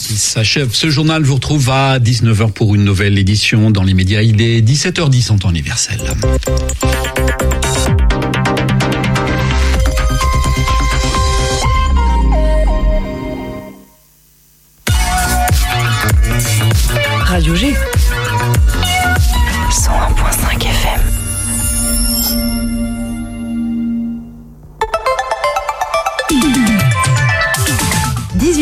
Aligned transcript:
s'achève. 0.00 0.70
Ce 0.72 0.90
journal 0.90 1.22
vous 1.22 1.34
retrouve 1.34 1.70
à 1.70 1.98
19h 1.98 2.52
pour 2.52 2.74
une 2.74 2.84
nouvelle 2.84 3.18
édition 3.18 3.70
dans 3.70 3.82
les 3.82 3.94
médias. 3.94 4.22
Il 4.22 4.40
est 4.40 4.60
17h10 4.60 5.32
en 5.32 5.38
temps 5.38 5.50
universel. 5.50 6.00
Radio 17.24 17.54
G. 17.54 17.69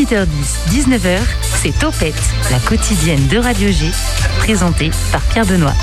18h10, 0.08 0.26
19h, 0.70 1.18
c'est 1.60 1.78
Topette, 1.78 2.14
la 2.50 2.58
quotidienne 2.60 3.26
de 3.28 3.36
Radio 3.36 3.68
G, 3.68 3.90
présentée 4.38 4.90
par 5.12 5.20
Pierre 5.20 5.44
Benoît. 5.44 5.74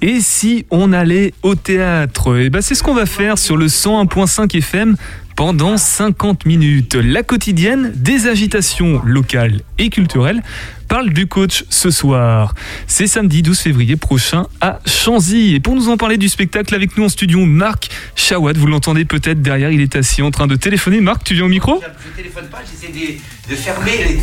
Et 0.00 0.20
si 0.20 0.66
on 0.70 0.92
allait 0.92 1.34
au 1.42 1.56
théâtre? 1.56 2.38
Et 2.38 2.48
ben 2.48 2.62
c'est 2.62 2.76
ce 2.76 2.84
qu'on 2.84 2.94
va 2.94 3.06
faire 3.06 3.38
sur 3.38 3.56
le 3.56 3.66
101.5 3.66 4.56
FM 4.56 4.94
pendant 5.40 5.78
50 5.78 6.44
minutes. 6.44 6.96
La 6.96 7.22
quotidienne 7.22 7.92
des 7.94 8.26
agitations 8.26 9.00
locales 9.06 9.62
et 9.78 9.88
culturelles 9.88 10.42
parle 10.86 11.14
du 11.14 11.28
coach 11.28 11.64
ce 11.70 11.90
soir. 11.90 12.54
C'est 12.86 13.06
samedi 13.06 13.40
12 13.40 13.58
février 13.58 13.96
prochain 13.96 14.48
à 14.60 14.80
Chanzy. 14.84 15.54
Et 15.54 15.60
pour 15.60 15.74
nous 15.74 15.88
en 15.88 15.96
parler 15.96 16.18
du 16.18 16.28
spectacle 16.28 16.74
avec 16.74 16.94
nous 16.98 17.04
en 17.04 17.08
studio, 17.08 17.46
Marc 17.46 17.88
Chawad. 18.16 18.58
Vous 18.58 18.66
l'entendez 18.66 19.06
peut-être 19.06 19.40
derrière, 19.40 19.70
il 19.70 19.80
est 19.80 19.96
assis 19.96 20.20
en 20.20 20.30
train 20.30 20.46
de 20.46 20.56
téléphoner. 20.56 21.00
Marc, 21.00 21.24
tu 21.24 21.32
viens 21.32 21.46
au 21.46 21.48
micro? 21.48 21.80
Je 21.82 22.16
téléphone 22.18 22.44
pas, 22.50 22.58
j'essaie 22.70 22.92
de, 22.92 23.50
de 23.50 23.56
fermer. 23.56 24.20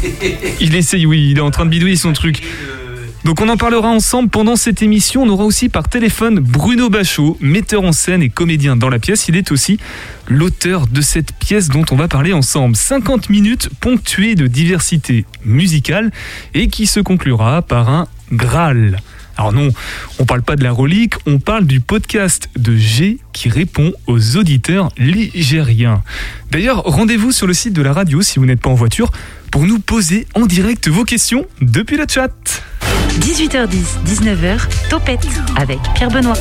Il 0.61 0.75
essaye, 0.75 1.07
oui, 1.07 1.29
il 1.31 1.39
est 1.39 1.41
en 1.41 1.49
train 1.49 1.65
de 1.65 1.71
bidouiller 1.71 1.95
son 1.95 2.13
truc. 2.13 2.43
Donc 3.27 3.41
on 3.41 3.49
en 3.49 3.57
parlera 3.57 3.89
ensemble 3.89 4.29
pendant 4.29 4.55
cette 4.55 4.81
émission. 4.81 5.23
On 5.23 5.27
aura 5.27 5.43
aussi 5.43 5.67
par 5.67 5.89
téléphone 5.89 6.39
Bruno 6.39 6.89
Bachot, 6.89 7.37
metteur 7.41 7.83
en 7.83 7.91
scène 7.91 8.23
et 8.23 8.29
comédien 8.29 8.77
dans 8.77 8.87
la 8.87 8.99
pièce. 8.99 9.27
Il 9.27 9.35
est 9.35 9.51
aussi 9.51 9.79
l'auteur 10.29 10.87
de 10.87 11.01
cette 11.01 11.33
pièce 11.33 11.67
dont 11.67 11.83
on 11.91 11.97
va 11.97 12.07
parler 12.07 12.31
ensemble. 12.31 12.77
50 12.77 13.29
minutes 13.29 13.67
ponctuées 13.81 14.35
de 14.35 14.47
diversité 14.47 15.25
musicale 15.43 16.13
et 16.53 16.69
qui 16.69 16.87
se 16.87 17.01
conclura 17.01 17.61
par 17.63 17.89
un 17.89 18.07
Graal. 18.31 19.01
Alors 19.37 19.53
non, 19.53 19.69
on 20.17 20.25
parle 20.25 20.41
pas 20.41 20.55
de 20.55 20.63
la 20.63 20.71
relique, 20.71 21.13
on 21.27 21.37
parle 21.37 21.65
du 21.65 21.79
podcast 21.79 22.49
de 22.57 22.75
G 22.75 23.19
qui 23.33 23.49
répond 23.49 23.93
aux 24.07 24.35
auditeurs 24.35 24.89
ligériens. 24.97 26.03
D'ailleurs, 26.49 26.81
rendez-vous 26.83 27.31
sur 27.31 27.45
le 27.45 27.53
site 27.53 27.73
de 27.73 27.83
la 27.83 27.93
radio 27.93 28.23
si 28.23 28.39
vous 28.39 28.47
n'êtes 28.47 28.61
pas 28.61 28.71
en 28.71 28.75
voiture 28.75 29.11
pour 29.51 29.65
nous 29.65 29.79
poser 29.79 30.27
en 30.33 30.47
direct 30.47 30.87
vos 30.87 31.03
questions 31.03 31.45
depuis 31.61 31.97
le 31.97 32.05
chat. 32.09 32.31
18h10, 33.19 33.97
19h, 34.07 34.89
Topette 34.89 35.27
avec 35.55 35.79
Pierre 35.93 36.09
Benoît. 36.09 36.37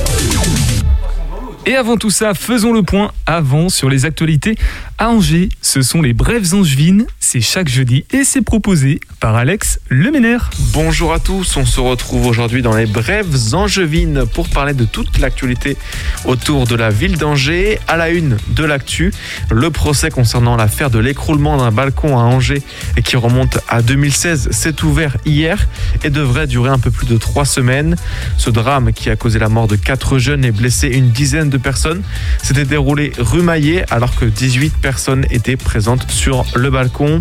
Et 1.66 1.74
avant 1.74 1.96
tout 1.96 2.10
ça, 2.10 2.32
faisons 2.32 2.72
le 2.72 2.84
point 2.84 3.10
avant 3.26 3.68
sur 3.68 3.90
les 3.90 4.04
actualités. 4.04 4.54
À 4.98 5.10
Angers, 5.10 5.50
ce 5.60 5.82
sont 5.82 6.00
les 6.00 6.14
Brèves 6.14 6.54
Angevines, 6.54 7.04
c'est 7.20 7.42
chaque 7.42 7.68
jeudi 7.68 8.06
et 8.14 8.24
c'est 8.24 8.40
proposé 8.40 8.98
par 9.20 9.36
Alex 9.36 9.78
Leméner. 9.90 10.38
Bonjour 10.72 11.12
à 11.12 11.18
tous, 11.18 11.58
on 11.58 11.66
se 11.66 11.80
retrouve 11.80 12.24
aujourd'hui 12.24 12.62
dans 12.62 12.74
les 12.74 12.86
Brèves 12.86 13.52
Angevines 13.52 14.24
pour 14.24 14.48
parler 14.48 14.72
de 14.72 14.86
toute 14.86 15.18
l'actualité 15.18 15.76
autour 16.24 16.66
de 16.66 16.74
la 16.74 16.88
ville 16.88 17.18
d'Angers. 17.18 17.78
À 17.88 17.98
la 17.98 18.08
une 18.08 18.38
de 18.48 18.64
l'actu, 18.64 19.12
le 19.50 19.70
procès 19.70 20.08
concernant 20.08 20.56
l'affaire 20.56 20.88
de 20.88 20.98
l'écroulement 20.98 21.58
d'un 21.58 21.72
balcon 21.72 22.18
à 22.18 22.22
Angers 22.22 22.62
qui 23.04 23.16
remonte 23.16 23.58
à 23.68 23.82
2016 23.82 24.48
s'est 24.50 24.82
ouvert 24.82 25.18
hier 25.26 25.68
et 26.04 26.10
devrait 26.10 26.46
durer 26.46 26.70
un 26.70 26.78
peu 26.78 26.90
plus 26.90 27.06
de 27.06 27.18
trois 27.18 27.44
semaines. 27.44 27.96
Ce 28.38 28.48
drame 28.48 28.94
qui 28.94 29.10
a 29.10 29.16
causé 29.16 29.38
la 29.38 29.50
mort 29.50 29.68
de 29.68 29.76
quatre 29.76 30.16
jeunes 30.16 30.42
et 30.42 30.52
blessé 30.52 30.88
une 30.88 31.10
dizaine 31.10 31.50
de 31.50 31.58
personnes 31.58 32.02
s'était 32.42 32.64
déroulé 32.64 33.12
rue 33.18 33.42
Maillet 33.42 33.84
alors 33.90 34.16
que 34.16 34.24
18 34.24 34.72
personnes 34.72 34.85
étaient 35.30 35.56
présentes 35.56 36.08
sur 36.10 36.44
le 36.54 36.70
balcon. 36.70 37.20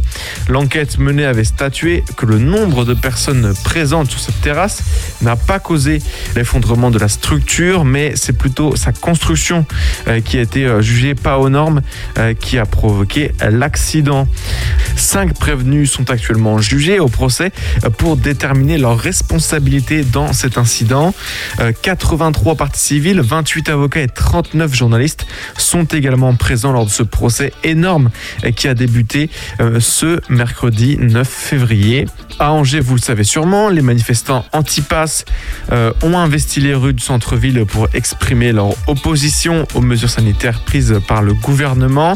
L'enquête 0.50 1.00
menée 1.00 1.26
avait 1.26 1.44
statué 1.44 2.04
que 2.16 2.28
le 2.28 2.38
nombre 2.38 2.86
de 2.86 2.94
personnes 2.94 3.54
présentes 3.64 4.12
sur 4.12 4.20
cette 4.20 4.40
terrasse 4.42 4.84
n'a 5.22 5.36
pas 5.36 5.58
causé 5.60 6.00
l'effondrement 6.36 6.92
de 6.92 7.00
la 7.00 7.08
structure, 7.08 7.84
mais 7.84 8.14
c'est 8.16 8.38
plutôt 8.38 8.76
sa 8.76 8.92
construction 8.92 9.66
euh, 10.08 10.22
qui 10.22 10.38
a 10.38 10.42
été 10.42 10.66
euh, 10.66 10.82
jugée 10.82 11.16
pas 11.16 11.40
aux 11.40 11.50
normes 11.50 11.82
euh, 12.20 12.36
qui 12.36 12.60
a 12.60 12.66
provoqué 12.66 13.32
l'accident. 13.42 14.28
Cinq 14.96 15.34
prévenus 15.34 15.92
sont 15.92 16.12
actuellement 16.12 16.60
jugés 16.60 17.00
au 17.00 17.08
procès 17.08 17.52
pour 17.98 18.16
déterminer 18.16 18.78
leur 18.78 18.98
responsabilité 18.98 20.04
dans 20.04 20.34
cet 20.34 20.58
incident. 20.58 21.14
83 21.82 22.56
parties 22.56 22.80
civiles, 22.80 23.22
28 23.22 23.70
avocats 23.70 24.02
et 24.02 24.08
39 24.08 24.74
journalistes 24.74 25.26
sont 25.58 25.86
également 25.86 26.34
présents 26.36 26.72
lors 26.72 26.86
de 26.86 26.92
ce 26.92 27.04
procès 27.04 27.52
énorme 27.64 28.10
qui 28.56 28.68
a 28.68 28.74
débuté 28.74 29.30
ce 29.80 30.20
mercredi 30.30 30.98
9 31.00 31.28
février. 31.28 32.06
À 32.40 32.52
Angers, 32.52 32.82
vous 32.82 32.96
le 32.96 33.02
savez 33.02 33.24
sûrement, 33.24 33.70
les 33.70 33.82
manifestants 33.82 34.46
anti-pass 34.52 35.24
euh, 35.72 35.94
ont 36.04 36.18
investi 36.18 36.60
les 36.60 36.74
rues 36.74 36.94
du 36.94 37.04
centre-ville 37.04 37.66
pour 37.66 37.88
exprimer 37.94 38.52
leur 38.52 38.70
opposition 38.88 39.66
aux 39.74 39.82
mesures 39.82 40.10
sanitaires 40.10 40.60
prises 40.60 41.00
par 41.08 41.22
le 41.22 41.34
gouvernement. 41.34 42.16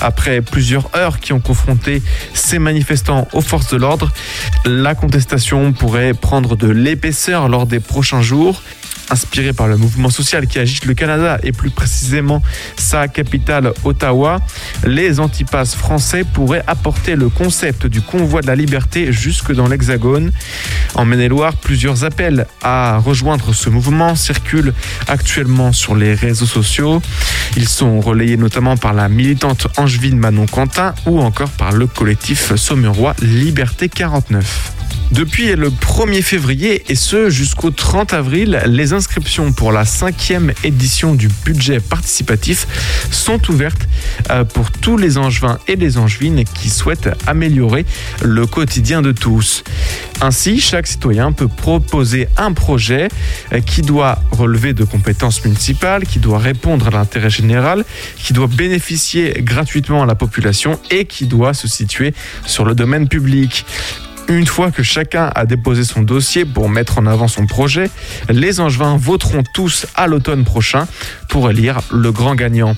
Après 0.00 0.40
plusieurs 0.40 0.88
heures 0.96 1.20
qui 1.20 1.32
ont 1.32 1.40
confronté 1.40 2.02
ces 2.32 2.58
manifestants 2.58 3.28
aux 3.32 3.40
forces 3.42 3.70
de 3.70 3.76
l'ordre, 3.76 4.10
la 4.64 4.94
contestation 4.94 5.72
pourrait 5.72 6.14
prendre 6.14 6.56
de 6.56 6.68
l'épaisseur 6.68 7.48
lors 7.48 7.66
des 7.66 7.80
prochains 7.80 8.22
jours 8.22 8.62
inspiré 9.10 9.52
par 9.52 9.68
le 9.68 9.76
mouvement 9.76 10.10
social 10.10 10.46
qui 10.46 10.58
agite 10.58 10.84
le 10.84 10.94
Canada 10.94 11.38
et 11.42 11.52
plus 11.52 11.70
précisément 11.70 12.42
sa 12.76 13.08
capitale 13.08 13.72
Ottawa, 13.84 14.40
les 14.84 15.20
antipasses 15.20 15.74
français 15.74 16.24
pourraient 16.24 16.64
apporter 16.66 17.16
le 17.16 17.28
concept 17.28 17.86
du 17.86 18.00
convoi 18.00 18.42
de 18.42 18.46
la 18.46 18.56
liberté 18.56 19.12
jusque 19.12 19.52
dans 19.52 19.68
l'Hexagone. 19.68 20.32
En 20.94 21.04
Maine-et-Loire, 21.04 21.54
plusieurs 21.54 22.04
appels 22.04 22.46
à 22.62 22.98
rejoindre 22.98 23.52
ce 23.52 23.70
mouvement 23.70 24.14
circulent 24.14 24.74
actuellement 25.06 25.72
sur 25.72 25.94
les 25.94 26.14
réseaux 26.14 26.46
sociaux. 26.46 27.02
Ils 27.56 27.68
sont 27.68 28.00
relayés 28.00 28.36
notamment 28.36 28.76
par 28.76 28.92
la 28.92 29.08
militante 29.08 29.68
angevine 29.76 30.18
Manon 30.18 30.46
Quentin 30.46 30.94
ou 31.06 31.20
encore 31.20 31.50
par 31.50 31.72
le 31.72 31.86
collectif 31.86 32.54
saumurois 32.56 33.14
Liberté 33.20 33.88
49. 33.88 34.87
Depuis 35.12 35.56
le 35.56 35.70
1er 35.70 36.20
février 36.20 36.84
et 36.88 36.94
ce 36.94 37.30
jusqu'au 37.30 37.70
30 37.70 38.12
avril, 38.12 38.60
les 38.66 38.92
inscriptions 38.92 39.52
pour 39.52 39.72
la 39.72 39.86
cinquième 39.86 40.52
édition 40.64 41.14
du 41.14 41.28
budget 41.46 41.80
participatif 41.80 42.66
sont 43.10 43.40
ouvertes 43.50 43.88
euh, 44.30 44.44
pour 44.44 44.70
tous 44.70 44.98
les 44.98 45.16
angevins 45.16 45.58
et 45.66 45.76
les 45.76 45.96
angevines 45.96 46.44
qui 46.44 46.68
souhaitent 46.68 47.08
améliorer 47.26 47.86
le 48.22 48.46
quotidien 48.46 49.00
de 49.00 49.12
tous. 49.12 49.64
Ainsi, 50.20 50.60
chaque 50.60 50.86
citoyen 50.86 51.32
peut 51.32 51.48
proposer 51.48 52.28
un 52.36 52.52
projet 52.52 53.08
euh, 53.52 53.60
qui 53.60 53.80
doit 53.80 54.18
relever 54.30 54.74
de 54.74 54.84
compétences 54.84 55.42
municipales, 55.42 56.04
qui 56.04 56.18
doit 56.18 56.38
répondre 56.38 56.88
à 56.88 56.90
l'intérêt 56.90 57.30
général, 57.30 57.86
qui 58.18 58.34
doit 58.34 58.46
bénéficier 58.46 59.34
gratuitement 59.38 60.02
à 60.02 60.06
la 60.06 60.14
population 60.14 60.78
et 60.90 61.06
qui 61.06 61.26
doit 61.26 61.54
se 61.54 61.66
situer 61.66 62.12
sur 62.44 62.66
le 62.66 62.74
domaine 62.74 63.08
public. 63.08 63.64
Une 64.28 64.46
fois 64.46 64.70
que 64.70 64.82
chacun 64.82 65.30
a 65.34 65.46
déposé 65.46 65.84
son 65.84 66.02
dossier 66.02 66.44
pour 66.44 66.68
mettre 66.68 66.98
en 66.98 67.06
avant 67.06 67.28
son 67.28 67.46
projet, 67.46 67.90
les 68.28 68.60
Angevins 68.60 68.98
voteront 68.98 69.42
tous 69.54 69.86
à 69.94 70.06
l'automne 70.06 70.44
prochain 70.44 70.86
pour 71.30 71.50
élire 71.50 71.80
le 71.90 72.12
grand 72.12 72.34
gagnant. 72.34 72.74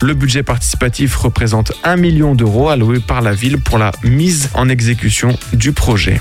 Le 0.00 0.14
budget 0.14 0.44
participatif 0.44 1.16
représente 1.16 1.72
1 1.82 1.96
million 1.96 2.36
d'euros 2.36 2.68
alloués 2.68 3.00
par 3.00 3.20
la 3.20 3.32
ville 3.32 3.60
pour 3.60 3.78
la 3.78 3.90
mise 4.04 4.50
en 4.54 4.68
exécution 4.68 5.36
du 5.52 5.72
projet. 5.72 6.20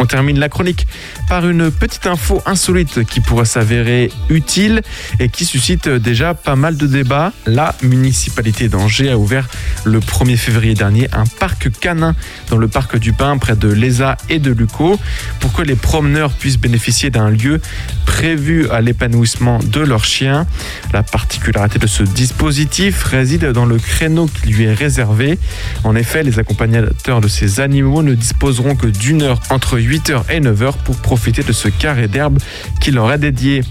On 0.00 0.06
termine 0.06 0.38
la 0.38 0.48
chronique 0.48 0.86
par 1.28 1.46
une 1.46 1.70
petite 1.70 2.06
info 2.06 2.42
insolite 2.46 3.04
qui 3.04 3.20
pourrait 3.20 3.44
s'avérer 3.44 4.10
utile 4.30 4.80
et 5.18 5.28
qui 5.28 5.44
suscite 5.44 5.90
déjà 5.90 6.32
pas 6.32 6.56
mal 6.56 6.78
de 6.78 6.86
débats. 6.86 7.34
La 7.44 7.74
municipalité 7.82 8.70
d'Angers 8.70 9.10
a 9.10 9.18
ouvert 9.18 9.46
le 9.84 10.00
1er 10.00 10.38
février 10.38 10.72
dernier 10.72 11.08
un 11.12 11.24
parc 11.26 11.70
canin 11.80 12.16
dans 12.48 12.56
le 12.56 12.66
parc 12.66 12.96
du 12.96 13.12
Pin 13.12 13.36
près 13.36 13.56
de 13.56 13.68
l'ESA 13.68 14.16
et 14.30 14.38
de 14.38 14.50
Luco 14.52 14.98
pour 15.38 15.52
que 15.52 15.60
les 15.60 15.76
promeneurs 15.76 16.32
puissent 16.32 16.58
bénéficier 16.58 17.10
d'un 17.10 17.28
lieu 17.28 17.60
prévu 18.06 18.70
à 18.70 18.80
l'épanouissement 18.80 19.58
de 19.58 19.80
leurs 19.80 20.06
chiens. 20.06 20.46
La 20.94 21.02
particularité 21.02 21.78
de 21.78 21.86
ce 21.86 22.04
dispositif 22.04 23.02
réside 23.04 23.52
dans 23.52 23.66
le 23.66 23.76
créneau 23.76 24.28
qui 24.28 24.48
lui 24.48 24.64
est 24.64 24.72
réservé. 24.72 25.38
En 25.84 25.94
effet, 25.94 26.22
les 26.22 26.38
accompagnateurs 26.38 27.20
de 27.20 27.28
ces 27.28 27.60
animaux 27.60 28.02
ne 28.02 28.14
disposeront 28.14 28.76
que 28.76 28.86
d'une 28.86 29.20
heure 29.20 29.40
entre 29.50 29.78
8 29.78 29.89
8h 29.90 30.22
et 30.30 30.38
9h 30.38 30.74
pour 30.84 30.96
profiter 30.98 31.42
de 31.42 31.52
ce 31.52 31.68
carré 31.68 32.06
d'herbe 32.06 32.38
qui 32.80 32.92
leur 32.92 33.12
est 33.12 33.18
dédié. 33.18 33.64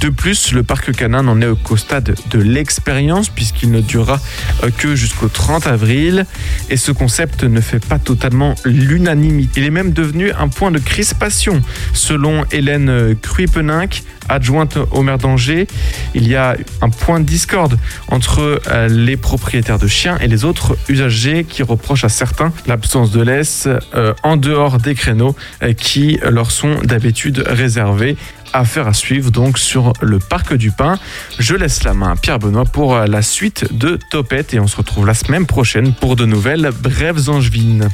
De 0.00 0.08
plus, 0.08 0.52
le 0.52 0.62
parc 0.62 0.92
canin 0.92 1.24
n'en 1.24 1.40
est 1.40 1.62
qu'au 1.64 1.76
stade 1.76 2.14
de 2.30 2.38
l'expérience 2.38 3.28
puisqu'il 3.28 3.72
ne 3.72 3.80
durera 3.80 4.20
euh, 4.62 4.70
que 4.70 4.94
jusqu'au 4.94 5.28
30 5.28 5.66
avril 5.66 6.26
et 6.70 6.76
ce 6.76 6.92
concept 6.92 7.42
ne 7.42 7.60
fait 7.60 7.84
pas 7.84 7.98
totalement 7.98 8.54
l'unanimité. 8.64 9.60
Il 9.60 9.66
est 9.66 9.70
même 9.70 9.92
devenu 9.92 10.30
un 10.32 10.48
point 10.48 10.70
de 10.70 10.78
crispation 10.78 11.60
selon 11.92 12.44
Hélène 12.52 13.16
Kruipeninck, 13.20 14.04
adjointe 14.28 14.78
au 14.90 15.02
maire 15.02 15.18
d'Angers. 15.18 15.66
Il 16.14 16.28
y 16.28 16.36
a 16.36 16.56
un 16.80 16.90
point 16.90 17.20
de 17.20 17.24
discorde 17.24 17.78
entre 18.08 18.60
euh, 18.68 18.88
les 18.88 19.16
propriétaires 19.16 19.78
de 19.78 19.86
chiens 19.86 20.18
et 20.18 20.28
les 20.28 20.44
autres 20.44 20.76
usagers 20.88 21.44
qui 21.44 21.62
reprochent 21.62 22.04
à 22.04 22.08
certains 22.08 22.52
l'absence 22.66 23.10
de 23.10 23.20
laisse 23.22 23.68
euh, 23.94 24.14
en 24.22 24.36
dehors 24.36 24.78
des 24.78 24.94
créneaux 24.94 25.34
euh, 25.62 25.72
qui 25.72 26.18
leur 26.22 26.50
sont 26.50 26.76
d'habitude 26.82 27.44
réservés. 27.46 28.16
Affaire 28.52 28.86
à 28.86 28.94
suivre 28.94 29.32
donc 29.32 29.58
sur 29.58 29.92
le 30.00 30.20
Parc 30.20 30.54
du 30.54 30.70
Pin. 30.70 30.96
Je 31.40 31.56
laisse 31.56 31.82
la 31.82 31.92
main 31.92 32.12
à 32.12 32.16
Pierre 32.16 32.38
Benoît 32.38 32.64
pour 32.64 32.96
la 32.96 33.20
suite 33.20 33.76
de 33.76 33.98
Topette 34.10 34.54
et 34.54 34.60
on 34.60 34.68
se 34.68 34.76
retrouve 34.76 35.06
la 35.06 35.14
semaine 35.14 35.44
prochaine 35.44 35.92
pour 35.92 36.14
de 36.14 36.24
nouvelles 36.24 36.70
brèves 36.80 37.28
angevines. 37.28 37.88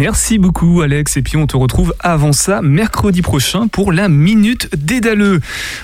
Merci 0.00 0.38
beaucoup 0.38 0.80
Alex 0.80 1.18
et 1.18 1.22
puis 1.22 1.36
on 1.36 1.46
te 1.46 1.58
retrouve 1.58 1.94
avant 2.00 2.32
ça 2.32 2.62
mercredi 2.62 3.20
prochain 3.20 3.68
pour 3.68 3.92
la 3.92 4.08
Minute 4.08 4.74
Dédaleux. 4.74 5.42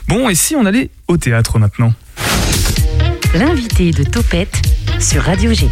Bon 0.08 0.30
et 0.30 0.34
si 0.34 0.56
on 0.56 0.64
allait 0.64 0.88
au 1.06 1.18
théâtre 1.18 1.58
maintenant? 1.58 1.92
L'invité 3.34 3.90
de 3.90 4.04
Topette 4.04 4.62
sur 5.00 5.22
Radio 5.22 5.52
G. 5.52 5.68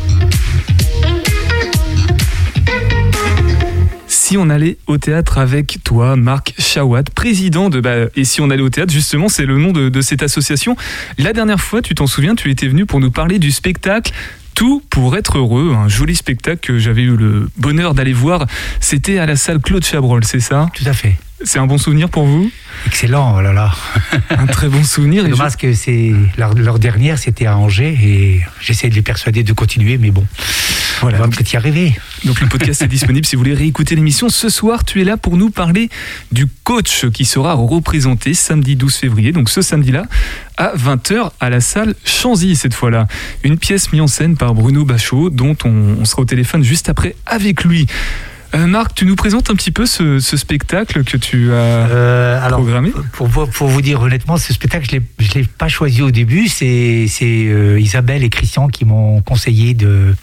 si 4.08 4.36
on 4.36 4.50
allait 4.50 4.76
au 4.86 4.98
théâtre 4.98 5.38
avec 5.38 5.78
toi, 5.84 6.16
Marc 6.16 6.54
Chawat, 6.58 7.04
président 7.14 7.70
de 7.70 7.80
bah, 7.80 8.08
Et 8.16 8.24
si 8.24 8.40
on 8.40 8.48
allait 8.48 8.62
au 8.62 8.70
théâtre, 8.70 8.90
justement, 8.90 9.28
c'est 9.28 9.44
le 9.44 9.58
nom 9.58 9.70
de, 9.70 9.90
de, 9.90 10.00
cette 10.00 10.22
association. 10.22 10.76
La 11.18 11.34
dernière 11.34 11.60
fois, 11.60 11.82
tu 11.82 11.94
t'en 11.94 12.06
souviens, 12.06 12.34
tu 12.34 12.50
étais 12.50 12.66
venu 12.66 12.86
pour 12.86 13.00
nous 13.00 13.10
parler 13.10 13.38
du 13.38 13.50
spectacle 13.52 14.12
tout 14.54 14.82
pour 14.90 15.16
être 15.16 15.38
heureux, 15.38 15.74
un 15.76 15.88
joli 15.88 16.14
spectacle 16.14 16.60
que 16.60 16.78
j'avais 16.78 17.02
eu 17.02 17.16
le 17.16 17.48
bonheur 17.56 17.94
d'aller 17.94 18.12
voir. 18.12 18.46
C'était 18.80 19.18
à 19.18 19.26
la 19.26 19.36
salle 19.36 19.60
Claude 19.60 19.84
Chabrol, 19.84 20.24
c'est 20.24 20.40
ça? 20.40 20.68
Tout 20.74 20.84
à 20.86 20.92
fait. 20.92 21.16
C'est 21.42 21.58
un 21.58 21.66
bon 21.66 21.76
souvenir 21.76 22.08
pour 22.08 22.24
vous? 22.24 22.50
Excellent, 22.86 23.36
oh 23.36 23.42
là 23.42 23.52
là. 23.52 23.72
un 24.30 24.46
très 24.46 24.68
bon 24.68 24.82
souvenir. 24.82 25.28
Dommage 25.28 25.56
que 25.56 25.74
c'est 25.74 26.12
leur, 26.38 26.54
leur, 26.54 26.78
dernière, 26.78 27.18
c'était 27.18 27.46
à 27.46 27.58
Angers 27.58 27.98
et 28.02 28.40
j'essaie 28.60 28.88
de 28.88 28.94
les 28.94 29.02
persuader 29.02 29.42
de 29.42 29.52
continuer, 29.52 29.98
mais 29.98 30.10
bon, 30.10 30.24
voilà, 31.00 31.18
on 31.18 31.22
va 31.22 31.28
peut-être 31.28 31.52
y 31.52 31.56
arriver. 31.56 31.94
Donc 32.24 32.40
le 32.40 32.48
podcast 32.48 32.82
est 32.82 32.88
disponible 32.88 33.26
si 33.26 33.36
vous 33.36 33.40
voulez 33.40 33.54
réécouter 33.54 33.94
l'émission. 33.94 34.28
Ce 34.28 34.48
soir, 34.48 34.84
tu 34.84 35.00
es 35.00 35.04
là 35.04 35.16
pour 35.16 35.36
nous 35.36 35.50
parler 35.50 35.88
du 36.32 36.46
coach 36.46 37.06
qui 37.10 37.24
sera 37.24 37.54
représenté 37.54 38.34
samedi 38.34 38.76
12 38.76 38.94
février, 38.96 39.32
donc 39.32 39.50
ce 39.50 39.62
samedi-là, 39.62 40.06
à 40.56 40.74
20h 40.76 41.32
à 41.40 41.50
la 41.50 41.60
salle 41.60 41.94
Chanzy 42.04 42.56
cette 42.56 42.74
fois-là. 42.74 43.06
Une 43.42 43.58
pièce 43.58 43.92
mise 43.92 44.02
en 44.02 44.06
scène 44.06 44.36
par 44.36 44.54
Bruno 44.54 44.84
Bachot, 44.84 45.30
dont 45.30 45.56
on, 45.64 45.96
on 46.00 46.04
sera 46.04 46.22
au 46.22 46.26
téléphone 46.26 46.62
juste 46.62 46.88
après 46.88 47.14
avec 47.26 47.64
lui. 47.64 47.86
Euh, 48.54 48.66
Marc, 48.66 48.94
tu 48.94 49.04
nous 49.04 49.16
présentes 49.16 49.50
un 49.50 49.54
petit 49.54 49.72
peu 49.72 49.84
ce, 49.84 50.20
ce 50.20 50.36
spectacle 50.36 51.02
que 51.02 51.16
tu 51.16 51.52
as 51.52 51.56
euh, 51.56 52.44
alors, 52.44 52.60
programmé 52.60 52.92
pour, 53.12 53.28
pour, 53.28 53.68
vous 53.68 53.82
dire 53.82 54.00
honnêtement, 54.00 54.36
ce 54.36 54.52
spectacle, 54.52 54.86
je 54.88 54.96
ne 55.28 55.34
l'ai 55.34 55.44
pas 55.44 55.68
choisi 55.68 56.02
au 56.02 56.12
début. 56.12 56.46
C'est 56.46 57.08
euh, 57.22 57.80
Isabelle 57.80 58.22
et 58.22 58.30
Christian 58.30 58.68
qui 58.68 58.84
m'ont 58.84 59.22
conseillé 59.22 59.74
de. 59.74 60.14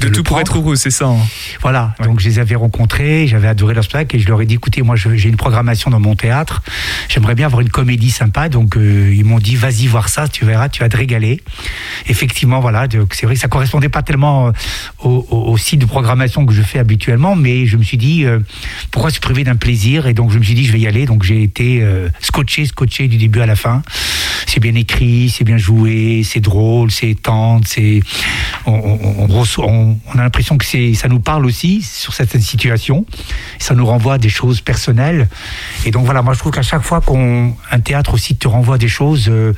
De, 0.00 0.08
de 0.08 0.12
tout 0.12 0.22
pour 0.22 0.40
être 0.40 0.58
heureux, 0.58 0.76
c'est 0.76 0.90
ça. 0.90 1.06
Hein. 1.06 1.18
Voilà, 1.60 1.94
ouais. 1.98 2.06
donc 2.06 2.20
je 2.20 2.28
les 2.28 2.38
avais 2.38 2.54
rencontrés, 2.54 3.26
j'avais 3.26 3.48
adoré 3.48 3.74
leur 3.74 3.84
spectacle 3.84 4.16
et 4.16 4.18
je 4.18 4.28
leur 4.28 4.40
ai 4.42 4.46
dit 4.46 4.54
écoutez, 4.54 4.82
moi 4.82 4.96
j'ai 4.96 5.28
une 5.28 5.36
programmation 5.36 5.90
dans 5.90 6.00
mon 6.00 6.14
théâtre, 6.14 6.62
j'aimerais 7.08 7.34
bien 7.34 7.46
avoir 7.46 7.60
une 7.60 7.70
comédie 7.70 8.10
sympa. 8.10 8.48
Donc 8.48 8.74
ils 8.76 9.24
m'ont 9.24 9.38
dit 9.38 9.56
vas-y 9.56 9.86
voir 9.86 10.08
ça, 10.08 10.28
tu 10.28 10.44
verras, 10.44 10.68
tu 10.68 10.80
vas 10.80 10.88
te 10.88 10.96
régaler. 10.96 11.40
Effectivement, 12.06 12.60
voilà, 12.60 12.86
c'est 13.12 13.26
vrai 13.26 13.34
que 13.34 13.40
ça 13.40 13.48
correspondait 13.48 13.88
pas 13.88 14.02
tellement 14.02 14.52
au, 14.98 15.26
au, 15.30 15.52
au 15.52 15.56
site 15.56 15.80
de 15.80 15.86
programmation 15.86 16.44
que 16.44 16.52
je 16.52 16.62
fais 16.62 16.78
habituellement, 16.78 17.36
mais 17.36 17.61
je 17.66 17.76
me 17.76 17.82
suis 17.82 17.96
dit 17.96 18.24
euh, 18.24 18.40
pourquoi 18.90 19.10
se 19.10 19.20
priver 19.20 19.44
d'un 19.44 19.56
plaisir? 19.56 20.06
Et 20.06 20.14
donc 20.14 20.30
je 20.30 20.38
me 20.38 20.42
suis 20.42 20.54
dit 20.54 20.64
je 20.64 20.72
vais 20.72 20.80
y 20.80 20.86
aller. 20.86 21.06
Donc 21.06 21.22
j'ai 21.22 21.42
été 21.42 21.82
euh, 21.82 22.08
scotché 22.20 22.66
scotché 22.66 23.08
du 23.08 23.16
début 23.16 23.40
à 23.40 23.46
la 23.46 23.56
fin. 23.56 23.82
C'est 24.46 24.60
bien 24.60 24.74
écrit 24.74 25.30
c'est 25.30 25.44
bien 25.44 25.56
joué 25.56 26.22
c'est 26.24 26.40
drôle 26.40 26.90
c'est 26.90 27.14
tendre 27.14 27.64
c'est 27.66 28.00
on, 28.66 29.96
a 30.14 30.22
l'impression 30.22 30.58
que 30.58 30.64
c'est 30.64 30.94
ça 30.94 31.08
nous 31.08 31.20
parle 31.20 31.46
aussi 31.46 31.82
sur 31.82 32.14
certaines 32.14 32.42
situations. 32.42 33.06
Ça 33.58 33.74
nous 33.74 33.86
renvoie 33.86 34.14
à 34.14 34.18
des 34.18 34.28
choses 34.28 34.60
personnelles. 34.60 35.28
Et 35.84 35.90
donc 35.90 36.04
voilà 36.04 36.22
moi 36.22 36.34
je 36.34 36.38
trouve 36.38 36.52
qu'à 36.52 36.62
chaque 36.62 36.82
fois 36.82 37.00
qu'on 37.00 37.56
un 37.70 37.80
théâtre 37.80 38.14
aussi 38.14 38.36
te 38.36 38.48
renvoie 38.48 38.78
des 38.78 38.88
choses 38.88 39.28
euh, 39.28 39.52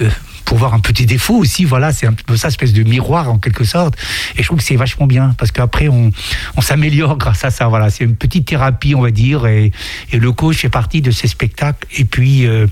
euh, 0.00 0.10
pour 0.48 0.56
voir 0.56 0.72
un 0.72 0.80
petit 0.80 1.04
défaut 1.04 1.36
aussi. 1.36 1.66
Voilà, 1.66 1.92
c'est 1.92 2.06
un 2.06 2.14
peu 2.14 2.38
ça, 2.38 2.48
espèce 2.48 2.72
de 2.72 2.82
miroir 2.82 3.30
en 3.30 3.36
quelque 3.36 3.64
sorte. 3.64 3.98
Et 4.34 4.42
je 4.42 4.46
trouve 4.46 4.56
que 4.56 4.64
c'est 4.64 4.76
vachement 4.76 5.06
bien 5.06 5.34
parce 5.36 5.52
qu'après 5.52 5.88
on, 5.88 6.10
on 6.56 6.60
s'améliore 6.62 7.16
grâce 7.18 7.44
à 7.44 7.50
ça. 7.50 7.68
Voilà, 7.68 7.90
c'est 7.90 8.04
une 8.04 8.16
petite 8.16 8.46
thérapie, 8.46 8.94
on 8.94 9.02
va 9.02 9.10
dire. 9.10 9.46
Et, 9.46 9.72
et, 10.10 10.18
le 10.18 10.32
coach 10.32 10.56
fait 10.56 10.70
partie 10.70 11.02
de 11.02 11.10
ces 11.10 11.28
spectacles. 11.28 11.86
Et 11.94 12.06
puis 12.06 12.46
euh, 12.46 12.66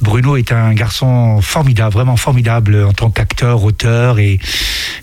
Bruno 0.00 0.36
est 0.36 0.52
un 0.52 0.72
garçon 0.72 1.40
formidable, 1.42 1.92
vraiment 1.92 2.16
formidable 2.16 2.84
en 2.84 2.92
tant 2.92 3.10
qu'acteur, 3.10 3.64
auteur 3.64 4.20
et 4.20 4.38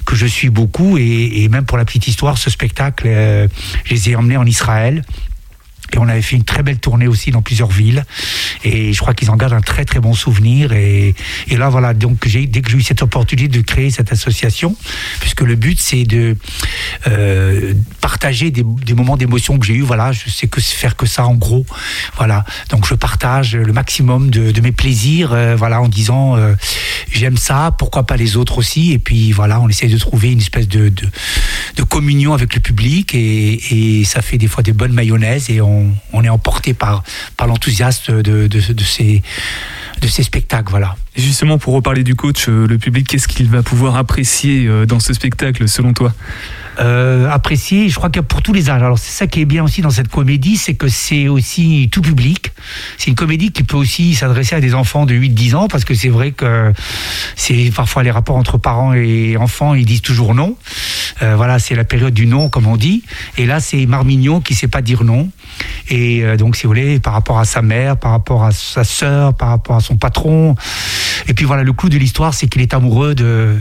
que 0.05 0.15
je 0.15 0.25
suis 0.25 0.49
beaucoup. 0.49 0.97
Et, 0.97 1.43
et, 1.43 1.49
même 1.49 1.65
pour 1.65 1.77
la 1.77 1.83
petite 1.83 2.07
histoire, 2.07 2.37
ce 2.37 2.49
spectacle, 2.49 3.03
euh, 3.07 3.49
je 3.83 3.93
les 3.93 4.11
ai 4.11 4.15
emmenés 4.15 4.37
en 4.37 4.45
Israël. 4.45 5.03
Et 5.93 5.97
on 5.97 6.07
avait 6.07 6.21
fait 6.21 6.35
une 6.35 6.43
très 6.43 6.63
belle 6.63 6.79
tournée 6.79 7.07
aussi 7.07 7.31
dans 7.31 7.41
plusieurs 7.41 7.69
villes. 7.69 8.05
Et 8.63 8.93
je 8.93 8.99
crois 8.99 9.13
qu'ils 9.13 9.31
en 9.31 9.35
gardent 9.35 9.53
un 9.53 9.61
très 9.61 9.85
très 9.85 9.99
bon 9.99 10.13
souvenir. 10.13 10.73
Et, 10.73 11.15
et 11.47 11.57
là, 11.57 11.69
voilà, 11.69 11.93
donc 11.93 12.27
dès 12.27 12.61
que 12.61 12.69
j'ai 12.69 12.77
eu 12.77 12.81
cette 12.81 13.01
opportunité 13.01 13.47
de 13.47 13.61
créer 13.61 13.89
cette 13.89 14.11
association, 14.11 14.75
puisque 15.19 15.41
le 15.41 15.55
but 15.55 15.79
c'est 15.79 16.03
de 16.03 16.35
euh, 17.07 17.73
partager 18.01 18.51
des, 18.51 18.63
moments 18.93 19.17
d'émotion 19.17 19.57
que 19.59 19.65
j'ai 19.65 19.75
eu. 19.75 19.81
Voilà, 19.81 20.11
je 20.11 20.29
sais 20.29 20.47
que 20.47 20.61
faire 20.61 20.95
que 20.95 21.05
ça 21.05 21.25
en 21.25 21.35
gros. 21.35 21.65
Voilà, 22.17 22.45
donc 22.69 22.87
je 22.87 22.93
partage 22.93 23.55
le 23.55 23.73
maximum 23.73 24.29
de, 24.29 24.61
mes 24.61 24.71
plaisirs. 24.71 25.33
Euh, 25.33 25.55
voilà, 25.55 25.81
en 25.81 25.87
disant 25.87 26.35
euh, 26.35 26.55
j'aime 27.11 27.37
ça, 27.37 27.75
pourquoi 27.77 28.03
pas 28.03 28.17
les 28.17 28.37
autres 28.37 28.57
aussi. 28.57 28.91
Et 28.91 28.99
puis 28.99 29.31
voilà, 29.31 29.59
on 29.59 29.69
essaie 29.69 29.87
de 29.87 29.97
trouver 29.97 30.31
une 30.31 30.39
espèce 30.39 30.67
de, 30.67 30.89
de, 30.89 31.83
communion 31.83 32.33
avec 32.33 32.53
le 32.55 32.61
public. 32.61 33.13
Et, 33.13 34.03
ça 34.05 34.21
fait 34.21 34.37
des 34.37 34.47
fois 34.47 34.63
des 34.63 34.73
bonnes 34.73 34.93
mayonnaises. 34.93 35.49
Et 35.49 35.61
on, 36.13 36.23
est 36.23 36.29
emporté 36.29 36.73
par, 36.73 37.03
l'enthousiasme 37.39 38.21
de 38.21 38.49
ces 38.89 40.23
spectacles. 40.23 40.69
Voilà. 40.69 40.95
Et 41.17 41.21
justement, 41.21 41.57
pour 41.57 41.73
reparler 41.73 42.03
du 42.03 42.15
coach, 42.15 42.47
le 42.47 42.77
public, 42.77 43.07
qu'est-ce 43.07 43.27
qu'il 43.27 43.49
va 43.49 43.63
pouvoir 43.63 43.95
apprécier 43.95 44.69
dans 44.85 44.99
ce 44.99 45.13
spectacle, 45.13 45.67
selon 45.67 45.93
toi? 45.93 46.13
Euh, 46.79 47.27
apprécié, 47.29 47.89
je 47.89 47.95
crois 47.95 48.09
que 48.09 48.19
pour 48.19 48.41
tous 48.41 48.53
les 48.53 48.69
âges. 48.69 48.83
Alors 48.83 48.99
c'est 48.99 49.11
ça 49.11 49.25
qui 49.25 49.41
est 49.41 49.45
bien 49.45 49.63
aussi 49.63 49.81
dans 49.81 49.89
cette 49.89 50.09
comédie, 50.09 50.57
c'est 50.57 50.75
que 50.75 50.87
c'est 50.87 51.27
aussi 51.27 51.89
tout 51.91 52.01
public. 52.01 52.51
C'est 52.97 53.09
une 53.09 53.15
comédie 53.15 53.51
qui 53.51 53.63
peut 53.63 53.77
aussi 53.77 54.13
s'adresser 54.13 54.55
à 54.55 54.59
des 54.59 54.75
enfants 54.75 55.05
de 55.05 55.15
8-10 55.15 55.55
ans, 55.55 55.67
parce 55.67 55.85
que 55.85 55.95
c'est 55.95 56.09
vrai 56.09 56.31
que 56.31 56.71
c'est 57.35 57.71
parfois 57.75 58.03
les 58.03 58.11
rapports 58.11 58.35
entre 58.35 58.57
parents 58.57 58.93
et 58.93 59.37
enfants, 59.37 59.73
ils 59.73 59.85
disent 59.85 60.03
toujours 60.03 60.35
non. 60.35 60.55
Euh, 61.23 61.35
voilà, 61.35 61.57
c'est 61.57 61.73
la 61.73 61.83
période 61.83 62.13
du 62.13 62.27
non, 62.27 62.49
comme 62.49 62.67
on 62.67 62.77
dit. 62.77 63.03
Et 63.37 63.47
là, 63.47 63.59
c'est 63.59 63.85
Marmignon 63.87 64.39
qui 64.39 64.53
sait 64.53 64.67
pas 64.67 64.81
dire 64.81 65.03
non. 65.03 65.29
Et 65.89 66.23
euh, 66.23 66.37
donc, 66.37 66.55
si 66.55 66.63
vous 66.63 66.69
voulez, 66.69 66.99
par 66.99 67.13
rapport 67.13 67.39
à 67.39 67.45
sa 67.45 67.63
mère, 67.63 67.97
par 67.97 68.11
rapport 68.11 68.43
à 68.43 68.51
sa 68.51 68.83
sœur, 68.83 69.33
par 69.33 69.49
rapport 69.49 69.77
à 69.77 69.81
son 69.81 69.97
patron. 69.97 70.55
Et 71.27 71.33
puis 71.33 71.45
voilà, 71.45 71.63
le 71.63 71.73
clou 71.73 71.89
de 71.89 71.97
l'histoire, 71.97 72.33
c'est 72.33 72.47
qu'il 72.47 72.61
est 72.61 72.73
amoureux 72.73 73.15
de, 73.15 73.55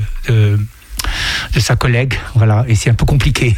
de 1.54 1.60
sa 1.60 1.76
collègue, 1.76 2.14
voilà, 2.34 2.64
et 2.68 2.74
c'est 2.74 2.90
un 2.90 2.94
peu 2.94 3.06
compliqué. 3.06 3.54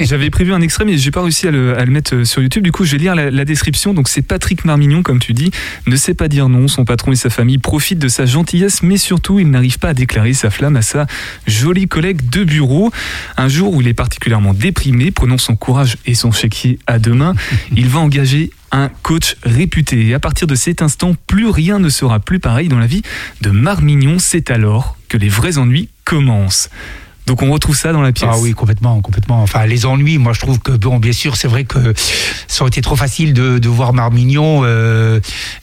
J'avais 0.00 0.30
prévu 0.30 0.52
un 0.52 0.60
extrait, 0.60 0.84
mais 0.84 0.98
j'ai 0.98 1.10
pas 1.10 1.22
réussi 1.22 1.48
à 1.48 1.50
le, 1.50 1.74
mettre 1.86 2.24
sur 2.24 2.42
YouTube. 2.42 2.62
Du 2.62 2.72
coup, 2.72 2.84
je 2.84 2.92
vais 2.92 2.98
lire 2.98 3.14
la, 3.14 3.30
la 3.30 3.44
description. 3.44 3.94
Donc, 3.94 4.08
c'est 4.08 4.22
Patrick 4.22 4.64
Marmignon, 4.64 5.02
comme 5.02 5.18
tu 5.18 5.32
dis, 5.32 5.50
ne 5.86 5.96
sait 5.96 6.14
pas 6.14 6.28
dire 6.28 6.48
non. 6.48 6.68
Son 6.68 6.84
patron 6.84 7.12
et 7.12 7.16
sa 7.16 7.30
famille 7.30 7.58
profitent 7.58 7.98
de 7.98 8.08
sa 8.08 8.26
gentillesse, 8.26 8.82
mais 8.82 8.96
surtout, 8.96 9.38
il 9.38 9.50
n'arrive 9.50 9.78
pas 9.78 9.90
à 9.90 9.94
déclarer 9.94 10.32
sa 10.32 10.50
flamme 10.50 10.76
à 10.76 10.82
sa 10.82 11.06
jolie 11.46 11.88
collègue 11.88 12.28
de 12.30 12.44
bureau. 12.44 12.90
Un 13.36 13.48
jour 13.48 13.74
où 13.74 13.80
il 13.80 13.88
est 13.88 13.94
particulièrement 13.94 14.54
déprimé, 14.54 15.10
prenant 15.10 15.38
son 15.38 15.56
courage 15.56 15.96
et 16.06 16.14
son 16.14 16.32
chéquier 16.32 16.78
à 16.86 16.98
deux 16.98 17.14
mains, 17.14 17.34
il 17.76 17.88
va 17.88 18.00
engager 18.00 18.50
un 18.74 18.90
coach 19.02 19.36
réputé. 19.44 20.08
Et 20.08 20.14
à 20.14 20.20
partir 20.20 20.46
de 20.46 20.54
cet 20.54 20.82
instant, 20.82 21.14
plus 21.26 21.48
rien 21.48 21.78
ne 21.78 21.88
sera 21.88 22.18
plus 22.18 22.40
pareil 22.40 22.68
dans 22.68 22.78
la 22.78 22.86
vie 22.86 23.02
de 23.40 23.50
Marmignon. 23.50 24.18
C'est 24.18 24.50
alors 24.50 24.96
que 25.08 25.16
les 25.16 25.28
vrais 25.28 25.58
ennuis 25.58 25.88
commencent. 26.04 26.68
Donc 27.26 27.40
on 27.40 27.50
retrouve 27.50 27.76
ça 27.76 27.92
dans 27.92 28.02
la 28.02 28.12
pièce. 28.12 28.28
Ah 28.30 28.38
oui, 28.38 28.52
complètement, 28.52 29.00
complètement. 29.00 29.42
Enfin, 29.42 29.64
les 29.64 29.86
ennuis, 29.86 30.18
moi 30.18 30.34
je 30.34 30.40
trouve 30.40 30.58
que, 30.58 30.72
bon, 30.72 30.98
bien 30.98 31.12
sûr, 31.12 31.36
c'est 31.36 31.48
vrai 31.48 31.64
que 31.64 31.94
ça 32.48 32.62
aurait 32.62 32.68
été 32.68 32.82
trop 32.82 32.96
facile 32.96 33.32
de, 33.32 33.68
voir 33.68 33.94
Marmignon 33.94 34.60
euh, 34.64 35.20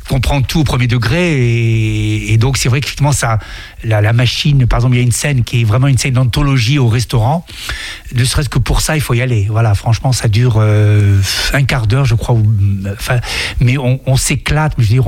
comprendre 0.09 0.47
tout 0.47 0.61
au 0.61 0.63
premier 0.63 0.87
degré. 0.87 1.33
Et, 1.33 2.33
et 2.33 2.37
donc 2.37 2.57
c'est 2.57 2.67
vrai 2.67 2.81
qu'effectivement, 2.81 3.11
ça, 3.11 3.37
la, 3.83 4.01
la 4.01 4.13
machine. 4.13 4.65
Par 4.67 4.79
exemple, 4.79 4.95
il 4.95 4.99
y 4.99 5.01
a 5.01 5.05
une 5.05 5.11
scène 5.11 5.43
qui 5.43 5.61
est 5.61 5.63
vraiment 5.63 5.87
une 5.87 5.97
scène 5.97 6.13
d'anthologie 6.13 6.79
au 6.79 6.87
restaurant. 6.87 7.45
Ne 8.13 8.23
serait-ce 8.23 8.49
que 8.49 8.59
pour 8.59 8.81
ça, 8.81 8.95
il 8.95 9.01
faut 9.01 9.13
y 9.13 9.21
aller. 9.21 9.47
Voilà, 9.49 9.73
franchement, 9.75 10.11
ça 10.11 10.27
dure 10.27 10.55
euh, 10.57 11.19
un 11.53 11.63
quart 11.63 11.87
d'heure, 11.87 12.05
je 12.05 12.15
crois. 12.15 12.37
mais 13.59 13.77
on, 13.77 14.15
s'éclate. 14.17 14.73
Je 14.77 14.83
veux 14.83 14.89
dire, 14.89 15.05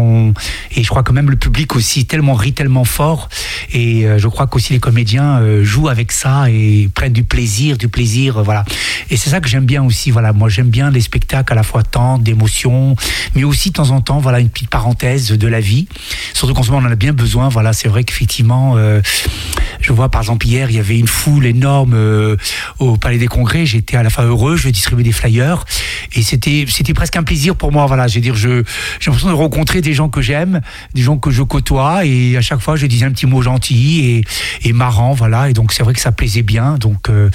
et 0.76 0.84
je 0.84 0.90
crois 0.90 1.04
que 1.04 1.12
même 1.12 1.30
le 1.30 1.36
public 1.36 1.76
aussi 1.76 2.06
tellement 2.06 2.34
rit 2.34 2.54
tellement 2.54 2.86
fort. 2.86 3.30
Et 3.72 4.06
euh, 4.06 4.18
je 4.18 4.28
crois 4.28 4.48
qu'aussi 4.48 4.74
les 4.74 4.80
comédiens 4.80 5.40
euh, 5.40 5.64
jouent 5.64 5.90
avec 5.90 6.12
ça 6.12 6.50
et 6.50 6.90
prennent 6.94 7.14
du 7.14 7.24
plaisir, 7.24 7.78
du 7.78 7.88
plaisir, 7.88 8.44
voilà. 8.44 8.66
Et 9.10 9.18
c'est 9.18 9.30
ça 9.30 9.42
que 9.42 9.50
j'aime 9.50 9.66
bien 9.66 9.84
aussi. 9.84 10.12
Voilà, 10.12 10.34
moi 10.34 10.50
j'aime 10.50 10.70
bien 10.70 10.90
les 10.90 11.02
spectacles 11.02 11.52
à 11.52 11.56
la 11.56 11.64
fois 11.64 11.84
tendres, 11.84 12.24
d'émotion, 12.24 12.96
mais 13.36 13.44
aussi 13.44 13.70
de 13.70 13.74
temps 13.76 13.92
en 13.92 14.02
temps, 14.02 14.20
voilà, 14.20 14.40
une 14.40 14.50
petite 14.50 14.70
parenthèse 14.70 15.32
de 15.32 15.48
la 15.48 15.60
vie. 15.60 15.88
Surtout 16.34 16.54
qu'en 16.54 16.64
ce 16.64 16.72
moment 16.72 16.88
on 16.88 16.90
en 16.90 16.94
a 16.94 16.96
bien 16.96 17.14
besoin. 17.14 17.50
Voilà, 17.50 17.74
c'est 17.74 17.90
vrai 17.90 18.04
qu'effectivement, 18.04 18.63
euh, 18.76 19.02
je 19.82 19.92
vois 19.92 20.10
par 20.10 20.22
exemple 20.22 20.48
hier, 20.48 20.70
il 20.70 20.76
y 20.76 20.80
avait 20.80 20.98
une 20.98 21.08
foule 21.08 21.46
énorme 21.46 21.94
euh, 21.94 22.38
au 22.80 22.98
Palais 22.98 23.18
des 23.18 23.28
Congrès. 23.28 23.66
J'étais 23.66 23.98
à 23.98 24.04
la 24.04 24.10
fois 24.10 24.24
heureux, 24.24 24.56
je 24.56 24.70
distribuais 24.70 25.04
des 25.04 25.12
flyers 25.12 25.66
et 26.14 26.24
c'était 26.24 26.66
presque 26.94 27.16
un 27.18 27.24
plaisir 27.24 27.56
pour 27.56 27.72
moi. 27.72 27.86
Voilà, 27.86 28.08
veux 28.08 28.22
dire, 28.22 28.36
j'ai 28.36 28.64
l'impression 29.06 29.30
de 29.30 29.34
rencontrer 29.34 29.82
des 29.82 29.94
gens 29.94 30.10
que 30.10 30.22
j'aime, 30.22 30.62
des 30.94 31.02
gens 31.02 31.18
que 31.18 31.32
je 31.32 31.44
côtoie 31.44 32.06
et 32.06 32.38
à 32.38 32.42
chaque 32.42 32.60
fois 32.60 32.76
je 32.76 32.86
disais 32.86 33.06
un 33.06 33.12
petit 33.12 33.26
mot 33.26 33.42
gentil 33.42 34.24
et, 34.64 34.74
marrant. 34.74 35.14
Voilà, 35.14 35.50
et 35.50 35.54
donc 35.54 35.74
c'est 35.74 35.84
vrai 35.84 35.94
que 35.94 36.00
ça 36.00 36.12
plaisait 36.12 36.44
bien. 36.44 36.78
Donc 36.78 37.10
euh, 37.10 37.30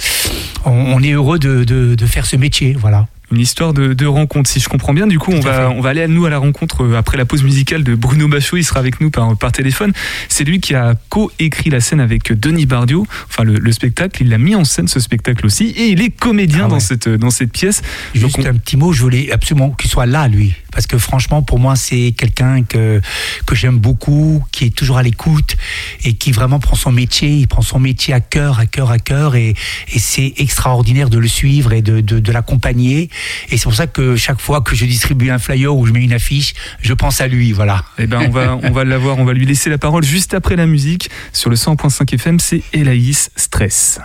on, 0.65 1.01
est 1.03 1.11
heureux 1.11 1.39
de, 1.39 1.63
de, 1.63 1.95
de 1.95 2.05
faire 2.05 2.25
ce 2.25 2.35
métier. 2.35 2.75
Voilà. 2.77 3.07
Une 3.31 3.39
histoire 3.39 3.73
de, 3.73 3.93
de 3.93 4.05
rencontre, 4.05 4.49
si 4.49 4.59
je 4.59 4.67
comprends 4.69 4.93
bien. 4.93 5.05
Du 5.07 5.19
coup, 5.19 5.31
on 5.31 5.39
va, 5.39 5.69
on 5.69 5.81
va 5.81 5.89
aller 5.89 6.01
à 6.01 6.07
nous 6.07 6.25
à 6.25 6.29
la 6.31 6.39
rencontre 6.39 6.83
euh, 6.83 6.97
après 6.97 7.15
la 7.17 7.25
pause 7.25 7.43
musicale 7.43 7.83
de 7.83 7.93
Bruno 7.95 8.27
Bachot. 8.27 8.57
Il 8.57 8.63
sera 8.63 8.79
avec 8.79 9.01
nous 9.01 9.11
par, 9.11 9.37
par 9.37 9.51
téléphone. 9.51 9.91
C'est 10.29 10.43
lui 10.43 10.59
qui 10.59 10.73
a 10.73 10.95
co-écrit 11.09 11.69
la 11.69 11.79
scène 11.79 11.99
avec 11.99 12.31
Denis 12.33 12.65
Bardio. 12.65 13.05
Enfin, 13.29 13.43
le, 13.43 13.53
le 13.59 13.71
spectacle, 13.71 14.23
il 14.23 14.29
l'a 14.29 14.37
mis 14.39 14.55
en 14.55 14.63
scène 14.63 14.87
ce 14.87 14.99
spectacle 14.99 15.45
aussi. 15.45 15.65
Et 15.67 15.89
il 15.89 16.01
est 16.01 16.09
comédien 16.09 16.63
Ah 16.65 16.69
dans, 16.69 16.79
cette, 16.79 17.07
dans 17.07 17.29
cette 17.29 17.51
pièce. 17.51 17.81
Donc, 18.15 18.23
Juste 18.25 18.39
on- 18.39 18.45
un 18.47 18.55
petit 18.55 18.77
mot, 18.77 18.93
je 18.93 19.01
voulais 19.01 19.31
absolument 19.31 19.71
qu'il 19.71 19.89
soit 19.91 20.05
là, 20.07 20.27
lui. 20.27 20.53
Parce 20.71 20.87
que 20.87 20.97
franchement, 20.97 21.41
pour 21.41 21.59
moi, 21.59 21.75
c'est 21.75 22.13
quelqu'un 22.17 22.63
que, 22.63 23.01
que 23.45 23.55
j'aime 23.55 23.77
beaucoup, 23.77 24.43
qui 24.51 24.65
est 24.65 24.75
toujours 24.75 24.97
à 24.97 25.03
l'écoute 25.03 25.55
et 26.03 26.13
qui 26.13 26.31
vraiment 26.31 26.59
prend 26.59 26.75
son 26.75 26.91
métier. 26.91 27.29
Il 27.29 27.47
prend 27.47 27.61
son 27.61 27.79
métier 27.79 28.13
à 28.13 28.19
cœur, 28.19 28.59
à 28.59 28.65
cœur, 28.65 28.91
à 28.91 28.99
cœur. 28.99 29.35
Et, 29.35 29.55
et 29.91 29.99
c'est 29.99 30.33
extraordinaire 30.37 31.09
de 31.09 31.17
le 31.17 31.27
suivre 31.27 31.73
et 31.73 31.81
de, 31.81 32.01
de, 32.01 32.19
de 32.19 32.31
l'accompagner. 32.31 33.09
Et 33.49 33.57
c'est 33.57 33.63
pour 33.63 33.75
ça 33.75 33.87
que 33.87 34.15
chaque 34.15 34.41
fois 34.41 34.61
que 34.61 34.75
je 34.75 34.85
distribue 34.85 35.29
un 35.29 35.39
flyer 35.39 35.75
ou 35.75 35.85
je 35.85 35.91
mets 35.91 36.03
une 36.03 36.13
affiche, 36.13 36.53
je 36.81 36.93
pense 36.93 37.21
à 37.21 37.27
lui. 37.27 37.51
Voilà. 37.51 37.83
Eh 37.97 38.07
ben, 38.07 38.21
on 38.27 38.29
va, 38.29 38.59
on 38.63 38.71
va 38.71 38.83
l'avoir. 38.83 39.17
On 39.17 39.25
va 39.25 39.33
lui 39.33 39.45
laisser 39.45 39.69
la 39.69 39.77
parole 39.77 40.03
juste 40.03 40.33
après 40.33 40.55
la 40.55 40.65
musique. 40.65 41.09
Sur 41.33 41.49
le 41.49 41.55
100.5 41.55 42.13
FM, 42.13 42.39
c'est 42.39 42.61
Elaïs 42.73 43.31
Stress. 43.35 43.99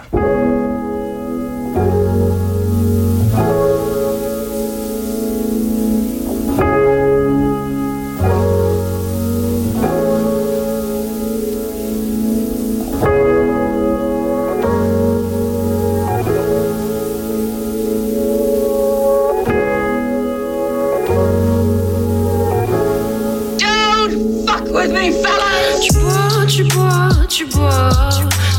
Tu 27.28 27.46
bois. 27.46 27.90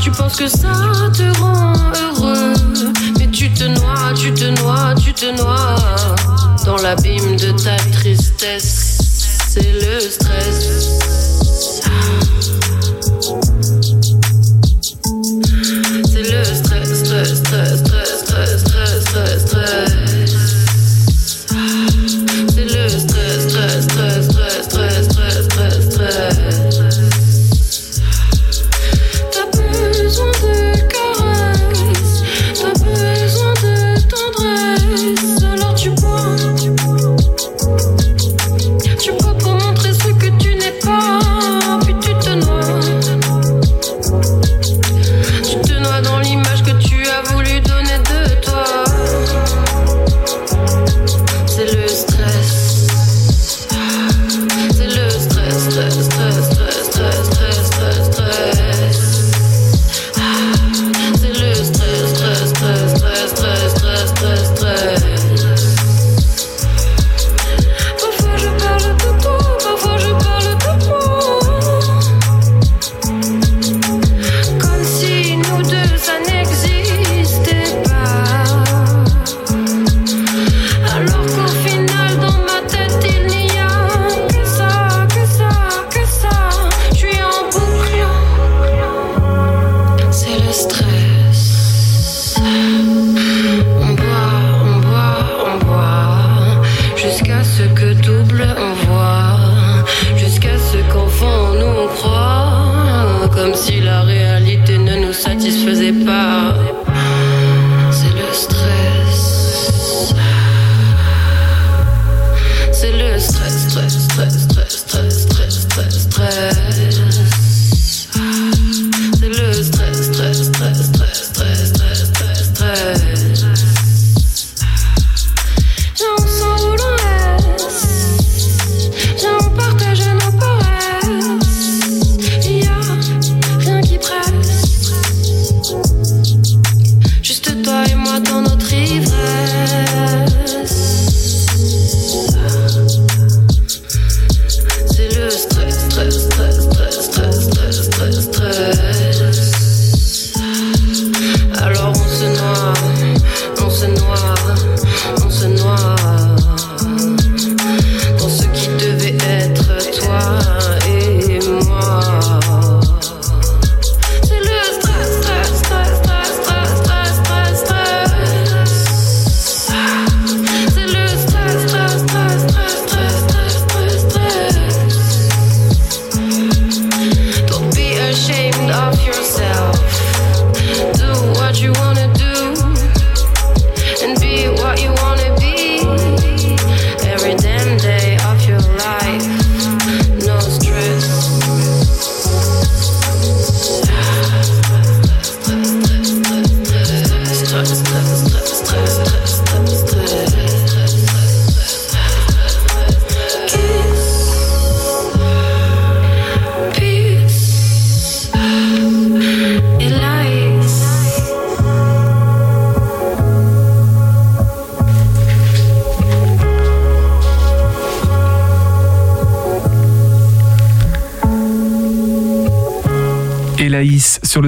Tu 0.02 0.10
penses 0.10 0.36
que 0.36 0.48
ça 0.48 0.72
te 1.12 1.40
rend 1.40 1.72
heureux. 1.94 2.54
Mais 3.18 3.28
tu 3.28 3.50
te 3.52 3.64
noies, 3.64 4.12
tu 4.14 4.32
te 4.32 4.44
noies, 4.60 4.94
tu 4.94 5.12
te 5.12 5.26
noies. 5.36 5.76
Dans 6.64 6.76
l'abîme 6.76 7.36
de 7.36 7.52
ta 7.52 7.76
tristesse, 7.92 8.98
c'est 9.48 9.72
le 9.72 10.00
stress. 10.00 10.98
C'est 16.04 16.22
le 16.22 16.44
stress, 16.44 17.04
stress, 17.04 17.38
stress, 17.38 17.78
stress, 17.78 18.20
stress, 18.20 18.60
stress, 18.60 19.00
stress, 19.02 19.46
stress. 19.46 19.85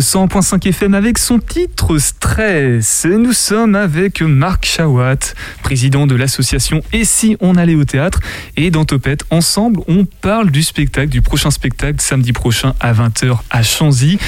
100.5 0.08 0.66
FM 0.66 0.94
avec 0.94 1.18
son 1.18 1.38
titre 1.38 1.98
Stress. 1.98 3.04
Nous 3.04 3.34
sommes 3.34 3.74
avec 3.74 4.22
Marc 4.22 4.64
Chawat, 4.64 5.34
président 5.62 6.06
de 6.06 6.14
l'association 6.14 6.82
Et 6.94 7.04
si 7.04 7.36
on 7.40 7.56
allait 7.56 7.74
au 7.74 7.84
théâtre 7.84 8.20
Et 8.56 8.70
dans 8.70 8.86
Topette, 8.86 9.24
ensemble, 9.28 9.80
on 9.86 10.06
parle 10.06 10.50
du 10.50 10.62
spectacle, 10.62 11.10
du 11.10 11.20
prochain 11.20 11.50
spectacle 11.50 12.00
samedi 12.00 12.32
prochain 12.32 12.72
à 12.80 12.94
20h 12.94 13.36
à 13.50 13.62
Chanzy. 13.62 14.18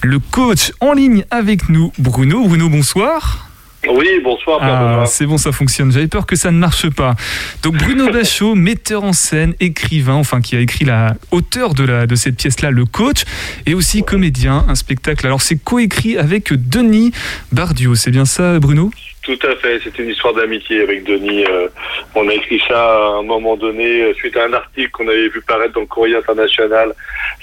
Le 0.00 0.20
coach 0.20 0.70
en 0.78 0.92
ligne 0.92 1.24
avec 1.32 1.68
nous, 1.70 1.92
Bruno. 1.98 2.46
Bruno, 2.46 2.68
bonsoir. 2.68 3.50
Oui, 3.90 4.08
bonsoir. 4.22 4.58
Ah, 4.62 5.04
c'est 5.06 5.26
bon, 5.26 5.38
ça 5.38 5.52
fonctionne. 5.52 5.92
J'avais 5.92 6.08
peur 6.08 6.26
que 6.26 6.36
ça 6.36 6.50
ne 6.50 6.58
marche 6.58 6.88
pas. 6.90 7.14
Donc 7.62 7.76
Bruno 7.76 8.10
Bachot, 8.12 8.54
metteur 8.54 9.04
en 9.04 9.12
scène, 9.12 9.54
écrivain, 9.60 10.14
enfin 10.14 10.40
qui 10.40 10.56
a 10.56 10.60
écrit 10.60 10.84
la 10.84 11.14
auteur 11.30 11.74
de, 11.74 11.84
la, 11.84 12.06
de 12.06 12.14
cette 12.14 12.36
pièce-là, 12.36 12.70
le 12.70 12.84
coach, 12.84 13.24
et 13.66 13.74
aussi 13.74 14.02
comédien, 14.02 14.64
un 14.68 14.74
spectacle. 14.74 15.26
Alors 15.26 15.42
c'est 15.42 15.56
coécrit 15.56 16.16
avec 16.16 16.52
Denis 16.52 17.12
Bardio, 17.52 17.94
c'est 17.94 18.10
bien 18.10 18.24
ça, 18.24 18.58
Bruno? 18.58 18.90
Tout 19.26 19.38
à 19.44 19.56
fait. 19.56 19.80
C'est 19.82 19.98
une 19.98 20.10
histoire 20.10 20.34
d'amitié 20.34 20.82
avec 20.82 21.02
Denis. 21.02 21.44
Euh, 21.46 21.66
on 22.14 22.28
a 22.28 22.32
écrit 22.32 22.62
ça 22.68 22.78
à 22.78 23.18
un 23.18 23.22
moment 23.24 23.56
donné 23.56 24.02
euh, 24.02 24.14
suite 24.14 24.36
à 24.36 24.44
un 24.44 24.52
article 24.52 24.88
qu'on 24.92 25.08
avait 25.08 25.28
vu 25.28 25.42
paraître 25.42 25.74
dans 25.74 25.80
le 25.80 25.86
Courrier 25.86 26.14
international. 26.14 26.94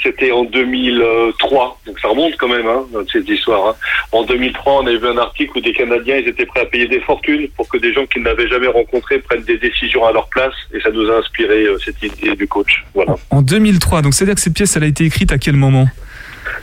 C'était 0.02 0.32
en 0.32 0.46
2003. 0.46 1.82
Donc 1.86 2.00
ça 2.00 2.08
remonte 2.08 2.38
quand 2.38 2.48
même, 2.48 2.66
hein, 2.68 2.86
cette 3.12 3.28
histoire. 3.28 3.68
hein. 3.68 3.76
En 4.14 4.24
2003, 4.24 4.82
on 4.82 4.88
avait 4.88 4.98
vu 4.98 5.08
un 5.08 5.18
article 5.18 5.58
où 5.58 5.60
des 5.62 5.74
Canadiens, 5.74 6.16
ils 6.16 6.28
étaient 6.30 6.46
prêts 6.46 6.62
à 6.62 6.66
payer 6.66 6.88
des 6.88 7.02
fortunes 7.02 7.50
pour 7.58 7.68
que 7.68 7.78
des 7.78 7.92
gens 7.92 8.06
qu'ils 8.06 8.24
n'avaient 8.24 8.48
jamais 8.48 8.68
rencontrés 8.68 9.20
prennent 9.20 9.44
des 9.44 9.58
décisions 9.58 10.06
à 10.06 10.14
leur 10.14 10.30
place. 10.30 10.54
Et 10.74 10.80
ça 10.80 10.90
nous 10.90 11.12
a 11.12 11.18
inspiré 11.18 11.66
euh, 11.66 11.78
cette 11.84 12.02
idée 12.02 12.34
du 12.34 12.48
coach. 12.48 12.86
Voilà. 12.94 13.16
En 13.30 13.42
2003, 13.42 14.04
donc 14.04 14.14
c'est-à-dire 14.14 14.36
que 14.36 14.42
cette 14.42 14.54
pièce, 14.56 14.78
elle 14.78 14.84
a 14.84 14.88
été 14.88 15.04
écrite 15.04 15.34
à 15.34 15.38
quel 15.38 15.58
moment? 15.58 15.88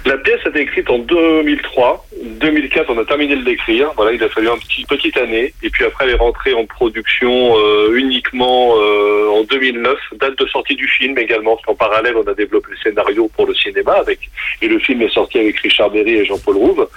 La 0.07 0.17
pièce 0.19 0.41
a 0.45 0.49
été 0.51 0.61
écrite 0.61 0.89
en 0.91 0.99
2003. 0.99 2.07
2004, 2.41 2.91
on 2.91 2.99
a 2.99 3.05
terminé 3.05 3.37
de 3.37 3.45
l'écrire. 3.45 3.91
Voilà, 3.97 4.13
il 4.13 4.23
a 4.23 4.29
fallu 4.29 4.49
un 4.49 4.57
petit 4.59 4.85
petite 4.85 5.17
année. 5.17 5.53
Et 5.63 5.71
puis 5.71 5.85
après, 5.85 6.05
elle 6.05 6.13
est 6.13 6.19
rentrée 6.19 6.53
en 6.55 6.67
production 6.67 7.55
euh, 7.57 7.95
uniquement 7.97 8.75
euh, 8.77 9.29
en 9.31 9.43
2009, 9.45 9.97
date 10.21 10.39
de 10.39 10.47
sortie 10.47 10.75
du 10.77 10.87
film 10.89 11.17
également. 11.19 11.55
Parce 11.57 11.67
qu'en 11.67 11.75
parallèle, 11.75 12.17
on 12.17 12.29
a 12.31 12.35
développé 12.35 12.69
le 12.71 12.77
scénario 12.79 13.31
pour 13.37 13.47
le 13.47 13.55
cinéma 13.55 13.93
avec 13.95 14.19
et 14.63 14.69
le 14.69 14.79
film 14.79 15.03
est 15.03 15.13
sorti 15.13 15.39
avec 15.39 15.59
Richard 15.61 15.91
Berry 15.91 16.17
et 16.17 16.25
Jean-Paul 16.25 16.57
Rouve. 16.57 16.89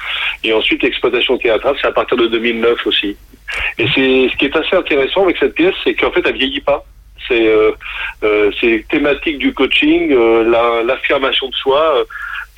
Et 0.43 0.51
ensuite, 0.53 0.83
l'exploitation 0.83 1.37
théâtrale, 1.37 1.75
c'est 1.81 1.87
à 1.87 1.91
partir 1.91 2.17
de 2.17 2.27
2009 2.27 2.85
aussi. 2.87 3.15
Et 3.77 3.85
c'est 3.93 4.29
ce 4.31 4.37
qui 4.37 4.45
est 4.45 4.55
assez 4.55 4.75
intéressant 4.75 5.23
avec 5.23 5.37
cette 5.37 5.53
pièce, 5.55 5.75
c'est 5.83 5.93
qu'en 5.93 6.11
fait, 6.11 6.21
elle 6.25 6.35
vieillit 6.37 6.61
pas. 6.61 6.83
C'est 7.27 7.47
euh, 7.47 7.71
euh, 8.23 8.51
thématique 8.89 9.37
du 9.37 9.53
coaching, 9.53 10.11
euh, 10.11 10.43
la- 10.43 10.83
l'affirmation 10.83 11.47
de 11.47 11.55
soi. 11.55 12.03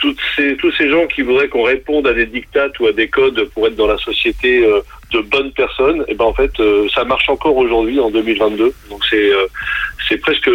Toutes 0.06 0.20
ces, 0.36 0.56
tous 0.58 0.72
ces 0.78 0.90
gens 0.90 1.06
qui 1.08 1.22
voudraient 1.24 1.48
qu'on 1.48 1.64
réponde 1.64 2.06
à 2.08 2.14
des 2.14 2.26
dictates 2.28 2.80
ou 2.80 2.88
à 2.88 2.92
des 2.92 3.08
codes 3.08 3.50
pour 3.54 3.66
être 3.68 3.76
dans 3.76 3.88
la 3.88 3.98
société 3.98 4.64
euh, 4.66 4.82
de 5.12 5.20
bonnes 5.22 5.52
personnes, 5.52 6.04
et 6.08 6.14
ben 6.16 6.26
en 6.26 6.34
fait 6.34 6.52
euh, 6.60 6.88
ça 6.94 7.04
marche 7.06 7.28
encore 7.30 7.56
aujourd'hui 7.58 8.00
en 8.00 8.10
2022. 8.12 8.72
Donc 8.90 9.02
c'est 9.10 9.32
euh, 9.34 9.46
c'est 10.08 10.18
presque 10.18 10.50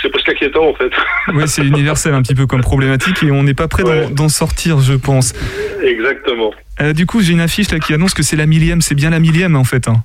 c'est 0.00 0.08
presque 0.10 0.28
inquiétant 0.30 0.66
en 0.68 0.74
fait. 0.74 0.90
Ouais, 1.34 1.46
c'est 1.46 1.64
universel 1.66 2.14
un 2.14 2.22
petit 2.22 2.34
peu 2.34 2.46
comme 2.46 2.60
problématique 2.62 3.22
et 3.22 3.30
on 3.30 3.42
n'est 3.42 3.54
pas 3.54 3.68
prêt 3.68 3.82
d'en- 3.82 3.90
Ouais. 3.90 4.06
d'en 4.10 4.28
sortir, 4.28 4.78
je 4.80 4.94
pense. 4.94 5.34
Exactement. 5.82 6.52
Du 6.94 7.04
coup, 7.06 7.20
j'ai 7.22 7.32
une 7.32 7.40
affiche 7.40 7.70
là 7.72 7.78
qui 7.78 7.92
annonce 7.94 8.14
que 8.14 8.22
c'est 8.22 8.36
la 8.36 8.46
millième, 8.46 8.80
c'est 8.82 8.94
bien 8.94 9.10
la 9.10 9.18
millième 9.20 9.56
en 9.56 9.64
fait. 9.64 9.88
hein. 9.88 9.96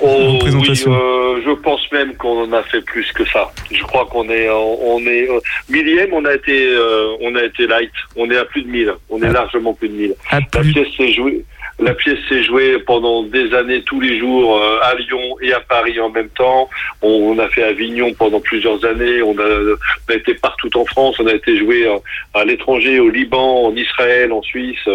Oh, 0.00 0.38
présentation. 0.40 0.92
oui, 0.92 1.42
je 1.44 1.50
pense 1.60 1.83
même 1.94 2.14
qu'on 2.16 2.42
en 2.42 2.52
a 2.52 2.62
fait 2.64 2.80
plus 2.82 3.10
que 3.12 3.24
ça. 3.26 3.50
Je 3.72 3.82
crois 3.84 4.06
qu'on 4.06 4.28
est, 4.28 4.48
on 4.50 4.98
est 5.00 5.30
euh, 5.30 5.38
millième, 5.70 6.12
on 6.12 6.24
a 6.24 6.34
été, 6.34 6.66
euh, 6.66 7.16
on 7.20 7.34
a 7.36 7.42
été 7.44 7.66
light. 7.66 7.92
On 8.16 8.30
est 8.30 8.36
à 8.36 8.44
plus 8.44 8.62
de 8.62 8.68
1000. 8.70 8.92
On 9.10 9.22
est 9.22 9.26
Ah. 9.28 9.32
largement 9.32 9.72
plus 9.74 9.88
de 9.88 9.94
1000. 9.94 10.14
À 10.30 10.40
La 10.40 10.60
pièce 10.62 10.88
s'est 10.96 11.12
jouée. 11.12 11.44
La 11.80 11.92
pièce 11.92 12.18
s'est 12.28 12.44
jouée 12.44 12.78
pendant 12.86 13.24
des 13.24 13.52
années, 13.52 13.82
tous 13.82 14.00
les 14.00 14.16
jours, 14.20 14.56
euh, 14.62 14.78
à 14.82 14.94
Lyon 14.94 15.36
et 15.42 15.52
à 15.52 15.58
Paris 15.58 15.98
en 15.98 16.08
même 16.08 16.28
temps. 16.28 16.68
On, 17.02 17.08
on 17.10 17.38
a 17.40 17.48
fait 17.48 17.64
Avignon 17.64 18.12
pendant 18.14 18.38
plusieurs 18.40 18.84
années. 18.84 19.22
On 19.22 19.36
a, 19.38 19.42
on 19.44 20.12
a 20.12 20.14
été 20.14 20.34
partout 20.34 20.70
en 20.78 20.84
France. 20.84 21.16
On 21.18 21.26
a 21.26 21.34
été 21.34 21.56
joué 21.58 21.86
euh, 21.88 21.96
à 22.34 22.44
l'étranger, 22.44 23.00
au 23.00 23.08
Liban, 23.08 23.66
en 23.66 23.74
Israël, 23.74 24.30
en 24.32 24.42
Suisse. 24.42 24.86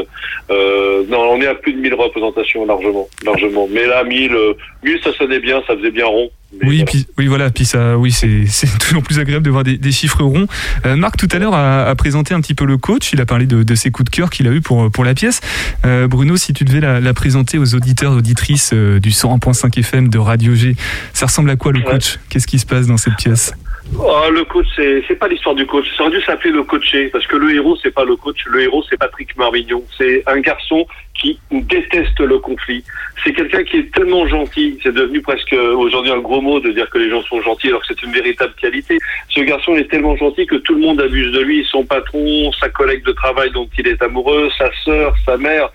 Euh, 0.52 1.04
non, 1.10 1.20
on 1.34 1.42
est 1.42 1.48
à 1.48 1.56
plus 1.56 1.74
de 1.74 1.80
1000 1.80 1.94
représentations 1.96 2.66
largement, 2.66 3.08
largement. 3.26 3.68
Mais 3.70 3.86
là, 3.86 4.04
1000, 4.06 4.34
euh, 4.34 4.54
1000, 4.84 5.02
ça 5.04 5.12
sonnait 5.14 5.40
bien, 5.40 5.62
ça 5.68 5.76
faisait 5.76 5.92
bien 5.92 6.06
rond. 6.06 6.30
Oui, 6.52 6.60
voilà. 6.78 6.86
puis, 6.86 7.08
oui, 7.18 7.28
voilà, 7.28 7.50
puis 7.52 7.66
ça, 7.66 7.98
oui, 7.98 8.12
c'est 8.48 8.78
toujours 8.80 9.04
plus 9.04 9.20
agréable 9.20 9.46
de 9.46 9.50
voir 9.52 9.64
des, 9.64 9.78
des 9.78 9.92
chiffres 9.92 10.24
ronds. 10.24 10.48
Euh, 10.86 10.96
Marc, 10.96 11.18
tout 11.18 11.28
à 11.32 11.40
l'heure, 11.40 11.54
a, 11.54 11.86
a 11.86 11.96
présenté 11.96 12.34
un 12.34 12.42
petit 12.42 12.54
peu 12.54 12.66
le 12.66 12.78
coach. 12.78 13.14
Il 13.14 13.22
a 13.22 13.26
parlé 13.26 13.46
de, 13.46 13.64
de 13.64 13.76
ses 13.76 13.92
coups 13.92 14.10
de 14.10 14.16
cœur 14.16 14.30
qu'il 14.30 14.48
a 14.48 14.52
eu 14.52 14.62
pour, 14.62 14.90
pour 14.92 15.04
la 15.04 15.14
pièce. 15.14 15.42
Euh, 15.86 16.08
Bruno, 16.08 16.38
si 16.38 16.54
tu 16.54 16.66
devais 16.66 16.80
la, 16.82 17.00
la 17.00 17.14
présenter 17.14 17.58
aux 17.58 17.76
auditeurs, 17.76 18.14
auditrices 18.14 18.72
euh, 18.74 19.00
du 19.00 19.10
101.5 19.12 19.80
FM 19.80 20.10
de 20.10 20.18
Radio 20.18 20.56
G, 20.56 20.76
ça 21.14 21.28
ressemble 21.28 21.50
à 21.50 21.56
quoi 21.56 21.72
le 21.72 21.82
coach? 21.82 22.20
Qu'est-ce 22.30 22.48
qui 22.48 22.60
se 22.60 22.66
passe 22.66 22.88
dans 22.88 22.98
cette 22.98 23.16
pièce? 23.16 23.54
Oh, 23.98 24.30
le 24.32 24.46
coach, 24.46 24.68
c'est 24.76 25.04
c'est 25.08 25.16
pas 25.16 25.28
l'histoire 25.28 25.56
du 25.56 25.66
coach. 25.66 25.86
Ça 25.98 26.04
aurait 26.04 26.12
dû 26.12 26.22
s'appeler 26.22 26.52
le 26.52 26.64
coaché, 26.64 27.10
parce 27.10 27.26
que 27.28 27.36
le 27.36 27.54
héros, 27.54 27.76
c'est 27.82 27.94
pas 27.94 28.06
le 28.06 28.16
coach. 28.16 28.46
Le 28.46 28.62
héros, 28.62 28.84
c'est 28.90 28.98
Patrick 28.98 29.36
Marmignon. 29.36 29.84
C'est 29.98 30.24
un 30.28 30.40
garçon 30.40 30.86
qui 31.20 31.38
déteste 31.52 32.20
le 32.20 32.40
conflit. 32.40 32.84
C'est 33.24 33.34
quelqu'un 33.34 33.64
qui 33.64 33.78
est 33.78 33.94
tellement 33.94 34.26
gentil. 34.28 34.80
C'est 34.84 34.94
devenu 34.94 35.22
presque 35.22 35.54
aujourd'hui 35.54 36.12
un 36.12 36.20
gros 36.20 36.40
mot 36.40 36.60
de 36.60 36.72
dire 36.72 36.90
que 36.90 36.98
les 36.98 37.10
gens 37.10 37.22
sont 37.24 37.42
gentils, 37.42 37.68
alors 37.68 37.82
que 37.82 37.88
c'est 37.88 38.04
une 38.04 38.14
véritable 38.14 38.54
qualité. 38.62 38.98
Ce 39.30 39.42
garçon 39.42 39.76
est 39.76 39.90
tellement 39.90 40.16
gentil 40.16 40.46
que 40.46 40.56
tout 40.56 40.76
le 40.76 40.82
monde 40.82 41.02
abuse 41.02 41.32
de 41.34 41.42
lui. 41.42 41.66
Son 41.70 41.84
patron, 41.84 42.52
sa 42.54 42.70
collègue 42.70 43.04
de 43.06 43.12
travail 43.12 43.52
dont 43.52 43.68
il 43.78 43.88
est 43.88 44.02
amoureux, 44.02 44.50
sa 44.58 44.70
sœur, 44.86 45.14
sa 45.26 45.36
mère. 45.36 45.70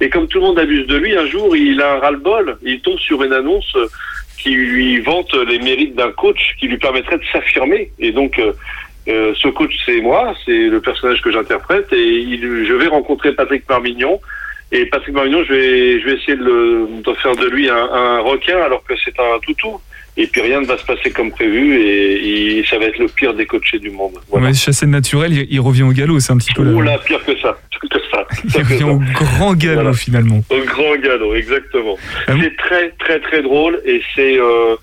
Et 0.00 0.10
comme 0.10 0.28
tout 0.28 0.38
le 0.38 0.46
monde 0.46 0.58
abuse 0.58 0.86
de 0.86 0.96
lui, 0.96 1.16
un 1.16 1.26
jour, 1.26 1.56
il 1.56 1.80
a 1.80 1.94
un 1.94 1.98
ras-le-bol. 2.00 2.58
Il 2.62 2.80
tombe 2.80 2.98
sur 2.98 3.22
une 3.22 3.32
annonce 3.32 3.74
qui 4.42 4.50
lui 4.50 5.00
vante 5.00 5.32
les 5.48 5.58
mérites 5.58 5.94
d'un 5.96 6.12
coach 6.12 6.54
qui 6.58 6.66
lui 6.68 6.78
permettrait 6.78 7.18
de 7.18 7.24
s'affirmer. 7.32 7.90
Et 7.98 8.12
donc, 8.12 8.38
euh, 8.38 8.52
euh, 9.08 9.32
ce 9.42 9.48
coach, 9.48 9.74
c'est 9.86 10.00
moi, 10.00 10.34
c'est 10.44 10.68
le 10.68 10.80
personnage 10.80 11.20
que 11.22 11.30
j'interprète, 11.30 11.92
et 11.92 12.02
il, 12.32 12.40
je 12.66 12.72
vais 12.74 12.86
rencontrer 12.86 13.32
Patrick 13.32 13.68
Marmignon. 13.68 14.20
Et 14.72 14.86
Patrick 14.86 15.14
Marmignon, 15.14 15.42
je 15.48 15.52
vais, 15.52 16.00
je 16.00 16.06
vais 16.06 16.14
essayer 16.14 16.36
de, 16.36 16.44
le, 16.44 16.86
de 17.04 17.12
faire 17.14 17.34
de 17.36 17.46
lui 17.48 17.68
un, 17.68 17.76
un 17.92 18.20
requin 18.20 18.58
alors 18.58 18.84
que 18.84 18.94
c'est 19.04 19.18
un 19.18 19.38
toutou. 19.40 19.80
Et 20.16 20.26
puis 20.26 20.40
rien 20.42 20.60
ne 20.60 20.66
va 20.66 20.76
se 20.76 20.84
passer 20.84 21.10
comme 21.12 21.30
prévu, 21.30 21.80
et, 21.80 22.58
et 22.58 22.64
ça 22.66 22.78
va 22.78 22.86
être 22.86 22.98
le 22.98 23.06
pire 23.06 23.32
des 23.32 23.46
coachés 23.46 23.78
du 23.78 23.90
monde. 23.90 24.14
Voilà. 24.28 24.48
Ouais, 24.48 24.54
Chassé 24.54 24.84
de 24.86 24.90
naturel, 24.90 25.32
il, 25.32 25.46
il 25.50 25.60
revient 25.60 25.84
au 25.84 25.92
galop, 25.92 26.18
c'est 26.20 26.32
un 26.32 26.36
petit 26.38 26.52
peu 26.52 26.62
la- 26.64 26.82
là, 26.92 26.98
pire 26.98 27.24
que 27.24 27.36
ça, 27.38 27.56
Il 28.44 28.56
revient 28.62 28.84
au 28.84 29.00
grand 29.14 29.54
galop 29.54 29.74
Voilà. 29.74 29.92
finalement. 29.92 30.42
Au 30.50 30.60
grand 30.64 30.96
galop, 30.96 31.34
exactement. 31.34 31.96
Ah 32.26 32.34
bon 32.34 32.40
c'est 32.42 32.56
très 32.56 32.90
très 32.98 33.20
très 33.20 33.42
drôle 33.42 33.80
et 33.84 34.00
c'est 34.14 34.38
euh, 34.38 34.76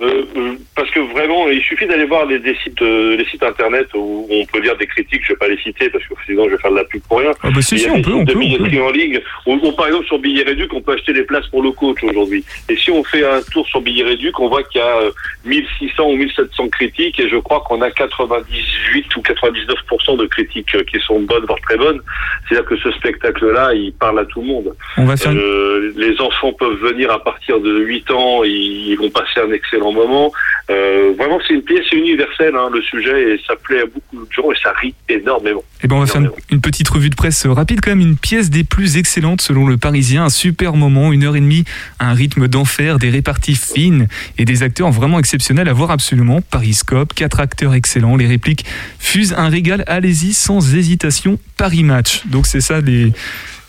euh, 0.00 0.24
euh, 0.36 0.54
parce 0.76 0.88
que 0.92 1.00
vraiment 1.00 1.48
il 1.48 1.60
suffit 1.62 1.86
d'aller 1.86 2.04
voir 2.04 2.24
les, 2.26 2.38
des 2.38 2.54
sites 2.62 2.80
euh, 2.82 3.16
les 3.16 3.24
sites 3.24 3.42
internet 3.42 3.88
où 3.94 4.26
on 4.30 4.46
peut 4.46 4.60
lire 4.60 4.76
des 4.76 4.86
critiques. 4.86 5.22
Je 5.24 5.32
vais 5.32 5.38
pas 5.38 5.48
les 5.48 5.58
citer 5.58 5.90
parce 5.90 6.04
que 6.04 6.14
sinon 6.24 6.44
je 6.44 6.50
vais 6.50 6.58
faire 6.58 6.70
de 6.70 6.76
la 6.76 6.84
pub 6.84 7.02
pour 7.08 7.18
rien. 7.18 7.32
Ah 7.42 7.48
bah 7.52 7.60
si, 7.60 7.74
Il 7.74 7.78
y 7.78 7.80
si, 7.82 7.88
a 7.88 7.92
on 7.94 8.02
peut, 8.02 8.12
on 8.12 8.22
de 8.22 8.32
peut, 8.32 8.38
on 8.38 8.64
peut. 8.68 8.82
en 8.82 8.90
ligne. 8.90 9.20
Ou 9.46 9.72
par 9.72 9.88
exemple 9.88 10.06
sur 10.06 10.20
Billet 10.20 10.44
Réduc, 10.44 10.72
on 10.72 10.80
peut 10.80 10.92
acheter 10.92 11.12
des 11.12 11.24
places 11.24 11.48
pour 11.48 11.62
le 11.62 11.72
coach 11.72 12.02
aujourd'hui. 12.04 12.44
Et 12.68 12.76
si 12.76 12.90
on 12.92 13.02
fait 13.02 13.26
un 13.26 13.40
tour 13.52 13.66
sur 13.66 13.80
Billet 13.80 14.04
Réduc, 14.04 14.38
on 14.38 14.48
voit 14.48 14.62
qu'il 14.62 14.80
y 14.80 14.84
a 14.84 14.98
euh, 14.98 15.10
1600 15.44 16.04
ou 16.10 16.16
1700 16.16 16.68
critiques 16.68 17.18
et 17.18 17.28
je 17.28 17.36
crois 17.36 17.64
qu'on 17.66 17.82
a 17.82 17.90
98 17.90 19.16
ou 19.16 19.20
99% 19.20 20.16
de 20.16 20.26
critiques 20.26 20.74
euh, 20.76 20.84
qui 20.84 21.00
sont 21.00 21.18
bonnes, 21.20 21.44
voire 21.46 21.60
très 21.62 21.76
bonnes. 21.76 22.00
C'est-à-dire 22.48 22.68
que 22.68 22.76
ce 22.76 22.92
spectacle-là, 22.92 23.74
il 23.74 23.92
parle 23.94 24.20
à 24.20 24.24
tout 24.26 24.42
le 24.42 24.46
monde. 24.46 24.74
On 24.96 25.06
va 25.06 25.16
faire 25.16 25.32
Euh, 25.34 25.92
les 25.96 26.20
enfants 26.20 26.52
peuvent 26.52 26.78
venir 26.78 27.10
à 27.10 27.22
partir 27.22 27.58
de 27.60 27.78
8 27.80 28.10
ans, 28.12 28.44
ils, 28.44 28.90
ils 28.90 28.96
vont 28.96 29.10
passer 29.10 29.40
un 29.40 29.50
excellent 29.52 29.87
moment. 29.92 30.32
Euh, 30.70 31.12
vraiment, 31.16 31.38
c'est 31.46 31.54
une 31.54 31.62
pièce 31.62 31.90
universelle, 31.92 32.54
hein, 32.54 32.68
le 32.72 32.82
sujet, 32.82 33.34
et 33.34 33.40
ça 33.46 33.54
plaît 33.56 33.80
à 33.80 33.86
beaucoup 33.86 34.16
de 34.26 34.30
gens 34.32 34.50
et 34.52 34.56
ça 34.62 34.72
rit 34.80 34.94
énormément. 35.08 35.62
Eh 35.82 35.88
ben 35.88 35.96
on 35.96 36.00
va 36.00 36.06
faire 36.06 36.20
une, 36.20 36.30
une 36.50 36.60
petite 36.60 36.88
revue 36.88 37.08
de 37.08 37.14
presse 37.14 37.46
rapide 37.46 37.80
quand 37.82 37.90
même, 37.90 38.00
une 38.00 38.16
pièce 38.18 38.50
des 38.50 38.64
plus 38.64 38.96
excellentes 38.98 39.40
selon 39.40 39.66
le 39.66 39.78
Parisien, 39.78 40.24
un 40.24 40.28
super 40.28 40.74
moment, 40.74 41.12
une 41.12 41.24
heure 41.24 41.36
et 41.36 41.40
demie, 41.40 41.64
un 42.00 42.12
rythme 42.12 42.48
d'enfer, 42.48 42.98
des 42.98 43.08
réparties 43.08 43.54
fines 43.54 44.08
et 44.36 44.44
des 44.44 44.62
acteurs 44.62 44.90
vraiment 44.90 45.18
exceptionnels 45.18 45.68
à 45.68 45.72
voir 45.72 45.90
absolument. 45.90 46.40
Pariscope, 46.42 47.14
quatre 47.14 47.40
acteurs 47.40 47.74
excellents, 47.74 48.16
les 48.16 48.26
répliques 48.26 48.64
fusent 48.98 49.32
un 49.38 49.48
régal, 49.48 49.84
allez-y 49.86 50.34
sans 50.34 50.74
hésitation, 50.74 51.38
Paris 51.56 51.82
Match. 51.84 52.26
Donc 52.26 52.46
c'est 52.46 52.60
ça 52.60 52.80
les, 52.80 53.12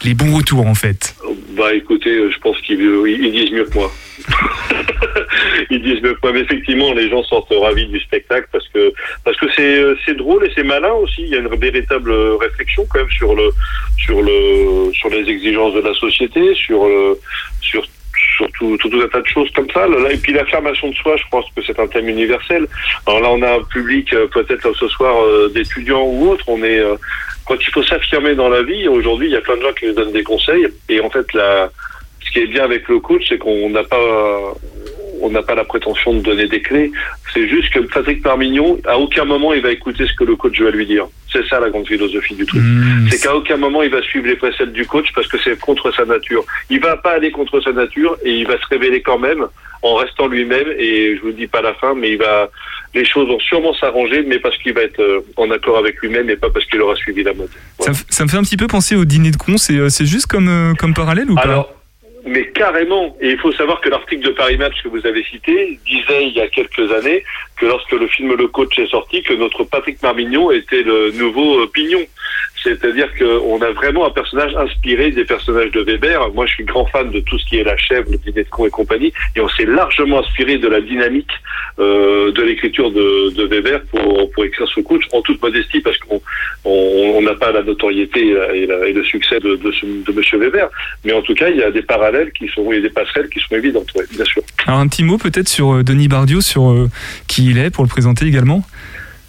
les 0.04 0.14
bons 0.16 0.36
retours 0.36 0.68
en 0.68 0.76
fait. 0.76 1.16
Bah 1.56 1.74
écoutez, 1.74 2.10
euh, 2.10 2.30
je 2.34 2.40
pense 2.40 2.60
qu'ils 2.62 2.80
ils- 2.82 3.26
ils 3.26 3.32
disent 3.32 3.52
mieux 3.52 3.66
que 3.66 3.74
moi. 3.76 3.92
ils 5.70 5.82
disent 5.82 6.02
moi, 6.22 6.32
mais 6.34 6.42
effectivement, 6.42 6.94
les 6.94 7.10
gens 7.10 7.24
sortent 7.24 7.54
ravis 7.54 7.88
du 7.88 8.00
spectacle 8.00 8.48
parce 8.52 8.68
que 8.70 8.94
parce 9.24 9.38
que 9.38 9.46
c'est 9.56 9.80
euh, 9.80 9.96
c'est 10.06 10.16
drôle 10.16 10.46
et 10.46 10.52
c'est 10.56 10.64
malin 10.64 10.92
aussi. 10.94 11.24
Il 11.24 11.30
y 11.30 11.36
a 11.36 11.40
une 11.40 11.56
véritable 11.56 12.12
réflexion 12.40 12.86
quand 12.90 13.00
même 13.00 13.12
sur 13.12 13.36
le 13.36 13.50
sur 13.98 14.22
le 14.22 14.92
sur 14.94 15.10
les 15.10 15.30
exigences 15.30 15.74
de 15.74 15.82
la 15.82 15.94
société, 15.94 16.54
sur 16.56 16.88
le 16.88 17.20
sur 17.62 17.84
sur 18.36 18.48
tout, 18.58 18.78
un 18.94 19.08
tas 19.08 19.22
de 19.22 19.28
choses 19.28 19.50
comme 19.52 19.70
ça. 19.72 19.86
Là, 19.88 20.12
et 20.12 20.18
puis 20.18 20.32
l'affirmation 20.34 20.90
de 20.90 20.96
soi, 20.96 21.16
je 21.18 21.24
pense 21.30 21.46
que 21.56 21.62
c'est 21.62 21.78
un 21.80 21.88
thème 21.88 22.08
universel. 22.08 22.68
Alors 23.06 23.20
là, 23.22 23.30
on 23.32 23.42
a 23.42 23.56
un 23.56 23.64
public 23.64 24.14
euh, 24.14 24.28
peut-être 24.28 24.74
ce 24.74 24.88
soir 24.88 25.24
euh, 25.24 25.50
d'étudiants 25.54 26.04
ou 26.04 26.30
autres. 26.30 26.46
On 26.48 26.64
est 26.64 26.82
quand 27.46 27.56
il 27.60 27.74
faut 27.74 27.84
s'affirmer 27.84 28.36
dans 28.36 28.50
la 28.50 28.64
vie. 28.64 28.88
Aujourd'hui, 28.88 29.28
il 29.28 29.34
y 29.34 29.38
a 29.38 29.42
plein 29.42 29.58
de 29.58 29.62
gens 29.62 29.74
qui 29.74 29.88
nous 29.88 29.94
donnent 29.94 30.14
des 30.14 30.24
conseils. 30.24 30.68
Et 30.88 31.02
en 31.02 31.10
fait, 31.10 31.34
la, 31.34 31.70
ce 32.26 32.32
qui 32.32 32.40
est 32.40 32.48
bien 32.48 32.64
avec 32.64 32.88
le 32.88 33.00
coach, 33.00 33.26
c'est 33.30 33.38
qu'on 33.38 33.70
n'a 33.70 33.84
pas 33.84 34.54
on 35.22 35.30
n'a 35.30 35.42
pas 35.42 35.56
la 35.56 35.64
prétention 35.64 36.14
de 36.14 36.22
donner 36.22 36.48
des 36.48 36.62
clés. 36.62 36.92
C'est 37.34 37.48
juste 37.48 37.72
que 37.74 37.80
Patrick 37.80 38.24
Marmignon, 38.24 38.80
à 38.88 38.98
aucun 38.98 39.26
moment, 39.26 39.54
il 39.54 39.62
va 39.62 39.72
écouter 39.72 40.08
ce 40.08 40.14
que 40.14 40.24
le 40.24 40.36
coach 40.36 40.60
va 40.62 40.72
lui 40.72 40.86
dire. 40.86 41.08
C'est 41.32 41.46
ça 41.48 41.60
la 41.60 41.70
grande 41.70 41.88
philosophie 41.88 42.36
du 42.36 42.46
truc. 42.46 42.62
Mmh, 42.62 43.10
c'est 43.10 43.22
qu'à 43.22 43.36
aucun 43.36 43.58
moment, 43.58 43.84
il 43.84 43.90
va 43.90 44.02
suivre 44.02 44.28
les 44.28 44.36
préceptes 44.36 44.72
du 44.72 44.86
coach 44.86 45.08
parce 45.14 45.28
que 45.28 45.38
c'est 45.44 45.60
contre 45.60 45.94
sa 45.94 46.06
nature. 46.06 46.44
Il 46.70 46.80
va 46.80 46.98
pas 46.98 47.12
aller 47.12 47.32
contre 47.32 47.62
sa 47.62 47.72
nature 47.72 48.18
et 48.24 48.32
il 48.32 48.48
va 48.48 48.58
se 48.60 48.66
révéler 48.68 49.02
quand 49.02 49.20
même 49.20 49.46
en 49.82 49.96
restant 49.96 50.28
lui-même. 50.28 50.68
Et 50.78 51.16
je 51.18 51.22
vous 51.22 51.32
dis 51.32 51.48
pas 51.48 51.62
la 51.62 51.74
fin, 51.76 51.94
mais 51.94 52.12
il 52.12 52.18
va, 52.18 52.50
les 52.96 53.06
choses 53.06 53.28
vont 53.28 53.40
sûrement 53.40 53.74
s'arranger, 53.76 54.24
mais 54.28 54.40
parce 54.40 54.58
qu'il 54.58 54.74
va 54.74 54.82
être 54.82 55.00
euh, 55.00 55.20
en 55.38 55.52
accord 55.52 55.78
avec 55.78 56.02
lui-même 56.02 56.30
et 56.30 56.36
pas 56.36 56.50
parce 56.50 56.66
qu'il 56.66 56.82
aura 56.82 56.96
suivi 56.96 57.24
la 57.24 57.34
mode. 57.34 57.50
Ça, 57.80 58.24
me 58.24 58.30
fait 58.30 58.38
un 58.38 58.44
petit 58.44 58.58
peu 58.58 58.68
penser 58.68 58.96
au 58.96 59.06
dîner 59.06 59.32
de 59.32 59.38
con. 59.38 59.58
C'est 59.58 59.78
euh, 59.78 59.90
c'est 59.90 60.06
juste 60.06 60.26
comme, 60.26 60.48
euh, 60.48 60.74
comme 60.74 60.94
parallèle 60.94 61.30
ou 61.30 61.36
pas? 61.36 61.42
Alors, 61.42 61.79
mais 62.26 62.48
carrément. 62.52 63.16
Et 63.22 63.32
il 63.32 63.38
faut 63.38 63.52
savoir 63.54 63.82
que 63.82 63.90
l'article 63.90 64.24
de 64.26 64.32
Paris 64.32 64.58
Match 64.58 64.82
que 64.84 64.90
vous 64.90 65.06
avez 65.06 65.24
cité 65.24 65.80
disait 65.86 66.28
il 66.28 66.34
y 66.34 66.42
a 66.42 66.48
quelques 66.48 66.92
années 66.92 67.24
que 67.58 67.66
lorsque 67.66 67.92
le 67.92 68.08
film 68.08 68.36
Le 68.36 68.48
Coach 68.48 68.78
est 68.80 68.88
sorti, 68.88 69.22
que 69.24 69.34
notre 69.34 69.64
Patrick 69.64 70.02
Marmignon 70.02 70.52
était 70.52 70.84
le 70.84 71.12
nouveau 71.12 71.62
euh, 71.62 71.68
Pignon. 71.68 72.06
C'est-à-dire 72.64 73.08
qu'on 73.18 73.62
a 73.62 73.72
vraiment 73.72 74.06
un 74.06 74.10
personnage 74.10 74.56
inspiré 74.56 75.12
des 75.12 75.26
personnages 75.26 75.72
de 75.72 75.82
Weber. 75.82 76.32
Moi, 76.34 76.46
je 76.46 76.54
suis 76.54 76.64
grand 76.64 76.86
fan 76.86 77.10
de 77.10 77.20
tout 77.22 77.38
ce 77.40 77.46
qui 77.46 77.58
est 77.58 77.64
La 77.64 77.78
Chèvre, 77.78 78.10
le 78.12 78.18
dîner 78.18 78.42
et 78.42 78.70
compagnie. 78.70 79.14
Et 79.36 79.42
on 79.42 79.50
s'est 79.50 79.66
largement 79.66 80.20
inspiré 80.20 80.58
de 80.58 80.68
la 80.68 80.82
dynamique 80.82 81.32
euh, 81.80 82.32
de 82.32 82.42
l'écriture 82.42 82.92
de, 82.92 83.32
de 83.32 83.46
Weber 83.46 83.82
pour, 83.92 84.32
pour 84.32 84.46
écrire 84.46 84.68
ce 84.68 84.82
coach, 84.82 85.04
en 85.14 85.22
toute 85.22 85.42
modestie, 85.42 85.80
parce 85.80 85.98
qu'on 86.00 86.22
on 86.66 87.00
on 87.20 87.22
n'a 87.22 87.36
pas 87.36 87.52
la 87.52 87.64
notoriété 87.64 88.30
et, 88.54 88.94
le 88.94 89.04
succès 89.04 89.40
de, 89.40 89.56
de, 89.56 90.12
Monsieur 90.14 90.38
Weber. 90.38 90.70
Mais 91.04 91.14
en 91.14 91.22
tout 91.22 91.34
cas, 91.34 91.50
il 91.50 91.58
y 91.58 91.64
a 91.64 91.72
des 91.72 91.82
parallèles 91.82 92.32
qui 92.32 92.48
sont, 92.48 92.72
il 92.72 92.82
des 92.82 92.90
passerelles 92.90 93.30
qui 93.30 93.40
sont 93.40 93.56
évidentes, 93.56 93.88
ouais, 93.96 94.06
bien 94.12 94.26
sûr. 94.26 94.42
Alors 94.66 94.80
un 94.80 94.88
petit 94.88 95.04
mot 95.04 95.18
peut-être 95.18 95.50
sur 95.50 95.74
euh, 95.74 95.84
Denis 95.84 96.08
Bardio, 96.08 96.42
sur 96.42 96.70
euh, 96.70 96.90
qui 97.28 97.50
il 97.50 97.58
est 97.58 97.70
pour 97.70 97.84
le 97.84 97.90
présenter 97.90 98.26
également. 98.26 98.64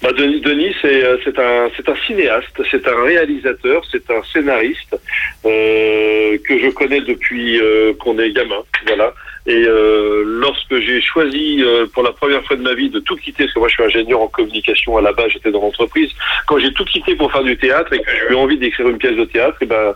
Bah, 0.02 0.12
Denis, 0.16 0.40
Denis 0.40 0.74
c'est 0.80 1.04
euh, 1.04 1.18
c'est 1.24 1.38
un 1.38 1.68
c'est 1.76 1.86
un 1.86 1.96
cinéaste, 2.06 2.62
c'est 2.70 2.88
un 2.88 3.02
réalisateur, 3.02 3.82
c'est 3.92 4.10
un 4.10 4.22
scénariste 4.32 4.98
euh, 5.44 6.38
que 6.42 6.58
je 6.58 6.70
connais 6.70 7.02
depuis 7.02 7.60
euh, 7.60 7.92
qu'on 7.94 8.18
est 8.18 8.32
gamin, 8.32 8.62
voilà. 8.86 9.12
Et 9.46 9.64
euh, 9.66 10.22
lorsque 10.26 10.78
j'ai 10.80 11.02
choisi 11.02 11.62
euh, 11.62 11.86
pour 11.92 12.02
la 12.02 12.12
première 12.12 12.42
fois 12.44 12.56
de 12.56 12.62
ma 12.62 12.72
vie 12.72 12.88
de 12.88 13.00
tout 13.00 13.16
quitter, 13.16 13.44
parce 13.44 13.54
que 13.54 13.58
moi 13.58 13.68
je 13.68 13.74
suis 13.74 13.84
ingénieur 13.84 14.22
en 14.22 14.28
communication 14.28 14.96
à 14.96 15.02
la 15.02 15.12
base, 15.12 15.32
j'étais 15.32 15.50
dans 15.50 15.60
l'entreprise, 15.60 16.10
quand 16.46 16.58
j'ai 16.58 16.72
tout 16.72 16.84
quitté 16.86 17.14
pour 17.14 17.30
faire 17.30 17.42
du 17.42 17.58
théâtre 17.58 17.92
et 17.92 18.00
que 18.00 18.10
j'ai 18.10 18.32
eu 18.32 18.36
envie 18.36 18.56
d'écrire 18.56 18.88
une 18.88 18.98
pièce 18.98 19.16
de 19.16 19.24
théâtre, 19.24 19.62
et 19.62 19.66
ben 19.66 19.94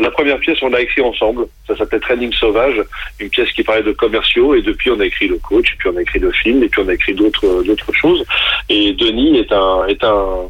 la 0.00 0.10
première 0.10 0.38
pièce 0.38 0.58
on 0.62 0.68
l'a 0.68 0.80
écrit 0.80 1.02
ensemble. 1.02 1.46
Ça 1.66 1.76
s'appelait 1.76 2.00
Training 2.00 2.32
Sauvage, 2.32 2.80
une 3.20 3.28
pièce 3.28 3.50
qui 3.52 3.62
parlait 3.62 3.82
de 3.82 3.92
commerciaux. 3.92 4.54
Et 4.54 4.62
depuis 4.62 4.90
on 4.90 5.00
a 5.00 5.06
écrit 5.06 5.28
le 5.28 5.36
coach, 5.36 5.72
et 5.72 5.76
puis 5.78 5.88
on 5.92 5.96
a 5.96 6.02
écrit 6.02 6.18
le 6.18 6.30
film, 6.32 6.62
et 6.62 6.68
puis 6.68 6.80
on 6.84 6.88
a 6.88 6.94
écrit 6.94 7.14
d'autres 7.14 7.62
d'autres 7.64 7.92
choses. 7.92 8.24
Et 8.68 8.92
Denis 8.92 9.38
est 9.38 9.52
un 9.52 9.86
est 9.86 10.02
un 10.04 10.48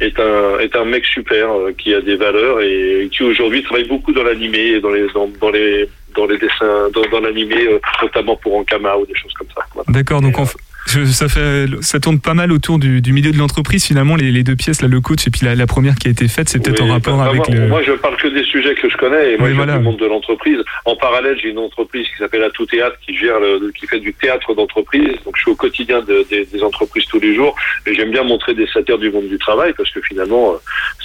est 0.00 0.18
un 0.18 0.58
est 0.60 0.74
un 0.76 0.84
mec 0.84 1.04
super 1.04 1.50
euh, 1.50 1.72
qui 1.76 1.92
a 1.94 2.00
des 2.00 2.16
valeurs 2.16 2.60
et 2.62 3.08
qui 3.12 3.22
aujourd'hui 3.22 3.62
travaille 3.62 3.84
beaucoup 3.86 4.12
dans 4.12 4.22
l'animé 4.22 4.58
et 4.58 4.80
dans 4.80 4.90
les 4.90 5.06
dans, 5.12 5.28
dans 5.40 5.50
les 5.50 5.88
dans 6.16 6.26
les 6.26 6.38
dessins 6.38 6.88
dans, 6.94 7.02
dans 7.10 7.20
l'animé 7.20 7.56
euh, 7.66 7.78
notamment 8.02 8.36
pour 8.36 8.56
Ankama 8.56 8.96
ou 8.96 9.04
des 9.04 9.14
choses 9.14 9.34
comme 9.34 9.48
ça. 9.54 9.62
Voilà. 9.74 9.86
D'accord, 9.92 10.22
donc 10.22 10.36
f- 10.36 10.56
je- 10.90 11.04
ça 11.04 11.28
fait 11.28 11.66
ça 11.80 12.00
tourne 12.00 12.20
pas 12.20 12.34
mal 12.34 12.52
autour 12.52 12.78
du, 12.78 13.00
du 13.00 13.12
milieu 13.12 13.32
de 13.32 13.38
l'entreprise 13.38 13.84
finalement 13.84 14.16
les, 14.16 14.30
les 14.32 14.42
deux 14.42 14.56
pièces 14.56 14.82
là 14.82 14.88
le 14.88 15.00
coach 15.00 15.26
et 15.26 15.30
puis 15.30 15.44
la, 15.46 15.54
la 15.54 15.66
première 15.66 15.94
qui 15.94 16.08
a 16.08 16.10
été 16.10 16.28
faite 16.28 16.48
c'est 16.48 16.58
peut-être 16.62 16.82
Oui, 16.82 16.90
en 16.90 16.94
rapport 16.94 17.16
bah, 17.18 17.26
avec 17.26 17.48
moi, 17.48 17.56
le 17.56 17.68
moi, 17.68 17.80
je 17.86 17.92
parle 17.92 18.16
que 18.16 18.28
des 18.28 18.44
sujets 18.44 18.74
que 18.74 18.88
je 18.90 18.96
connais 18.96 19.32
et 19.32 19.36
moi 19.38 19.48
Oui, 19.48 19.54
voilà. 19.54 19.78
du 19.78 19.84
monde 19.84 19.98
de 19.98 20.06
l'entreprise. 20.06 20.58
En 20.84 20.96
parallèle, 20.96 21.36
j'ai 21.42 21.50
une 21.50 21.58
entreprise 21.58 22.06
qui 22.08 22.16
s'appelle 22.18 22.42
Atout 22.42 22.66
Théâtre 22.66 22.96
qui 23.06 23.16
gère 23.16 23.38
le, 23.40 23.70
qui 23.78 23.86
fait 23.86 24.00
du 24.00 24.12
théâtre 24.14 24.54
d'entreprise. 24.54 25.14
Donc 25.24 25.34
je 25.36 25.42
suis 25.42 25.50
au 25.50 25.54
quotidien 25.56 26.00
de- 26.02 26.26
des- 26.30 26.46
des 26.46 26.62
entreprises 26.62 27.04
tous 27.06 27.20
les 27.20 27.34
jours 27.34 27.54
et 27.86 27.94
j'aime 27.94 28.10
bien 28.10 28.24
montrer 28.24 28.54
des 28.54 28.66
satires 28.66 28.98
du 28.98 29.10
monde 29.10 29.28
du 29.28 29.38
travail 29.38 29.72
parce 29.76 29.90
que 29.90 30.00
finalement 30.00 30.52
euh, 30.52 30.56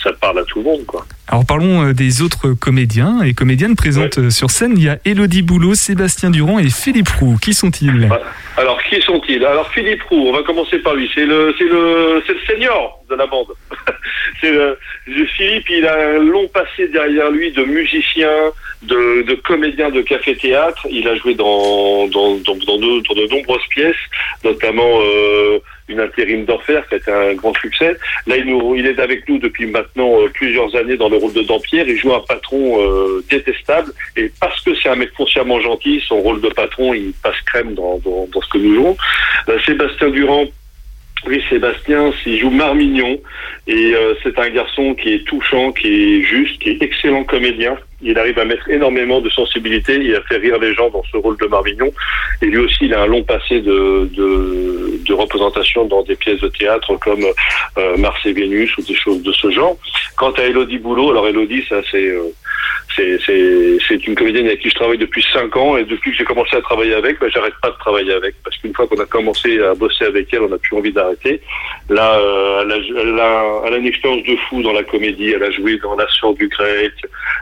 ça 0.04 0.12
parle 0.14 0.40
à 0.40 0.44
tout 0.44 0.60
le 0.60 0.66
monde 0.66 0.86
quoi. 0.86 1.06
Alors 1.28 1.46
parlons 1.46 1.88
euh, 1.88 1.94
des 1.94 2.22
autres 2.22 2.50
comédiens 2.54 3.22
et 3.24 3.34
comédiennes 3.34 3.76
présentes 3.76 4.18
euh, 4.20 4.30
sur 4.30 4.50
scène. 4.52 4.74
Il 4.76 4.84
y 4.84 4.90
a 4.90 4.98
Elodie 5.06 5.42
Boulot, 5.42 5.76
Sébastien 5.76 6.30
Durand 6.30 6.60
et 6.60 6.70
Philippe 6.70 7.10
Roux. 7.10 7.38
Qui 7.42 7.54
sont-ils? 7.54 8.10
Alors, 8.58 8.82
qui 8.84 9.02
sont-ils? 9.02 9.44
Alors, 9.44 9.70
Philippe 9.76 10.04
Roux, 10.04 10.30
on 10.30 10.32
va 10.32 10.42
commencer 10.42 10.80
par 10.80 10.96
lui. 10.96 11.12
C'est 11.14 11.26
le, 11.26 11.54
senior 12.48 13.04
de 13.10 13.16
la 13.16 13.28
bande. 13.28 13.50
Philippe, 14.40 15.70
il 15.70 15.86
a 15.86 16.16
un 16.16 16.20
long 16.20 16.48
passé 16.48 16.88
derrière 16.88 17.30
lui 17.30 17.52
de 17.52 17.64
musicien, 17.66 18.32
de, 18.84 19.34
comédien 19.44 19.90
de 19.90 20.02
café-théâtre. 20.02 20.88
Il 20.90 21.08
a 21.10 21.16
joué 21.16 21.36
dans 21.36 22.08
de 22.08 23.30
nombreuses 23.30 23.68
pièces, 23.70 23.96
notamment 24.46 25.02
euh, 25.02 25.60
une 25.88 26.00
intérim 26.00 26.46
d'enfer 26.46 26.88
qui 26.88 26.96
a 26.96 26.98
été 26.98 27.12
un 27.12 27.34
grand 27.34 27.54
succès. 27.56 27.96
Là, 28.28 28.38
il, 28.38 28.46
nous, 28.46 28.76
est 28.76 29.00
avec 29.00 29.28
nous 29.30 29.38
depuis 29.38 29.68
maintenant 29.68 30.22
euh, 30.22 30.30
plusieurs 30.30 30.76
années 30.76 30.98
dans 30.98 31.10
le 31.10 31.18
rôle 31.18 31.34
de 31.34 31.42
Dampierre. 31.42 31.88
Il 31.88 31.98
joue 31.98 32.14
un 32.14 32.22
patron 32.22 32.82
euh, 32.82 33.24
détestable 33.30 33.92
et 34.16 34.32
parce 34.40 34.62
que 34.64 34.72
c'est 34.76 34.90
un 34.90 34.96
mec 34.96 35.12
foncièrement 35.16 35.60
gentil, 35.62 36.04
son 36.08 36.22
rôle 36.22 36.42
de 36.42 36.50
patron, 36.50 36.94
il 36.94 37.14
passe 37.22 37.40
crème 37.46 37.76
dans, 37.76 38.00
dans, 38.00 38.42
ce 38.42 38.50
que 38.50 38.58
nous 38.58 38.76
jouons. 38.76 38.98
Euh, 39.50 39.60
Sébastien 39.66 40.10
Durand, 40.10 40.46
oui, 41.28 41.44
Sébastien, 41.50 42.12
il 42.26 42.40
joue 42.40 42.52
Marmignon 42.52 43.20
et 43.68 43.94
c'est 44.22 44.38
un 44.38 44.50
garçon 44.50 44.94
qui 44.94 45.14
est 45.14 45.24
touchant, 45.26 45.72
qui 45.72 45.88
est 45.88 46.22
juste, 46.22 46.62
qui 46.62 46.70
est 46.70 46.82
excellent 46.84 47.24
comédien. 47.24 47.78
Il 48.06 48.18
arrive 48.18 48.40
à 48.40 48.46
mettre 48.46 48.70
énormément 48.70 49.20
de 49.20 49.30
sensibilité 49.30 49.94
et 50.06 50.16
à 50.16 50.22
faire 50.22 50.40
rire 50.40 50.60
les 50.60 50.74
gens 50.74 50.90
dans 50.90 51.04
ce 51.12 51.18
rôle 51.18 51.38
de 51.38 51.48
Marmignon. 51.48 51.92
Et 52.42 52.46
lui 52.46 52.60
aussi, 52.60 52.86
il 52.86 52.94
a 52.94 53.02
un 53.02 53.08
long 53.08 53.24
passé 53.24 53.60
de 53.62 54.08
représentation 55.16 55.86
dans 55.86 56.04
des 56.04 56.16
pièces 56.16 56.40
de 56.40 56.48
théâtre 56.48 56.96
comme 56.98 57.26
euh, 57.78 57.98
Mars 57.98 58.20
et 58.26 58.34
Vénus 58.34 58.78
ou 58.78 58.82
des 58.84 58.96
choses 58.96 59.22
de 59.24 59.32
ce 59.34 59.50
genre. 59.52 59.78
Quant 60.18 60.32
à 60.32 60.44
Elodie 60.44 60.78
Boulot, 60.78 61.12
alors 61.12 61.28
Elodie, 61.28 61.64
ça 61.68 61.82
c'est 61.90 62.08
euh, 62.08 62.32
c'est 62.96 64.08
une 64.08 64.16
comédienne 64.16 64.46
avec 64.46 64.62
qui 64.62 64.70
je 64.70 64.76
travaille 64.76 64.98
depuis 64.98 65.26
cinq 65.34 65.56
ans 65.58 65.76
et 65.78 65.84
depuis 65.84 66.12
que 66.12 66.18
j'ai 66.18 66.24
commencé 66.24 66.56
à 66.56 66.62
travailler 66.62 66.94
avec, 66.94 67.20
ben, 67.20 67.30
j'arrête 67.30 67.54
pas 67.62 67.70
de 67.70 67.78
travailler 67.78 68.14
avec 68.14 68.36
parce 68.44 68.58
qu'une 68.58 68.74
fois 68.74 68.88
qu'on 68.88 69.00
a 69.00 69.06
commencé 69.06 69.60
à 69.62 69.74
bosser 69.74 70.06
avec 70.06 70.34
elle, 70.34 70.44
on 70.44 70.50
n'a 70.50 70.58
plus 70.58 70.76
envie 70.78 70.94
d'arrêter. 70.94 71.42
Là, 71.90 72.18
euh, 72.20 72.64
elle, 72.64 73.74
a, 73.74 73.78
une 73.78 73.88
expérience 73.88 74.24
de 74.24 74.36
fou 74.48 74.62
dans 74.62 74.74
la 74.74 74.84
comédie. 74.84 75.32
Elle 75.32 75.44
a 75.44 75.52
joué 75.52 75.78
dans 75.80 75.96
La 75.96 76.08
Sœur 76.08 76.34
du 76.36 76.48
Grec, 76.48 76.94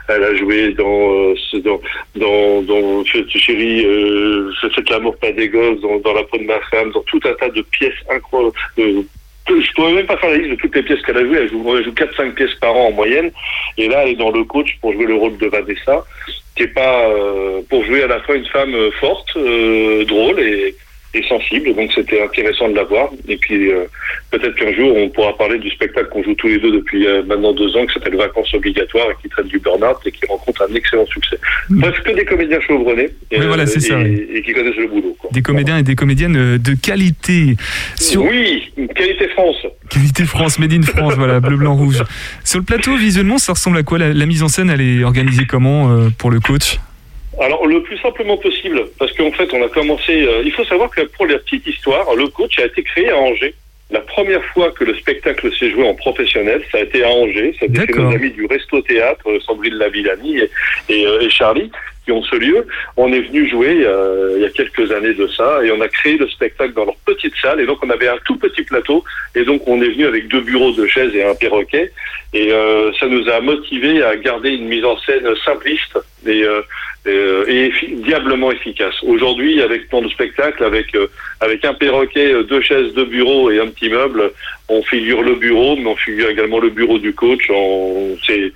elle 0.08 0.24
a 0.24 0.34
joué 0.34 0.72
dans 0.72 1.30
euh, 1.30 1.34
dans 1.60 1.80
dans, 2.16 2.62
dans 2.62 3.04
Ch- 3.04 3.28
Chérie, 3.28 3.84
euh, 3.86 4.50
l'amour 4.90 5.16
pas 5.18 5.32
des 5.32 5.48
gosses, 5.48 5.80
dans, 5.80 6.14
La 6.14 6.24
peau 6.24 6.38
de 6.38 6.44
ma 6.44 6.60
femme, 6.70 6.90
dans 6.92 7.02
tout 7.02 7.20
un 7.24 7.32
tas 7.34 7.48
de 7.48 7.62
pièces 7.62 7.94
incroyables. 8.10 8.54
Que 9.58 9.62
je 9.62 9.72
pourrais 9.72 9.92
même 9.92 10.06
pas 10.06 10.16
faire 10.16 10.30
la 10.30 10.36
liste 10.36 10.50
de 10.50 10.56
toutes 10.56 10.74
les 10.74 10.82
pièces 10.82 11.02
qu'elle 11.02 11.16
a 11.16 11.24
jouées. 11.24 11.38
Elle 11.38 11.50
joue, 11.50 11.76
elle 11.76 11.84
joue 11.84 11.92
4-5 11.92 12.34
pièces 12.34 12.54
par 12.60 12.76
an 12.76 12.88
en 12.88 12.92
moyenne. 12.92 13.30
Et 13.76 13.88
là, 13.88 14.02
elle 14.04 14.10
est 14.10 14.16
dans 14.16 14.30
le 14.30 14.44
coach 14.44 14.76
pour 14.80 14.92
jouer 14.92 15.06
le 15.06 15.14
rôle 15.14 15.36
de 15.38 15.46
Vanessa, 15.46 16.04
qui 16.56 16.64
est 16.64 16.68
pas 16.68 17.08
euh, 17.08 17.60
pour 17.68 17.84
jouer 17.84 18.02
à 18.02 18.06
la 18.06 18.20
fois 18.20 18.36
une 18.36 18.46
femme 18.46 18.74
euh, 18.74 18.90
forte, 18.92 19.36
euh, 19.36 20.04
drôle 20.04 20.40
et, 20.40 20.74
et 21.14 21.22
sensible. 21.28 21.74
Donc 21.74 21.90
c'était 21.94 22.22
intéressant 22.22 22.68
de 22.68 22.74
la 22.74 22.84
voir. 22.84 23.10
Et 23.28 23.36
puis 23.36 23.70
euh, 23.70 23.84
peut-être 24.30 24.54
qu'un 24.56 24.72
jour 24.74 24.96
on 24.96 25.08
pourra 25.10 25.36
parler 25.36 25.58
du 25.58 25.70
spectacle 25.70 26.08
qu'on 26.10 26.22
joue 26.22 26.34
tous 26.34 26.48
les 26.48 26.58
deux 26.58 26.72
depuis 26.72 27.06
euh, 27.06 27.22
maintenant 27.24 27.52
deux 27.52 27.76
ans, 27.76 27.86
qui 27.86 27.94
s'appelle 27.94 28.16
Vacances 28.16 28.52
obligatoires 28.54 29.08
et 29.10 29.22
qui 29.22 29.28
traite 29.28 29.46
du 29.46 29.58
burn-out 29.58 29.96
et 30.06 30.12
qui 30.12 30.26
rencontre 30.26 30.66
un 30.70 30.74
excellent 30.74 31.06
succès. 31.06 31.38
Bref, 31.70 31.94
que 32.04 32.12
des 32.12 32.24
comédiens 32.24 32.60
chevronnés 32.60 33.10
et, 33.30 33.40
Oui, 33.40 33.46
voilà, 33.46 33.66
c'est 33.66 33.80
ça, 33.80 33.98
et, 34.00 34.04
oui. 34.04 34.26
et 34.34 34.42
qui 34.42 34.52
connaissent 34.52 34.76
le 34.76 34.88
boulot. 34.88 35.16
Quoi. 35.18 35.30
Des 35.32 35.42
comédiens 35.42 35.78
et 35.78 35.82
des 35.82 35.94
comédiennes 35.94 36.36
euh, 36.36 36.58
de 36.58 36.74
qualité. 36.74 37.56
Sur 37.96 38.24
Oui, 38.24 38.72
qualité 38.94 39.28
France. 39.28 39.56
qualité 39.90 40.24
France, 40.24 40.58
Made 40.58 40.72
in 40.72 40.82
France, 40.82 41.14
voilà, 41.16 41.40
bleu, 41.40 41.56
blanc, 41.56 41.74
rouge. 41.76 42.02
Sur 42.44 42.58
le 42.58 42.64
plateau, 42.64 42.96
visuellement, 42.96 43.38
ça 43.38 43.52
ressemble 43.52 43.78
à 43.78 43.82
quoi? 43.82 43.98
La, 43.98 44.12
la 44.12 44.26
mise 44.26 44.42
en 44.42 44.48
scène, 44.48 44.70
elle 44.70 44.80
est 44.80 45.04
organisée 45.04 45.44
comment 45.46 45.90
euh, 45.90 46.08
pour 46.18 46.30
le 46.30 46.40
coach? 46.40 46.78
Alors, 47.40 47.66
le 47.66 47.82
plus 47.82 47.98
simplement 47.98 48.36
possible, 48.36 48.84
parce 48.98 49.12
qu'en 49.12 49.32
fait, 49.32 49.52
on 49.52 49.62
a 49.64 49.68
commencé. 49.68 50.22
euh, 50.22 50.42
il 50.44 50.52
faut 50.52 50.64
savoir 50.64 50.90
que 50.90 51.02
pour 51.02 51.26
la 51.26 51.38
petite 51.38 51.66
histoire, 51.66 52.14
le 52.14 52.28
coach 52.28 52.58
a 52.58 52.66
été 52.66 52.82
créé 52.82 53.10
à 53.10 53.16
Angers. 53.16 53.54
La 53.90 54.00
première 54.00 54.42
fois 54.46 54.70
que 54.72 54.84
le 54.84 54.94
spectacle 54.96 55.52
s'est 55.56 55.70
joué 55.70 55.86
en 55.86 55.94
professionnel, 55.94 56.62
ça 56.72 56.78
a 56.78 56.80
été 56.82 57.04
à 57.04 57.08
Angers. 57.08 57.54
Ça 57.58 57.66
a 57.66 57.68
D'accord. 57.68 58.04
nos 58.04 58.14
amis 58.14 58.30
du 58.30 58.46
Resto 58.46 58.80
Théâtre, 58.82 59.28
euh, 59.28 59.38
Sandrine 59.40 59.74
Lavillani 59.74 60.38
et, 60.38 60.50
et, 60.88 61.06
euh, 61.06 61.20
et 61.20 61.30
Charlie, 61.30 61.70
qui 62.04 62.12
ont 62.12 62.22
ce 62.22 62.36
lieu. 62.36 62.66
On 62.96 63.12
est 63.12 63.20
venu 63.22 63.48
jouer 63.48 63.78
euh, 63.84 64.34
il 64.36 64.42
y 64.42 64.44
a 64.44 64.50
quelques 64.50 64.90
années 64.92 65.14
de 65.14 65.26
ça 65.28 65.60
et 65.64 65.70
on 65.72 65.80
a 65.80 65.88
créé 65.88 66.16
le 66.18 66.28
spectacle 66.28 66.74
dans 66.74 66.84
leur 66.84 66.96
petite 67.06 67.34
salle 67.40 67.60
et 67.60 67.66
donc 67.66 67.78
on 67.84 67.90
avait 67.90 68.08
un 68.08 68.18
tout 68.26 68.36
petit 68.36 68.62
plateau 68.62 69.04
et 69.34 69.44
donc 69.44 69.62
on 69.66 69.80
est 69.82 69.88
venu 69.88 70.04
avec 70.06 70.28
deux 70.28 70.40
bureaux 70.40 70.72
de 70.72 70.86
chaises 70.86 71.14
et 71.14 71.24
un 71.24 71.34
perroquet 71.34 71.90
et 72.32 72.52
euh, 72.52 72.92
ça 73.00 73.06
nous 73.06 73.28
a 73.28 73.40
motivé 73.40 74.02
à 74.02 74.16
garder 74.16 74.50
une 74.50 74.66
mise 74.66 74.84
en 74.84 74.98
scène 74.98 75.26
simpliste 75.44 75.98
et, 76.26 76.42
euh, 76.42 76.62
euh, 77.06 77.70
diablement 78.06 78.50
efficace. 78.50 78.94
Aujourd'hui, 79.02 79.60
avec 79.60 79.88
ton 79.90 80.08
spectacle, 80.08 80.64
avec 80.64 80.94
euh, 80.94 81.06
avec 81.40 81.64
un 81.64 81.74
perroquet, 81.74 82.32
deux 82.44 82.62
chaises, 82.62 82.94
deux 82.94 83.04
bureaux 83.04 83.50
et 83.50 83.60
un 83.60 83.66
petit 83.68 83.90
meuble, 83.90 84.32
on 84.68 84.82
figure 84.82 85.22
le 85.22 85.34
bureau, 85.34 85.76
mais 85.76 85.86
on 85.86 85.96
figure 85.96 86.30
également 86.30 86.58
le 86.60 86.70
bureau 86.70 86.98
du 86.98 87.12
coach. 87.14 87.44
On- 87.50 88.16
C'est 88.26 88.52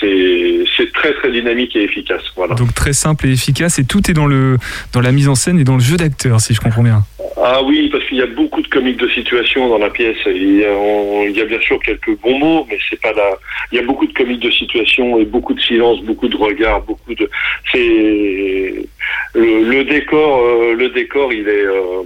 c'est 0.00 0.92
très 0.92 1.12
très 1.14 1.30
dynamique 1.30 1.74
et 1.76 1.82
efficace. 1.84 2.22
Voilà. 2.36 2.54
Donc 2.54 2.74
très 2.74 2.92
simple 2.92 3.26
et 3.26 3.32
efficace 3.32 3.78
et 3.78 3.84
tout 3.84 4.10
est 4.10 4.14
dans 4.14 4.26
le 4.26 4.56
dans 4.92 5.00
la 5.00 5.12
mise 5.12 5.28
en 5.28 5.34
scène 5.34 5.58
et 5.60 5.64
dans 5.64 5.74
le 5.74 5.80
jeu 5.80 5.96
d'acteur 5.96 6.40
si 6.40 6.54
je 6.54 6.60
comprends 6.60 6.82
bien. 6.82 7.02
Ah 7.42 7.60
oui, 7.62 7.88
parce 7.92 8.04
qu'il 8.06 8.16
y 8.18 8.22
a 8.22 8.26
beaucoup 8.26 8.62
de 8.62 8.66
comiques 8.68 8.96
de 8.98 9.08
situation 9.08 9.68
dans 9.68 9.78
la 9.78 9.90
pièce. 9.90 10.16
Il 10.26 10.56
y 10.58 10.64
a, 10.64 10.70
on- 10.70 11.24
il 11.28 11.36
y 11.36 11.40
a 11.40 11.44
bien 11.44 11.60
sûr 11.60 11.78
quelques 11.82 12.18
bons 12.20 12.38
mots, 12.38 12.66
mais 12.68 12.78
c'est 12.88 13.00
pas 13.00 13.12
la. 13.12 13.30
Il 13.72 13.76
y 13.76 13.78
a 13.78 13.84
beaucoup 13.84 14.06
de 14.06 14.12
comiques 14.12 14.40
de 14.40 14.50
situation 14.50 15.18
et 15.18 15.24
beaucoup 15.24 15.52
de 15.54 15.60
silence, 15.60 16.02
beaucoup 16.02 16.28
de 16.28 16.36
regards, 16.36 16.82
beaucoup 16.82 17.14
de. 17.14 17.28
C'est 17.72 18.86
le, 19.34 19.70
le 19.70 19.84
décor. 19.84 20.40
euh, 20.42 20.74
le 20.74 20.88
décor, 20.90 21.32
il 21.32 21.46
est. 21.46 21.66
Euh, 21.66 22.02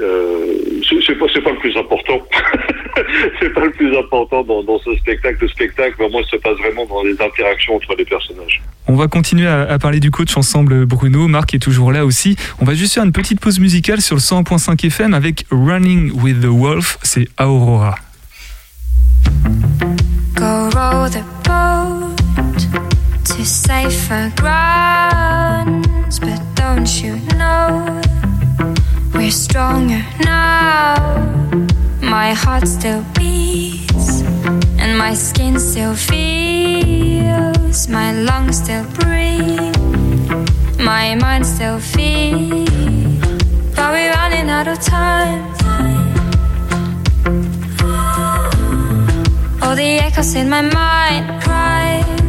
euh, 0.00 0.46
c'est 0.88 0.96
c'est 1.06 1.14
pas, 1.14 1.26
c'est 1.32 1.42
pas 1.42 1.50
le 1.52 1.58
plus 1.58 1.76
important. 1.76 2.20
c'est 3.40 3.50
pas 3.50 3.64
le 3.64 3.72
plus 3.72 3.96
important 3.96 4.42
dans, 4.42 4.62
dans 4.62 4.78
ce 4.78 4.94
spectacle. 4.96 5.38
Le 5.40 5.48
spectacle, 5.48 5.96
vraiment, 5.98 6.22
se 6.24 6.36
passe 6.36 6.56
vraiment 6.58 6.86
dans 6.86 7.02
les 7.02 7.12
interactions 7.20 7.76
entre 7.76 7.94
les 7.96 8.04
personnages. 8.04 8.62
On 8.86 8.94
va 8.94 9.08
continuer 9.08 9.46
à, 9.46 9.62
à 9.62 9.78
parler 9.78 10.00
du 10.00 10.10
coach 10.10 10.36
ensemble, 10.36 10.86
Bruno. 10.86 11.28
Marc 11.28 11.54
est 11.54 11.58
toujours 11.58 11.92
là 11.92 12.04
aussi. 12.04 12.36
On 12.60 12.64
va 12.64 12.74
juste 12.74 12.94
faire 12.94 13.04
une 13.04 13.12
petite 13.12 13.40
pause 13.40 13.60
musicale 13.60 14.00
sur 14.00 14.16
le 14.16 14.20
100.5 14.20 14.86
FM 14.86 15.14
avec 15.14 15.44
Running 15.50 16.12
with 16.22 16.40
the 16.40 16.46
Wolf. 16.46 16.98
C'est 17.02 17.28
Aurora. 17.38 17.96
Go 20.34 20.70
row 20.74 21.08
the 21.08 21.22
boat 21.44 22.16
to 23.24 23.44
safer 23.44 24.32
grounds, 24.36 26.18
but 26.18 26.40
don't 26.54 27.02
you 27.02 27.16
know 27.36 28.00
we're 29.14 29.30
stronger 29.30 30.02
now? 30.24 31.69
My 32.10 32.32
heart 32.32 32.66
still 32.66 33.04
beats, 33.14 34.22
and 34.80 34.98
my 34.98 35.14
skin 35.14 35.60
still 35.60 35.94
feels, 35.94 37.88
my 37.88 38.12
lungs 38.12 38.56
still 38.58 38.84
breathe, 38.98 39.76
my 40.76 41.14
mind 41.14 41.46
still 41.46 41.78
feels, 41.78 42.68
but 43.76 43.92
we're 43.92 44.10
running 44.10 44.50
out 44.50 44.66
of 44.66 44.80
time. 44.80 45.40
All 49.62 49.76
the 49.76 50.00
echoes 50.02 50.34
in 50.34 50.50
my 50.50 50.62
mind 50.62 51.42
cry. 51.44 52.19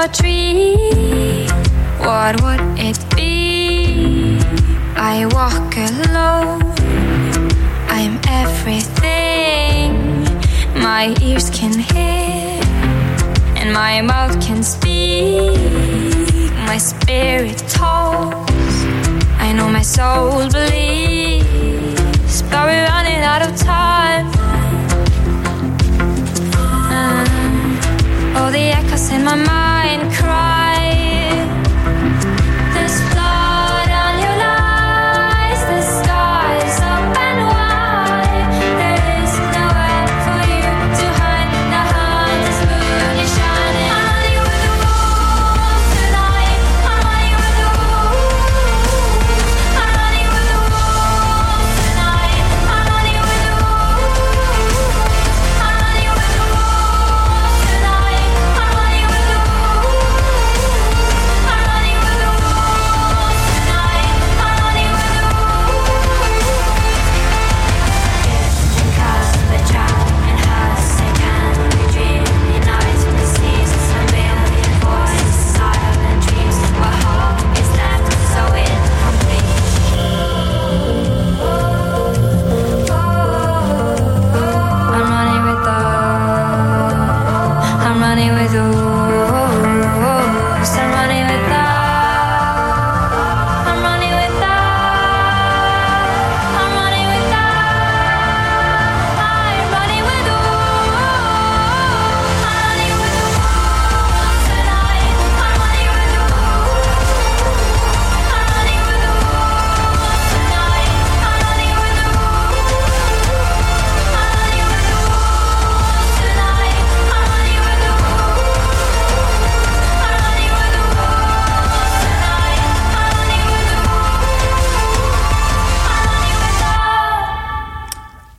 Or 0.00 0.06
what 2.06 2.40
would 2.40 2.60
it 2.78 2.98
be? 3.14 4.38
I 4.96 5.26
walk 5.26 5.76
alone, 5.76 6.62
I'm 7.86 8.18
everything 8.26 9.92
my 10.80 11.14
ears 11.20 11.50
can 11.50 11.78
hear 11.78 12.62
and 13.60 13.74
my 13.74 14.00
mouth 14.00 14.40
can 14.40 14.62
speak. 14.62 15.58
My 16.66 16.78
spirit 16.78 17.58
talks, 17.68 18.84
I 19.38 19.52
know 19.52 19.68
my 19.68 19.82
soul 19.82 20.48
believes, 20.48 21.39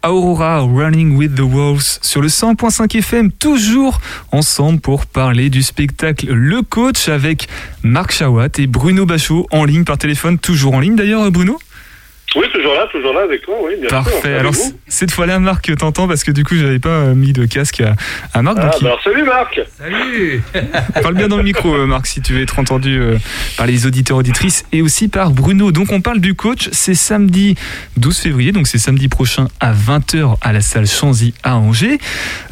Aurora 0.03 0.61
Running 0.61 1.15
with 1.15 1.35
the 1.35 1.41
Wolves 1.41 1.99
sur 2.01 2.21
le 2.21 2.27
100.5 2.27 2.97
FM, 2.97 3.31
toujours 3.31 4.01
ensemble 4.31 4.79
pour 4.79 5.05
parler 5.05 5.49
du 5.49 5.61
spectacle 5.61 6.31
Le 6.33 6.61
Coach 6.63 7.07
avec 7.09 7.47
Marc 7.83 8.11
Chawat 8.11 8.49
et 8.57 8.67
Bruno 8.67 9.05
Bachot 9.05 9.47
en 9.51 9.65
ligne 9.65 9.83
par 9.83 9.97
téléphone, 9.97 10.39
toujours 10.39 10.73
en 10.73 10.79
ligne. 10.79 10.95
D'ailleurs 10.95 11.29
Bruno 11.31 11.59
Oui, 12.35 12.45
toujours 12.53 12.73
là, 12.75 12.87
toujours 12.91 13.13
là 13.13 13.21
avec 13.23 13.41
toi, 13.41 13.55
oui, 13.61 13.73
bien 13.79 13.89
sûr. 13.89 14.03
Parfait. 14.03 14.35
Alors, 14.35 14.53
vous. 14.53 14.73
cette 14.87 15.11
fois-là, 15.11 15.39
Marc, 15.39 15.75
t'entends 15.75 16.07
parce 16.07 16.23
que 16.23 16.31
du 16.31 16.45
coup, 16.45 16.55
j'avais 16.55 16.79
pas 16.79 16.89
euh, 16.89 17.13
mis 17.13 17.33
de 17.33 17.45
casque 17.45 17.81
à, 17.81 17.95
à 18.33 18.41
Marc. 18.41 18.57
Ah, 18.59 18.63
donc 18.67 18.73
il- 18.79 18.83
bah 18.83 18.89
alors 18.91 19.03
salut 19.03 19.23
Marc 19.23 19.59
Salut 19.77 20.41
Parle 21.01 21.15
bien 21.15 21.27
dans 21.27 21.35
le 21.37 21.43
micro, 21.43 21.73
euh, 21.75 21.85
Marc, 21.85 22.07
si 22.07 22.21
tu 22.21 22.31
veux 22.33 22.41
être 22.41 22.57
entendu 22.57 22.97
euh, 22.99 23.17
par 23.57 23.65
les 23.67 23.85
auditeurs 23.85 24.15
auditrices 24.17 24.63
et 24.71 24.81
aussi 24.81 25.09
par 25.09 25.31
Bruno. 25.31 25.71
Donc, 25.73 25.91
on 25.91 25.99
parle 25.99 26.19
du 26.21 26.33
coach. 26.33 26.69
C'est 26.71 26.95
samedi 26.95 27.55
12 27.97 28.17
février, 28.17 28.51
donc 28.53 28.67
c'est 28.67 28.77
samedi 28.77 29.09
prochain 29.09 29.47
à 29.59 29.73
20h 29.73 30.37
à 30.41 30.53
la 30.53 30.61
salle 30.61 30.87
Chanzy 30.87 31.33
à 31.43 31.57
Angers. 31.57 31.97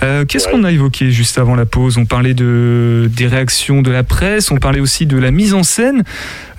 Euh, 0.04 0.26
Qu'est-ce 0.26 0.48
Ouais. 0.48 0.52
qu'on 0.54 0.64
a 0.66 0.72
évoqué 0.72 1.12
juste 1.12 1.38
avant 1.38 1.56
la 1.56 1.66
pause? 1.66 1.98
On 1.98 2.06
parlait 2.06 2.34
de, 2.34 3.10
des 3.16 3.28
réactions 3.28 3.82
de 3.82 3.92
la 3.92 4.04
presse, 4.04 4.52
on 4.52 4.58
parlait 4.58 4.80
aussi 4.82 5.06
de 5.06 5.18
la 5.18 5.32
mise 5.32 5.54
en 5.54 5.64
scène. 5.64 6.04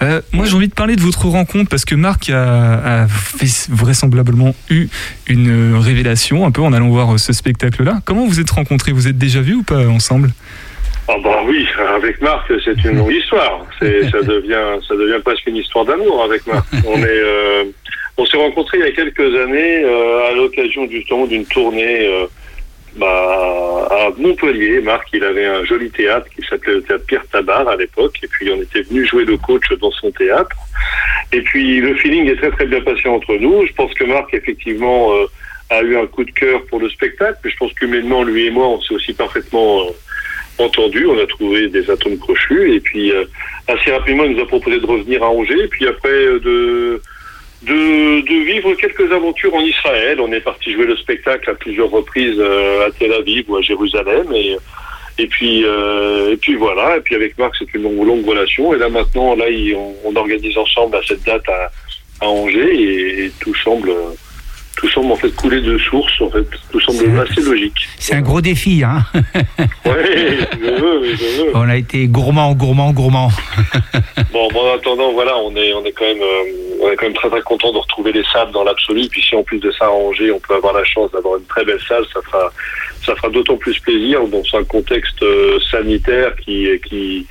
Euh, 0.02 0.22
moi, 0.32 0.46
j'ai 0.46 0.54
envie 0.54 0.68
de 0.68 0.74
parler 0.74 0.96
de 0.96 1.02
votre 1.02 1.26
rencontre 1.26 1.68
parce 1.68 1.84
que 1.84 1.94
Marc 1.94 2.30
a, 2.30 3.06
vraisemblablement 3.70 4.54
eu 4.68 4.88
une 5.28 5.74
euh, 5.74 5.78
révélation 5.78 6.46
un 6.46 6.50
peu 6.50 6.62
en 6.62 6.72
allant 6.72 6.88
voir 6.88 7.14
euh, 7.14 7.18
ce 7.18 7.32
spectacle-là. 7.32 8.00
Comment 8.04 8.26
vous 8.26 8.40
êtes 8.40 8.50
rencontrés? 8.50 8.92
Vous 8.92 9.08
êtes 9.08 9.18
déjà 9.18 9.40
vus 9.40 9.54
ou 9.54 9.62
pas 9.62 9.86
ensemble? 9.86 10.30
Ah 11.08 11.16
bah 11.24 11.40
oui, 11.44 11.66
avec 11.96 12.20
Marc, 12.20 12.52
c'est 12.64 12.84
une 12.84 12.98
longue 12.98 13.12
histoire. 13.12 13.66
C'est, 13.80 14.08
ça 14.10 14.22
devient, 14.22 14.78
ça 14.86 14.94
devient 14.94 15.20
presque 15.24 15.46
une 15.46 15.56
histoire 15.56 15.84
d'amour 15.84 16.22
avec 16.22 16.46
Marc. 16.46 16.66
On 16.86 16.98
est, 16.98 17.06
euh, 17.08 17.64
on 18.16 18.26
s'est 18.26 18.36
rencontrés 18.36 18.78
il 18.78 18.84
y 18.84 18.88
a 18.88 18.92
quelques 18.92 19.18
années 19.18 19.82
euh, 19.84 20.30
à 20.30 20.34
l'occasion 20.34 20.88
justement 20.88 21.26
d'une 21.26 21.46
tournée 21.46 22.06
euh, 22.06 22.26
bah, 22.96 23.88
à 23.90 24.10
Montpellier. 24.18 24.80
Marc, 24.80 25.08
il 25.12 25.24
avait 25.24 25.46
un 25.46 25.64
joli 25.64 25.90
théâtre 25.90 26.26
qui 26.34 26.46
s'appelait 26.46 26.74
le 26.74 26.82
théâtre 26.82 27.04
Pierre 27.06 27.26
Tabar 27.30 27.68
à 27.68 27.76
l'époque, 27.76 28.18
et 28.22 28.26
puis 28.26 28.50
on 28.50 28.60
était 28.60 28.82
venu 28.82 29.06
jouer 29.06 29.24
le 29.24 29.36
coach 29.36 29.70
dans 29.80 29.90
son 29.92 30.10
théâtre. 30.10 30.56
Et 31.32 31.42
puis 31.42 31.80
le 31.80 31.94
feeling 31.94 32.28
est 32.28 32.36
très 32.36 32.50
très 32.50 32.66
bien 32.66 32.80
passé 32.80 33.08
entre 33.08 33.34
nous. 33.36 33.66
Je 33.66 33.72
pense 33.74 33.92
que 33.94 34.04
Marc 34.04 34.34
effectivement 34.34 35.12
euh, 35.14 35.26
a 35.70 35.82
eu 35.82 35.96
un 35.96 36.06
coup 36.06 36.24
de 36.24 36.30
cœur 36.32 36.64
pour 36.66 36.80
le 36.80 36.90
spectacle, 36.90 37.38
mais 37.44 37.50
je 37.50 37.56
pense 37.56 37.72
qu'humainement 37.72 38.24
lui 38.24 38.46
et 38.46 38.50
moi 38.50 38.68
on 38.68 38.80
s'est 38.80 38.94
aussi 38.94 39.12
parfaitement 39.12 39.82
euh, 39.82 39.92
entendu, 40.58 41.06
on 41.06 41.18
a 41.18 41.26
trouvé 41.26 41.68
des 41.68 41.88
atomes 41.90 42.18
crochus 42.18 42.74
et 42.74 42.80
puis 42.80 43.12
euh, 43.12 43.24
assez 43.68 43.92
rapidement 43.92 44.24
il 44.24 44.36
nous 44.36 44.42
a 44.42 44.46
proposé 44.46 44.80
de 44.80 44.86
revenir 44.86 45.22
à 45.22 45.30
Angers 45.30 45.64
et 45.64 45.68
puis 45.68 45.86
après 45.86 46.08
euh, 46.10 46.40
de, 46.40 47.02
de 47.62 48.20
de 48.20 48.44
vivre 48.44 48.74
quelques 48.74 49.12
aventures 49.12 49.54
en 49.54 49.60
Israël. 49.60 50.20
On 50.20 50.32
est 50.32 50.40
parti 50.40 50.72
jouer 50.72 50.86
le 50.86 50.96
spectacle 50.96 51.50
à 51.50 51.54
plusieurs 51.54 51.90
reprises 51.90 52.38
euh, 52.38 52.86
à 52.86 52.90
Tel 52.92 53.12
Aviv 53.12 53.44
ou 53.48 53.56
à 53.56 53.62
Jérusalem. 53.62 54.32
Et 54.34 54.56
et 55.18 55.26
puis 55.26 55.64
euh, 55.64 56.32
et 56.32 56.36
puis 56.36 56.54
voilà. 56.54 56.96
Et 56.96 57.00
puis 57.00 57.14
avec 57.14 57.36
Marc 57.38 57.56
c'est 57.58 57.72
une 57.74 57.82
longue, 57.82 58.06
longue 58.06 58.26
relation. 58.26 58.74
Et 58.74 58.78
là 58.78 58.88
maintenant 58.88 59.34
là 59.34 59.46
on, 60.04 60.16
organise 60.16 60.56
ensemble 60.56 60.96
à 60.96 61.00
cette 61.06 61.22
date 61.24 61.48
à, 61.48 61.70
à 62.24 62.28
Angers. 62.28 62.74
Et, 62.74 63.24
et 63.26 63.30
tout 63.40 63.54
semble 63.56 63.92
tout 64.80 64.88
semble 64.88 65.12
en 65.12 65.16
fait 65.16 65.30
couler 65.32 65.60
de 65.60 65.76
source 65.76 66.20
en 66.22 66.30
fait 66.30 66.46
tout 66.72 66.80
semble 66.80 67.20
assez 67.20 67.42
logique. 67.42 67.86
C'est 67.98 68.14
un 68.14 68.22
gros 68.22 68.40
défi, 68.40 68.82
hein. 68.82 69.04
Ouais, 69.84 70.38
je 70.52 70.80
veux, 70.80 71.00
oui, 71.00 71.16
je 71.18 71.42
veux. 71.42 71.50
On 71.54 71.68
a 71.68 71.76
été 71.76 72.06
gourmand, 72.06 72.54
gourmand, 72.54 72.92
gourmand. 72.92 73.28
Bon, 74.32 74.46
bon, 74.52 74.60
en 74.60 74.74
attendant, 74.74 75.12
voilà, 75.12 75.36
on 75.38 75.54
est, 75.56 75.72
on 75.74 75.84
est 75.84 75.90
quand 75.90 76.04
même, 76.04 76.22
euh, 76.22 76.78
on 76.82 76.90
est 76.90 76.96
quand 76.96 77.06
même 77.06 77.14
très 77.14 77.28
très 77.28 77.40
content 77.40 77.72
de 77.72 77.78
retrouver 77.78 78.12
les 78.12 78.22
salles 78.32 78.52
dans 78.52 78.62
l'absolu. 78.62 79.08
Puis 79.10 79.22
si 79.22 79.34
en 79.34 79.42
plus 79.42 79.58
de 79.58 79.72
ça 79.72 79.86
à 79.86 79.90
Angers, 79.90 80.30
on 80.30 80.38
peut 80.38 80.54
avoir 80.54 80.72
la 80.72 80.84
chance 80.84 81.10
d'avoir 81.10 81.36
une 81.38 81.46
très 81.46 81.64
belle 81.64 81.80
salle, 81.88 82.04
ça 82.14 82.20
fera, 82.22 82.52
ça 83.04 83.16
fera 83.16 83.28
d'autant 83.28 83.56
plus 83.56 83.78
plaisir 83.80 84.20
dans 84.28 84.42
un 84.56 84.62
contexte 84.64 85.20
euh, 85.22 85.58
sanitaire 85.70 86.36
qui, 86.36 86.68
qui, 86.88 87.26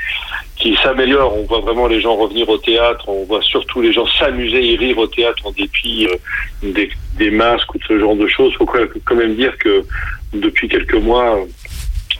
qui 0.59 0.75
s'améliore. 0.83 1.35
On 1.35 1.43
voit 1.43 1.61
vraiment 1.61 1.87
les 1.87 2.01
gens 2.01 2.15
revenir 2.15 2.47
au 2.49 2.57
théâtre. 2.57 3.07
On 3.07 3.23
voit 3.23 3.41
surtout 3.41 3.81
les 3.81 3.93
gens 3.93 4.05
s'amuser 4.05 4.73
et 4.73 4.75
rire 4.75 4.97
au 4.97 5.07
théâtre 5.07 5.45
en 5.45 5.51
dépit 5.51 6.07
euh, 6.07 6.87
des, 7.17 7.31
masques 7.31 7.73
ou 7.73 7.77
de 7.77 7.83
ce 7.85 7.99
genre 7.99 8.15
de 8.15 8.27
choses. 8.27 8.53
Faut 8.55 8.65
quand 8.65 8.85
quand 9.05 9.15
même 9.15 9.35
dire 9.35 9.57
que 9.57 9.83
depuis 10.33 10.67
quelques 10.67 10.95
mois, 10.95 11.39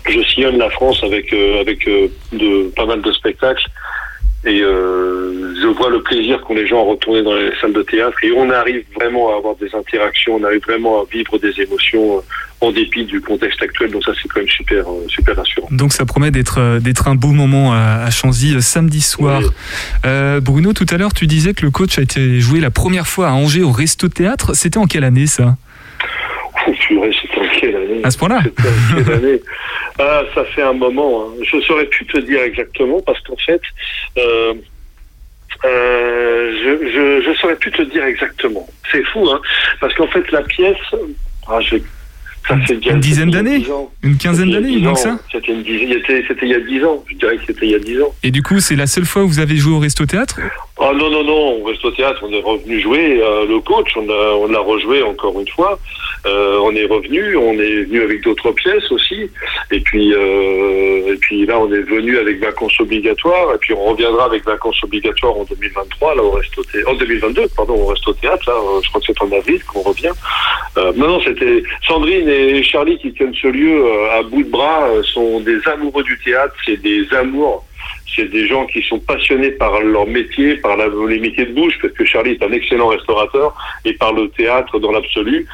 je 0.08 0.22
sillonne 0.24 0.58
la 0.58 0.70
France 0.70 1.04
avec 1.04 1.32
euh, 1.34 1.60
avec 1.60 1.88
euh, 1.88 2.08
de 2.32 2.70
pas 2.76 2.86
mal 2.86 3.02
de 3.02 3.12
spectacles 3.12 3.68
et 4.46 4.62
euh, 4.62 5.54
je 5.62 5.68
vois 5.68 5.90
le 5.90 6.02
plaisir 6.02 6.42
qu'ont 6.42 6.56
les 6.56 6.66
gens 6.66 6.80
à 6.80 6.90
retourner 6.90 7.22
dans 7.24 7.36
les 7.36 7.52
salles 7.60 7.74
de 7.74 7.84
théâtre 7.84 8.18
et 8.24 8.32
on 8.32 8.50
arrive 8.50 8.84
vraiment 8.96 9.34
à 9.34 9.38
avoir 9.38 9.56
des 9.56 9.74
interactions, 9.76 10.36
on 10.36 10.44
arrive 10.44 10.62
vraiment 10.62 11.02
à 11.02 11.06
vivre 11.12 11.38
des 11.38 11.60
émotions 11.62 12.18
euh, 12.18 12.22
en 12.62 12.72
dépit 12.72 13.06
du 13.06 13.20
contexte 13.22 13.62
actuel. 13.62 13.92
Donc 13.92 14.04
ça 14.04 14.12
c'est 14.22 14.28
quand 14.30 14.40
même 14.40 14.50
super 14.50 14.88
euh, 14.88 15.06
super 15.08 15.36
rassurant. 15.36 15.68
Donc 15.72 15.92
ça 15.92 16.06
promet 16.06 16.32
d'être 16.32 16.60
euh, 16.60 16.80
d'être 16.80 17.08
un 17.08 17.16
beau 17.16 17.32
moment 17.32 17.74
à, 17.74 18.04
à 18.06 18.10
Chanzy 18.12 18.62
samedi 18.62 19.02
soir. 19.02 19.42
Oui. 19.42 19.50
Euh, 20.06 20.40
Bruno, 20.40 20.74
tout 20.74 20.86
à 20.90 20.98
l'heure, 20.98 21.14
tu 21.14 21.28
disais 21.28 21.54
que 21.54 21.66
le 21.66 21.72
coach 21.72 22.00
a 22.00 22.02
été 22.02 22.40
joué 22.40 22.62
la 22.62 22.72
première 22.72 23.08
fois 23.08 23.28
à 23.28 23.32
Angers 23.32 23.64
au 23.64 23.72
Resto 23.72 24.08
Théâtre. 24.08 24.54
C'était 24.54 24.78
en 24.78 24.86
quelle 24.86 25.04
année 25.04 25.28
ça? 25.28 25.58
Oh, 26.68 26.72
quelle 27.60 27.76
année 27.76 28.02
À 28.04 28.12
ce 28.12 28.18
point-là 28.18 28.42
quelle 28.96 29.12
année 29.14 29.42
Ah, 30.00 30.24
ça 30.34 30.44
fait 30.46 30.62
un 30.62 30.74
moment. 30.74 31.26
hein. 31.30 31.34
Je 31.44 31.60
saurais 31.62 31.86
plus 31.86 32.06
te 32.06 32.20
dire 32.20 32.42
exactement 32.44 33.02
parce 33.02 33.20
qu'en 33.22 33.36
fait, 33.38 33.62
euh, 34.18 34.54
euh, 35.66 36.52
je, 36.64 37.22
je 37.26 37.38
saurais 37.40 37.56
plus 37.56 37.72
te 37.72 37.82
dire 37.84 38.04
exactement. 38.04 38.68
C'est 38.92 39.04
fou, 39.06 39.30
hein, 39.30 39.42
parce 39.82 39.94
qu'en 39.96 40.08
fait, 40.08 40.30
la 40.32 40.42
pièce, 40.44 40.78
ah, 41.48 41.60
je, 41.62 41.78
ça 42.48 42.56
déjà- 42.56 42.92
Une 42.92 43.00
dizaine 43.00 43.30
a 43.30 43.32
d'années. 43.44 43.64
Une 44.04 44.18
quinzaine 44.18 44.50
a 44.50 44.60
d'années, 44.62 44.88
ans. 44.88 44.96
ça 44.96 45.18
C'était 45.32 45.52
une 45.52 45.64
il 45.66 46.50
y 46.50 46.54
a 46.56 46.60
dix 46.60 46.84
ans. 46.84 47.04
Je 47.10 47.16
dirais 47.16 47.36
que 47.38 47.42
c'était 47.48 47.66
il 47.66 47.72
y 47.72 47.76
a 47.76 47.80
dix 47.80 48.02
ans. 48.02 48.14
Et 48.24 48.32
du 48.32 48.42
coup, 48.44 48.60
c'est 48.60 48.76
la 48.76 48.88
seule 48.88 49.06
fois 49.06 49.24
où 49.24 49.28
vous 49.28 49.40
avez 49.40 49.56
joué 49.58 49.74
au 49.74 49.80
Resto 49.80 50.06
Théâtre? 50.06 50.40
Ah 50.82 50.92
non, 50.96 51.10
non, 51.10 51.24
non, 51.26 51.62
au 51.66 51.92
théâtre, 51.92 52.24
on 52.26 52.32
est 52.32 52.42
revenu 52.42 52.80
jouer. 52.80 53.20
euh, 53.22 53.46
le 53.46 53.60
coach, 53.60 53.90
on 53.98 54.10
a, 54.10 54.34
on 54.36 54.48
l'a 54.48 54.60
rejoué 54.60 55.04
encore 55.04 55.38
une 55.40 55.48
fois. 55.50 55.78
Euh, 56.26 56.58
on 56.62 56.74
est 56.74 56.86
revenu, 56.86 57.36
on 57.36 57.54
est 57.54 57.84
venu 57.84 58.02
avec 58.02 58.24
d'autres 58.24 58.52
pièces 58.54 58.90
aussi. 58.92 59.30
Et 59.72 59.80
puis, 59.82 60.14
euh, 60.14 61.14
et 61.14 61.18
puis 61.18 61.46
là, 61.46 61.60
on 61.60 61.72
est 61.74 61.82
venu 61.82 62.18
avec 62.18 62.40
vacances 62.40 62.80
obligatoires. 62.80 63.54
Et 63.56 63.58
puis, 63.58 63.74
on 63.74 63.84
reviendra 63.92 64.26
avec 64.26 64.46
vacances 64.46 64.82
obligatoires 64.84 65.36
en 65.38 65.44
2023, 65.44 66.16
là, 66.16 66.24
au 66.24 66.32
reste 66.32 66.58
au 66.58 66.64
thé- 66.64 66.86
en 66.88 66.94
2022, 66.94 67.48
pardon, 67.58 67.76
au 68.08 68.14
théâtre, 68.14 68.44
là, 68.50 68.54
je 68.82 68.88
crois 68.90 69.02
que 69.02 69.08
c'est 69.08 69.22
en 69.22 69.32
avril 69.38 69.62
qu'on 69.66 69.82
revient. 69.82 70.12
Non, 70.78 71.08
non, 71.10 71.20
c'était 71.26 71.62
Sandrine 71.86 72.29
et 72.30 72.64
Charlie 72.64 72.98
qui 72.98 73.12
tiennent 73.14 73.34
ce 73.34 73.48
lieu 73.48 73.84
euh, 73.86 74.12
à 74.20 74.24
bout 74.24 74.44
de 74.44 74.50
bras, 74.50 74.88
euh, 74.90 75.04
sont 75.04 75.40
des 75.42 75.60
amoureux 75.68 76.04
du 76.04 76.18
théâtre, 76.24 76.56
c'est 76.66 76.78
des 76.82 77.06
amours 77.14 77.66
c'est 78.16 78.26
des 78.30 78.48
gens 78.48 78.66
qui 78.66 78.82
sont 78.82 79.00
passionnés 79.00 79.52
par 79.52 79.80
leur 79.82 80.06
métier, 80.08 80.56
par 80.56 80.76
la- 80.76 80.88
les 81.08 81.20
de 81.20 81.54
bouche, 81.54 81.76
parce 81.82 81.94
que 81.94 82.04
Charlie 82.04 82.32
est 82.32 82.44
un 82.44 82.52
excellent 82.52 82.88
restaurateur 82.88 83.56
et 83.86 83.94
par 83.94 84.12
le 84.14 84.28
théâtre 84.30 84.78
dans 84.80 84.92
l'absolu. 84.92 85.46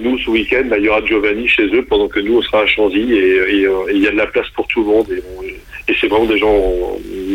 Nous, 0.00 0.18
ce 0.18 0.30
week-end, 0.30 0.64
là, 0.68 0.78
il 0.78 0.84
y 0.84 0.88
aura 0.88 1.04
Giovanni 1.04 1.46
chez 1.46 1.66
eux 1.66 1.84
pendant 1.84 2.08
que 2.08 2.18
nous, 2.18 2.38
on 2.38 2.42
sera 2.42 2.62
à 2.62 2.66
Chanzy 2.66 3.12
et 3.12 3.66
euh, 3.66 3.84
il 3.92 3.98
y 4.02 4.08
a 4.08 4.10
de 4.10 4.16
la 4.16 4.26
place 4.26 4.48
pour 4.56 4.66
tout 4.68 4.80
le 4.80 4.86
monde. 4.86 5.06
Et 5.88 5.94
c'est 6.00 6.06
vraiment 6.08 6.26
des 6.26 6.38
gens 6.38 6.56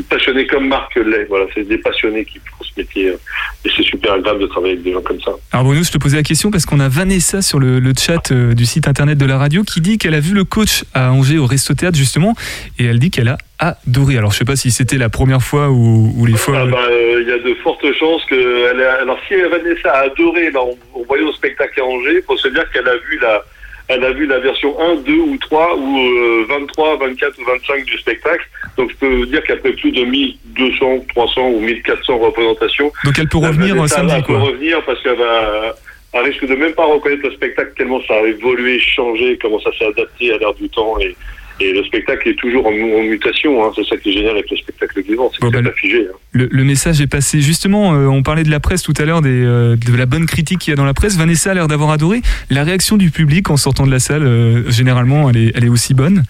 passionnés 0.09 0.47
comme 0.47 0.67
Marc 0.67 0.95
l'est. 0.95 1.25
Voilà, 1.25 1.45
c'est 1.53 1.67
des 1.67 1.77
passionnés 1.77 2.25
qui 2.25 2.39
font 2.39 2.63
ce 2.63 2.79
métier. 2.79 3.07
euh, 3.09 3.17
Et 3.65 3.69
c'est 3.75 3.83
super 3.83 4.13
agréable 4.13 4.39
de 4.41 4.47
travailler 4.47 4.73
avec 4.73 4.83
des 4.83 4.93
gens 4.93 5.01
comme 5.01 5.19
ça. 5.21 5.31
Alors 5.51 5.65
Bruno, 5.65 5.83
je 5.83 5.91
te 5.91 5.97
posais 5.97 6.15
la 6.17 6.23
question 6.23 6.51
parce 6.51 6.65
qu'on 6.65 6.79
a 6.79 6.87
Vanessa 6.89 7.41
sur 7.41 7.59
le, 7.59 7.79
le 7.79 7.93
chat 7.97 8.31
euh, 8.31 8.53
du 8.53 8.65
site 8.65 8.87
internet 8.87 9.17
de 9.17 9.25
la 9.25 9.37
radio 9.37 9.63
qui 9.63 9.81
dit 9.81 9.97
qu'elle 9.97 10.13
a 10.13 10.19
vu 10.19 10.33
le 10.33 10.43
coach 10.43 10.83
à 10.93 11.11
Angers 11.11 11.37
au 11.37 11.45
Resto 11.45 11.73
Théâtre 11.73 11.97
justement 11.97 12.35
et 12.79 12.85
elle 12.85 12.99
dit 12.99 13.11
qu'elle 13.11 13.27
a 13.29 13.37
adoré. 13.59 14.17
Alors 14.17 14.31
je 14.31 14.37
sais 14.37 14.45
pas 14.45 14.55
si 14.55 14.71
c'était 14.71 14.97
la 14.97 15.09
première 15.09 15.41
fois 15.41 15.69
ou, 15.69 16.13
ou 16.15 16.25
les 16.25 16.37
fois... 16.37 16.59
Ah 16.61 16.65
bah, 16.67 16.77
euh, 16.89 17.21
il 17.21 17.27
y 17.27 17.31
a 17.31 17.39
de 17.39 17.53
fortes 17.55 17.85
chances 17.99 18.23
que. 18.25 18.71
Elle 18.71 18.81
a- 18.83 19.01
alors, 19.01 19.17
si 19.27 19.33
Vanessa 19.35 19.91
a 19.91 20.03
adoré, 20.05 20.51
là, 20.51 20.61
on, 20.63 20.77
on 20.93 21.03
voyait 21.05 21.23
au 21.25 21.33
spectacle 21.33 21.79
à 21.81 21.83
Angers, 21.83 22.21
faut 22.25 22.37
se 22.37 22.47
dire 22.49 22.63
qu'elle 22.71 22.87
a 22.87 22.95
vu 22.95 23.19
la. 23.21 23.43
Elle 23.89 24.03
a 24.03 24.11
vu 24.11 24.25
la 24.25 24.39
version 24.39 24.77
1, 24.79 24.95
2 24.97 25.13
ou 25.13 25.37
3 25.37 25.77
ou 25.77 25.97
euh, 25.97 26.45
23, 26.49 26.97
24 26.97 27.39
ou 27.39 27.45
25 27.45 27.85
du 27.85 27.97
spectacle. 27.97 28.45
Donc 28.77 28.91
je 28.91 28.95
peux 28.97 29.15
vous 29.15 29.25
dire 29.25 29.41
qu'après 29.43 29.71
plus 29.73 29.91
de 29.91 30.03
1200, 30.03 31.05
300 31.09 31.41
ou 31.49 31.59
1400 31.61 32.17
représentations, 32.17 32.91
Donc 33.05 33.17
elle 33.17 33.29
peut 33.29 33.37
revenir 33.37 33.73
euh, 33.73 33.77
Vanessa, 33.77 33.95
samedi 33.95 34.13
elle 34.15 34.23
peut 34.23 34.33
quoi. 34.33 34.39
revenir 34.41 34.83
parce 34.85 35.01
qu'elle 35.01 35.17
va, 35.17 35.75
elle 36.13 36.21
risque 36.25 36.45
de 36.45 36.55
même 36.55 36.73
pas 36.73 36.85
reconnaître 36.85 37.23
le 37.23 37.31
spectacle 37.31 37.71
tellement 37.77 38.01
ça 38.07 38.15
a 38.15 38.27
évolué, 38.27 38.79
changé, 38.79 39.37
comment 39.41 39.59
ça 39.61 39.69
s'est 39.77 39.85
adapté 39.85 40.33
à 40.33 40.37
l'ère 40.37 40.53
du 40.53 40.69
temps 40.69 40.99
et, 40.99 41.15
et 41.59 41.73
le 41.73 41.83
spectacle 41.85 42.29
est 42.29 42.35
toujours 42.35 42.65
en, 42.67 42.71
en 42.71 43.03
mutation. 43.03 43.63
Hein. 43.65 43.71
C'est 43.75 43.85
ça 43.85 43.97
qui 43.97 44.09
est 44.09 44.13
génial 44.13 44.31
avec 44.31 44.49
le 44.49 44.57
spectacle 44.57 45.01
vivant, 45.01 45.29
c'est 45.33 45.39
que 45.39 45.45
Bon, 45.45 45.51
c'est 45.53 45.61
bah, 45.61 45.69
pas 45.69 45.75
figé. 45.75 46.07
hein. 46.09 46.15
Le, 46.31 46.47
le 46.51 46.63
message 46.63 47.01
est 47.01 47.07
passé. 47.07 47.41
Justement, 47.41 47.93
euh, 47.95 48.07
on 48.07 48.23
parlait 48.23 48.43
de 48.43 48.51
la 48.51 48.59
presse 48.59 48.83
tout 48.83 48.93
à 48.97 49.05
l'heure, 49.05 49.21
euh, 49.25 49.75
de 49.75 49.97
la 49.97 50.05
bonne 50.05 50.25
critique 50.25 50.59
qu'il 50.59 50.71
y 50.71 50.73
a 50.73 50.77
dans 50.77 50.85
la 50.85 50.93
presse. 50.93 51.17
Vanessa 51.17 51.51
a 51.51 51.53
l'air 51.53 51.67
d'avoir 51.67 51.89
adoré. 51.91 52.21
La 52.49 52.63
réaction 52.63 52.97
du 52.97 53.09
public 53.11 53.49
en 53.49 53.57
sortant 53.57 53.85
de 53.85 53.91
la 53.91 53.99
salle, 53.99 54.23
euh, 54.23 54.69
généralement, 54.69 55.29
elle 55.29 55.37
est, 55.37 55.51
elle 55.55 55.65
est 55.65 55.69
aussi 55.69 55.93
bonne. 55.93 56.23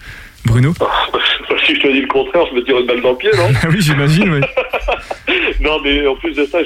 Bruno 0.46 0.72
si 1.66 1.74
je 1.74 1.80
te 1.80 1.92
dis 1.92 2.00
le 2.00 2.06
contraire, 2.06 2.44
je 2.50 2.56
me 2.56 2.64
tire 2.64 2.78
une 2.78 2.86
balle 2.86 3.02
dans 3.02 3.10
le 3.10 3.16
pied, 3.18 3.30
non 3.36 3.48
Ah 3.62 3.66
oui, 3.70 3.76
j'imagine, 3.80 4.30
oui. 4.32 4.40
Non, 5.60 5.80
mais 5.82 6.06
en 6.06 6.14
plus 6.14 6.34
de 6.34 6.44
ça, 6.46 6.58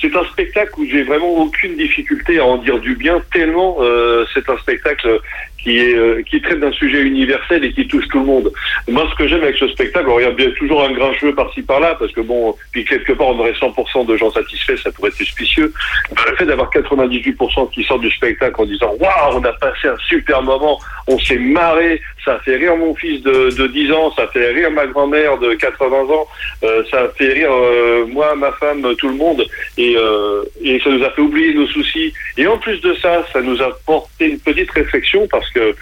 c'est 0.00 0.14
un 0.14 0.24
spectacle 0.30 0.72
où 0.76 0.84
j'ai 0.84 1.02
vraiment 1.02 1.30
aucune 1.38 1.76
difficulté 1.76 2.38
à 2.38 2.44
en 2.44 2.58
dire 2.58 2.78
du 2.78 2.94
bien, 2.94 3.20
tellement 3.32 3.78
euh, 3.80 4.24
c'est 4.34 4.48
un 4.50 4.58
spectacle 4.58 5.18
euh, 5.66 6.22
qui 6.22 6.40
traite 6.40 6.60
d'un 6.60 6.72
sujet 6.72 7.02
universel 7.02 7.64
et 7.64 7.72
qui 7.72 7.86
touche 7.86 8.06
tout 8.08 8.20
le 8.20 8.24
monde. 8.24 8.52
Moi, 8.86 9.06
ce 9.10 9.14
que 9.16 9.28
j'aime 9.28 9.42
avec 9.42 9.56
ce 9.56 9.68
spectacle, 9.68 10.06
alors, 10.06 10.20
il 10.20 10.24
y 10.24 10.26
a 10.26 10.30
bien 10.30 10.50
toujours 10.52 10.82
un 10.84 10.92
grincheux 10.92 11.34
par-ci 11.34 11.62
par-là, 11.62 11.96
parce 11.98 12.12
que 12.12 12.20
bon, 12.20 12.54
puis 12.72 12.84
quelque 12.84 13.12
part 13.12 13.28
on 13.28 13.38
aurait 13.40 13.52
100% 13.52 14.06
de 14.06 14.16
gens 14.16 14.30
satisfaits, 14.30 14.76
ça 14.76 14.90
pourrait 14.92 15.08
être 15.08 15.16
suspicieux. 15.16 15.72
Mais 16.10 16.30
le 16.30 16.36
fait 16.36 16.46
d'avoir 16.46 16.70
98% 16.70 17.70
qui 17.70 17.82
sortent 17.84 18.00
du 18.00 18.10
spectacle 18.10 18.54
en 18.60 18.66
disant 18.66 18.94
waouh, 18.98 19.36
on 19.36 19.44
a 19.44 19.52
passé 19.54 19.88
un 19.88 19.96
super 20.08 20.42
moment, 20.42 20.78
on 21.06 21.18
s'est 21.18 21.38
marré, 21.38 22.00
ça 22.24 22.34
a 22.34 22.38
fait 22.40 22.56
rire 22.56 22.76
mon 22.76 22.94
fils 22.94 23.22
de, 23.22 23.50
de 23.56 23.66
10 23.66 23.92
ans, 23.92 24.12
ça 24.14 24.22
a 24.22 24.28
fait 24.28 24.50
rire 24.52 24.70
ma 24.70 24.86
grand-mère 24.86 25.38
de 25.38 25.54
80 25.54 25.96
ans, 25.96 26.26
euh, 26.62 26.82
ça 26.90 27.02
a 27.02 27.08
fait 27.08 27.32
rire 27.32 27.50
euh, 27.52 28.06
moi, 28.06 28.34
ma 28.36 28.52
femme, 28.52 28.86
tout 28.96 29.08
le 29.08 29.16
monde, 29.16 29.44
et, 29.76 29.96
et 30.62 30.80
ça 30.80 30.90
nous 30.90 31.04
a 31.04 31.10
fait 31.10 31.22
oublier 31.22 31.52
nos 31.54 31.66
soucis. 31.66 32.12
Et 32.36 32.46
en 32.46 32.58
plus 32.58 32.80
de 32.80 32.94
ça, 32.94 33.24
ça 33.32 33.40
nous 33.40 33.60
a 33.60 33.70
porté 33.84 34.30
une 34.30 34.38
petite 34.38 34.70
réflexion 34.70 35.26
parce 35.30 35.47
que 35.50 35.74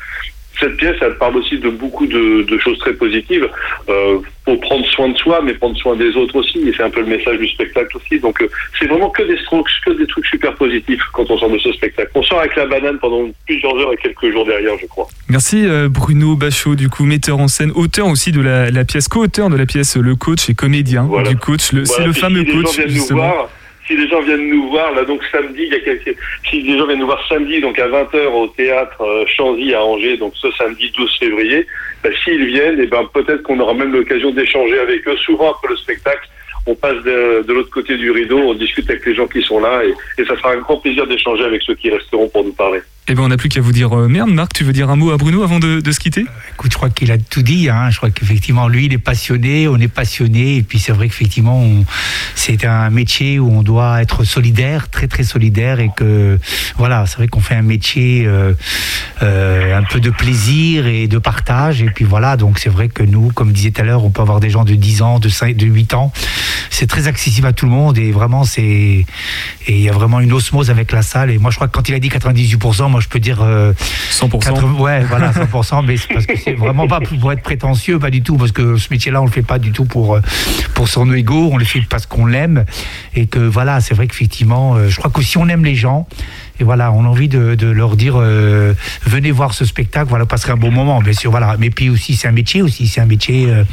cette 0.58 0.78
pièce, 0.78 0.96
elle 1.02 1.18
parle 1.18 1.36
aussi 1.36 1.58
de 1.58 1.68
beaucoup 1.68 2.06
de, 2.06 2.40
de 2.48 2.58
choses 2.58 2.78
très 2.78 2.94
positives. 2.94 3.46
Euh, 3.90 4.18
pour 4.46 4.58
prendre 4.60 4.86
soin 4.86 5.08
de 5.10 5.18
soi, 5.18 5.40
mais 5.44 5.52
prendre 5.54 5.76
soin 5.76 5.96
des 5.96 6.14
autres 6.16 6.36
aussi. 6.36 6.58
Et 6.60 6.72
c'est 6.74 6.82
un 6.84 6.88
peu 6.88 7.00
le 7.00 7.06
message 7.06 7.36
du 7.36 7.48
spectacle 7.48 7.94
aussi. 7.96 8.18
Donc 8.20 8.40
euh, 8.40 8.48
c'est 8.78 8.86
vraiment 8.86 9.10
que 9.10 9.22
des 9.24 9.36
strokes, 9.38 9.68
que 9.84 9.90
des 9.90 10.06
trucs 10.06 10.24
super 10.26 10.54
positifs 10.54 11.02
quand 11.12 11.28
on 11.30 11.36
sort 11.36 11.50
de 11.50 11.58
ce 11.58 11.72
spectacle. 11.72 12.10
On 12.14 12.22
sort 12.22 12.38
avec 12.38 12.54
la 12.56 12.64
banane 12.66 12.98
pendant 13.00 13.28
plusieurs 13.44 13.76
heures 13.76 13.92
et 13.92 13.96
quelques 13.96 14.30
jours 14.32 14.46
derrière, 14.46 14.74
je 14.80 14.86
crois. 14.86 15.08
Merci 15.28 15.66
euh, 15.66 15.88
Bruno 15.90 16.36
Bachot, 16.36 16.74
du 16.76 16.88
coup 16.88 17.04
metteur 17.04 17.38
en 17.38 17.48
scène, 17.48 17.72
auteur 17.74 18.06
aussi 18.06 18.30
de 18.32 18.40
la, 18.40 18.70
la 18.70 18.84
pièce, 18.84 19.08
co-auteur 19.08 19.50
de 19.50 19.56
la 19.56 19.66
pièce 19.66 19.96
Le 19.96 20.14
Coach 20.14 20.48
et 20.48 20.54
comédien 20.54 21.02
Voilà. 21.02 21.28
du 21.28 21.36
coach. 21.36 21.72
Le- 21.72 21.84
C'est 21.84 22.04
le 22.04 22.12
fameux 22.12 22.44
si 22.46 22.52
coach 22.52 22.80
justement. 22.86 23.34
Si 23.86 23.96
les 23.96 24.08
gens 24.08 24.20
viennent 24.20 24.48
nous 24.48 24.68
voir, 24.68 24.92
là 24.94 25.04
donc 25.04 25.22
samedi, 25.30 25.64
il 25.64 25.72
y 25.72 25.74
a 25.74 25.80
quelques... 25.80 26.16
si 26.48 26.62
les 26.62 26.78
gens 26.78 26.86
viennent 26.86 26.98
nous 26.98 27.06
voir 27.06 27.26
samedi, 27.28 27.60
donc 27.60 27.78
à 27.78 27.88
20h 27.88 28.26
au 28.26 28.48
théâtre 28.48 29.00
euh, 29.00 29.24
Chanzy 29.26 29.74
à 29.74 29.84
Angers, 29.84 30.16
donc 30.16 30.32
ce 30.36 30.50
samedi 30.52 30.90
12 30.96 31.18
février, 31.18 31.66
ben, 32.02 32.12
s'ils 32.24 32.46
viennent, 32.46 32.80
et 32.80 32.86
ben 32.86 33.08
peut-être 33.12 33.42
qu'on 33.42 33.58
aura 33.60 33.74
même 33.74 33.92
l'occasion 33.92 34.30
d'échanger 34.30 34.78
avec 34.78 35.06
eux. 35.06 35.16
Souvent 35.18 35.52
après 35.52 35.68
le 35.68 35.76
spectacle, 35.76 36.28
on 36.66 36.74
passe 36.74 37.02
de, 37.04 37.44
de 37.46 37.52
l'autre 37.52 37.70
côté 37.70 37.96
du 37.96 38.10
rideau, 38.10 38.38
on 38.38 38.54
discute 38.54 38.90
avec 38.90 39.06
les 39.06 39.14
gens 39.14 39.28
qui 39.28 39.42
sont 39.42 39.60
là, 39.60 39.84
et, 39.84 39.94
et 40.20 40.24
ça 40.24 40.36
sera 40.36 40.52
un 40.52 40.58
grand 40.58 40.78
plaisir 40.78 41.06
d'échanger 41.06 41.44
avec 41.44 41.62
ceux 41.62 41.74
qui 41.74 41.90
resteront 41.90 42.28
pour 42.28 42.44
nous 42.44 42.52
parler. 42.52 42.80
Eh 43.08 43.14
ben 43.14 43.22
on 43.22 43.28
n'a 43.28 43.36
plus 43.36 43.48
qu'à 43.48 43.60
vous 43.60 43.70
dire 43.70 43.96
euh, 43.96 44.08
merde. 44.08 44.30
Marc, 44.30 44.52
tu 44.52 44.64
veux 44.64 44.72
dire 44.72 44.90
un 44.90 44.96
mot 44.96 45.12
à 45.12 45.16
Bruno 45.16 45.44
avant 45.44 45.60
de, 45.60 45.80
de 45.80 45.92
se 45.92 46.00
quitter? 46.00 46.26
Écoute, 46.54 46.72
je 46.72 46.76
crois 46.76 46.90
qu'il 46.90 47.12
a 47.12 47.18
tout 47.18 47.42
dit. 47.42 47.68
Hein. 47.68 47.90
Je 47.90 47.98
crois 47.98 48.10
qu'effectivement, 48.10 48.66
lui, 48.66 48.86
il 48.86 48.92
est 48.92 48.98
passionné, 48.98 49.68
on 49.68 49.76
est 49.76 49.86
passionné. 49.86 50.56
Et 50.56 50.62
puis, 50.62 50.80
c'est 50.80 50.90
vrai 50.90 51.06
qu'effectivement, 51.06 51.64
c'est 52.34 52.64
un 52.64 52.90
métier 52.90 53.38
où 53.38 53.48
on 53.52 53.62
doit 53.62 54.02
être 54.02 54.24
solidaire, 54.24 54.88
très, 54.90 55.06
très 55.06 55.22
solidaire. 55.22 55.78
Et 55.78 55.90
que, 55.94 56.40
voilà, 56.78 57.06
c'est 57.06 57.18
vrai 57.18 57.28
qu'on 57.28 57.40
fait 57.40 57.54
un 57.54 57.62
métier 57.62 58.24
euh, 58.26 58.54
euh, 59.22 59.78
un 59.78 59.84
peu 59.84 60.00
de 60.00 60.10
plaisir 60.10 60.88
et 60.88 61.06
de 61.06 61.18
partage. 61.18 61.82
Et 61.82 61.90
puis, 61.90 62.04
voilà, 62.04 62.36
donc 62.36 62.58
c'est 62.58 62.70
vrai 62.70 62.88
que 62.88 63.04
nous, 63.04 63.30
comme 63.32 63.52
disait 63.52 63.70
tout 63.70 63.82
à 63.82 63.84
l'heure, 63.84 64.04
on 64.04 64.10
peut 64.10 64.22
avoir 64.22 64.40
des 64.40 64.50
gens 64.50 64.64
de 64.64 64.74
10 64.74 65.02
ans, 65.02 65.18
de, 65.20 65.28
5, 65.28 65.54
de 65.54 65.66
8 65.66 65.94
ans. 65.94 66.12
C'est 66.70 66.88
très 66.88 67.06
accessible 67.06 67.46
à 67.46 67.52
tout 67.52 67.66
le 67.66 67.72
monde. 67.72 67.98
Et 67.98 68.10
vraiment, 68.10 68.42
c'est. 68.42 68.62
Et 68.62 69.06
il 69.68 69.80
y 69.80 69.88
a 69.88 69.92
vraiment 69.92 70.20
une 70.20 70.32
osmose 70.32 70.70
avec 70.70 70.90
la 70.90 71.02
salle. 71.02 71.30
Et 71.30 71.38
moi, 71.38 71.50
je 71.50 71.56
crois 71.56 71.68
que 71.68 71.72
quand 71.72 71.88
il 71.88 71.94
a 71.94 71.98
dit 71.98 72.08
98%, 72.08 72.90
moi, 72.90 72.95
je 73.00 73.08
peux 73.08 73.18
dire. 73.18 73.42
euh, 73.42 73.72
100%. 74.10 74.38
80 74.38 74.72
ouais, 74.80 75.04
voilà, 75.04 75.32
100%, 75.32 75.84
mais 75.86 75.96
c'est 75.96 76.12
parce 76.12 76.26
que 76.26 76.36
c'est 76.38 76.54
vraiment 76.54 76.86
pas 76.88 77.00
pour 77.00 77.32
être 77.32 77.42
prétentieux, 77.42 77.98
pas 77.98 78.10
du 78.10 78.22
tout, 78.22 78.36
parce 78.36 78.52
que 78.52 78.76
ce 78.76 78.88
métier-là, 78.90 79.20
on 79.20 79.26
le 79.26 79.30
fait 79.30 79.42
pas 79.42 79.58
du 79.58 79.72
tout 79.72 79.84
pour, 79.84 80.14
euh, 80.14 80.20
pour 80.74 80.88
son 80.88 81.12
ego, 81.12 81.50
on 81.52 81.56
le 81.56 81.64
fait 81.64 81.82
parce 81.88 82.06
qu'on 82.06 82.26
l'aime, 82.26 82.64
et 83.14 83.26
que 83.26 83.38
voilà, 83.38 83.80
c'est 83.80 83.94
vrai 83.94 84.06
qu'effectivement, 84.06 84.74
euh, 84.76 84.88
je 84.88 84.96
crois 84.96 85.10
que 85.10 85.22
si 85.22 85.36
on 85.38 85.48
aime 85.48 85.64
les 85.64 85.74
gens, 85.74 86.06
et 86.60 86.64
voilà, 86.64 86.92
on 86.92 87.04
a 87.04 87.08
envie 87.08 87.28
de, 87.28 87.54
de 87.54 87.66
leur 87.68 87.96
dire, 87.96 88.14
euh, 88.16 88.72
venez 89.04 89.30
voir 89.30 89.54
ce 89.54 89.64
spectacle, 89.64 90.08
voilà, 90.08 90.26
passer 90.26 90.50
un 90.50 90.56
bon 90.56 90.70
moment, 90.70 91.00
bien 91.00 91.12
sûr, 91.12 91.30
voilà. 91.30 91.56
Mais 91.58 91.70
puis 91.70 91.88
aussi, 91.90 92.14
c'est 92.16 92.28
un 92.28 92.32
métier 92.32 92.62
aussi, 92.62 92.86
c'est 92.86 93.00
un 93.00 93.06
métier 93.06 93.46
euh, 93.48 93.64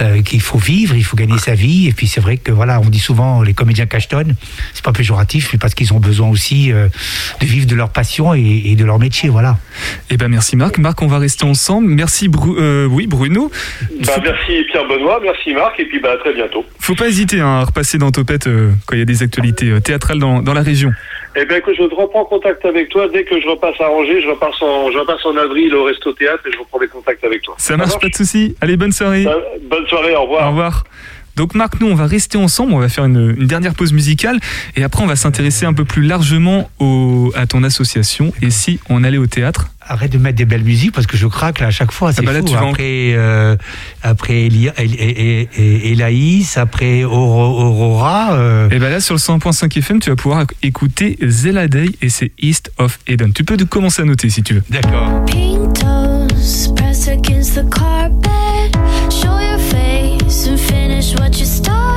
euh, 0.00 0.22
qu'il 0.22 0.40
faut 0.40 0.58
vivre, 0.58 0.94
il 0.96 1.04
faut 1.04 1.16
gagner 1.16 1.38
sa 1.38 1.54
vie, 1.54 1.88
et 1.88 1.92
puis 1.92 2.06
c'est 2.06 2.20
vrai 2.20 2.36
que 2.36 2.52
voilà, 2.52 2.80
on 2.80 2.88
dit 2.88 2.98
souvent 3.00 3.42
les 3.42 3.54
comédiens 3.54 3.86
cachetonnent, 3.86 4.34
c'est 4.74 4.84
pas 4.84 4.92
péjoratif, 4.92 5.50
mais 5.52 5.58
parce 5.58 5.74
qu'ils 5.74 5.92
ont 5.92 6.00
besoin 6.00 6.28
aussi 6.28 6.72
euh, 6.72 6.88
de 7.40 7.46
vivre 7.46 7.66
de 7.66 7.74
leur 7.74 7.90
passion 7.90 8.34
et, 8.34 8.62
et 8.66 8.76
de 8.76 8.84
leur 8.84 8.98
métier, 8.98 9.28
voilà. 9.28 9.58
Eh 10.10 10.16
ben 10.16 10.28
merci 10.28 10.56
Marc. 10.56 10.78
Marc, 10.78 11.00
on 11.02 11.06
va 11.06 11.18
rester 11.18 11.44
ensemble. 11.44 11.88
Merci 11.88 12.28
Bru- 12.28 12.56
euh, 12.58 12.86
oui 12.86 13.06
Bruno. 13.06 13.50
Bah, 14.06 14.12
merci 14.22 14.64
Pierre 14.70 14.86
Benoît, 14.88 15.20
merci 15.22 15.52
Marc, 15.54 15.78
et 15.80 15.84
puis 15.86 16.00
bah, 16.00 16.10
à 16.14 16.16
très 16.18 16.34
bientôt. 16.34 16.64
Faut 16.78 16.94
pas 16.94 17.08
hésiter 17.08 17.40
hein, 17.40 17.60
à 17.60 17.64
repasser 17.64 17.98
dans 17.98 18.10
Topette 18.10 18.46
euh, 18.46 18.70
quand 18.86 18.96
il 18.96 18.98
y 18.98 19.02
a 19.02 19.06
des 19.06 19.22
actualités 19.22 19.70
euh, 19.70 19.80
théâtrales 19.80 20.18
dans, 20.18 20.42
dans 20.42 20.54
la 20.54 20.62
région. 20.62 20.92
Eh 21.36 21.44
bien, 21.44 21.58
écoute, 21.58 21.74
je 21.78 21.82
reprends 21.82 22.24
contact 22.24 22.64
avec 22.64 22.88
toi 22.88 23.06
dès 23.08 23.24
que 23.24 23.40
je 23.40 23.46
repasse 23.46 23.80
à 23.80 23.88
Angers. 23.90 24.20
Je 24.20 24.28
repasse 24.28 24.60
en, 24.62 24.90
je 24.90 24.98
repasse 24.98 25.24
en 25.24 25.36
avril 25.36 25.72
au 25.74 25.84
Resto 25.84 26.12
Théâtre 26.12 26.42
et 26.46 26.52
je 26.52 26.58
reprends 26.58 26.80
des 26.80 26.88
contacts 26.88 27.22
avec 27.24 27.42
toi. 27.42 27.54
Ça 27.58 27.76
marche, 27.76 27.98
pas 28.00 28.08
de 28.08 28.14
souci. 28.14 28.56
Allez, 28.60 28.76
bonne 28.76 28.92
soirée. 28.92 29.26
Euh, 29.26 29.38
Bonne 29.62 29.86
soirée, 29.86 30.14
au 30.16 30.22
revoir. 30.22 30.46
Au 30.46 30.50
revoir. 30.50 30.84
Donc 31.36 31.54
Marc, 31.54 31.80
nous 31.80 31.86
on 31.86 31.94
va 31.94 32.06
rester 32.06 32.36
ensemble, 32.36 32.74
on 32.74 32.78
va 32.80 32.88
faire 32.88 33.04
une, 33.04 33.34
une 33.38 33.46
dernière 33.46 33.74
pause 33.74 33.92
musicale 33.92 34.38
et 34.76 34.82
après 34.82 35.02
on 35.02 35.06
va 35.06 35.14
s'intéresser 35.16 35.64
un 35.64 35.72
peu 35.72 35.84
plus 35.84 36.02
largement 36.02 36.68
au, 36.80 37.32
à 37.34 37.46
ton 37.46 37.62
association 37.62 38.32
et 38.42 38.50
si 38.50 38.80
on 38.90 39.04
allait 39.04 39.16
au 39.16 39.26
théâtre. 39.28 39.68
Arrête 39.92 40.12
de 40.12 40.18
mettre 40.18 40.36
des 40.36 40.44
belles 40.44 40.62
musiques 40.62 40.92
parce 40.92 41.08
que 41.08 41.16
je 41.16 41.26
craque 41.26 41.58
là 41.58 41.66
à 41.66 41.70
chaque 41.72 41.90
fois. 41.90 42.12
C'est 42.12 42.22
bah 42.24 42.32
là, 42.32 42.38
fou. 42.38 42.44
tu 42.46 42.54
vas 42.54 42.64
en- 42.64 42.70
Après, 42.70 43.12
euh, 43.14 43.56
après 44.02 44.34
Elia- 44.46 44.72
El- 44.76 44.94
El- 45.00 45.48
El- 45.58 45.92
Elaïs, 45.92 46.56
après 46.56 47.02
Auro- 47.02 47.60
Aurora. 47.60 48.34
euh, 48.34 48.68
Et 48.70 48.78
ben 48.78 48.88
là 48.88 49.00
sur 49.00 49.14
le 49.14 49.18
100.5 49.18 49.76
FM 49.76 49.98
tu 49.98 50.10
vas 50.10 50.16
pouvoir 50.16 50.44
écouter 50.62 51.18
Zella 51.26 51.66
Day 51.66 51.90
et 52.02 52.08
c'est 52.08 52.30
East 52.38 52.70
of 52.78 53.00
Eden. 53.08 53.32
Tu 53.32 53.42
peux 53.42 53.56
de 53.56 53.64
commencer 53.64 54.02
à 54.02 54.04
noter 54.04 54.30
si 54.30 54.44
tu 54.44 54.54
veux. 54.54 54.62
D'accord. 54.70 55.24
Pink 55.26 55.72
toes 55.74 56.72
pressed 56.76 57.08
against 57.08 57.56
the 57.56 57.68
carpet. 57.68 58.70
Show 59.10 59.26
your 59.40 59.58
face 59.58 60.46
and 60.48 60.56
finish 60.56 61.14
what 61.18 61.30
you 61.36 61.44
started. 61.44 61.89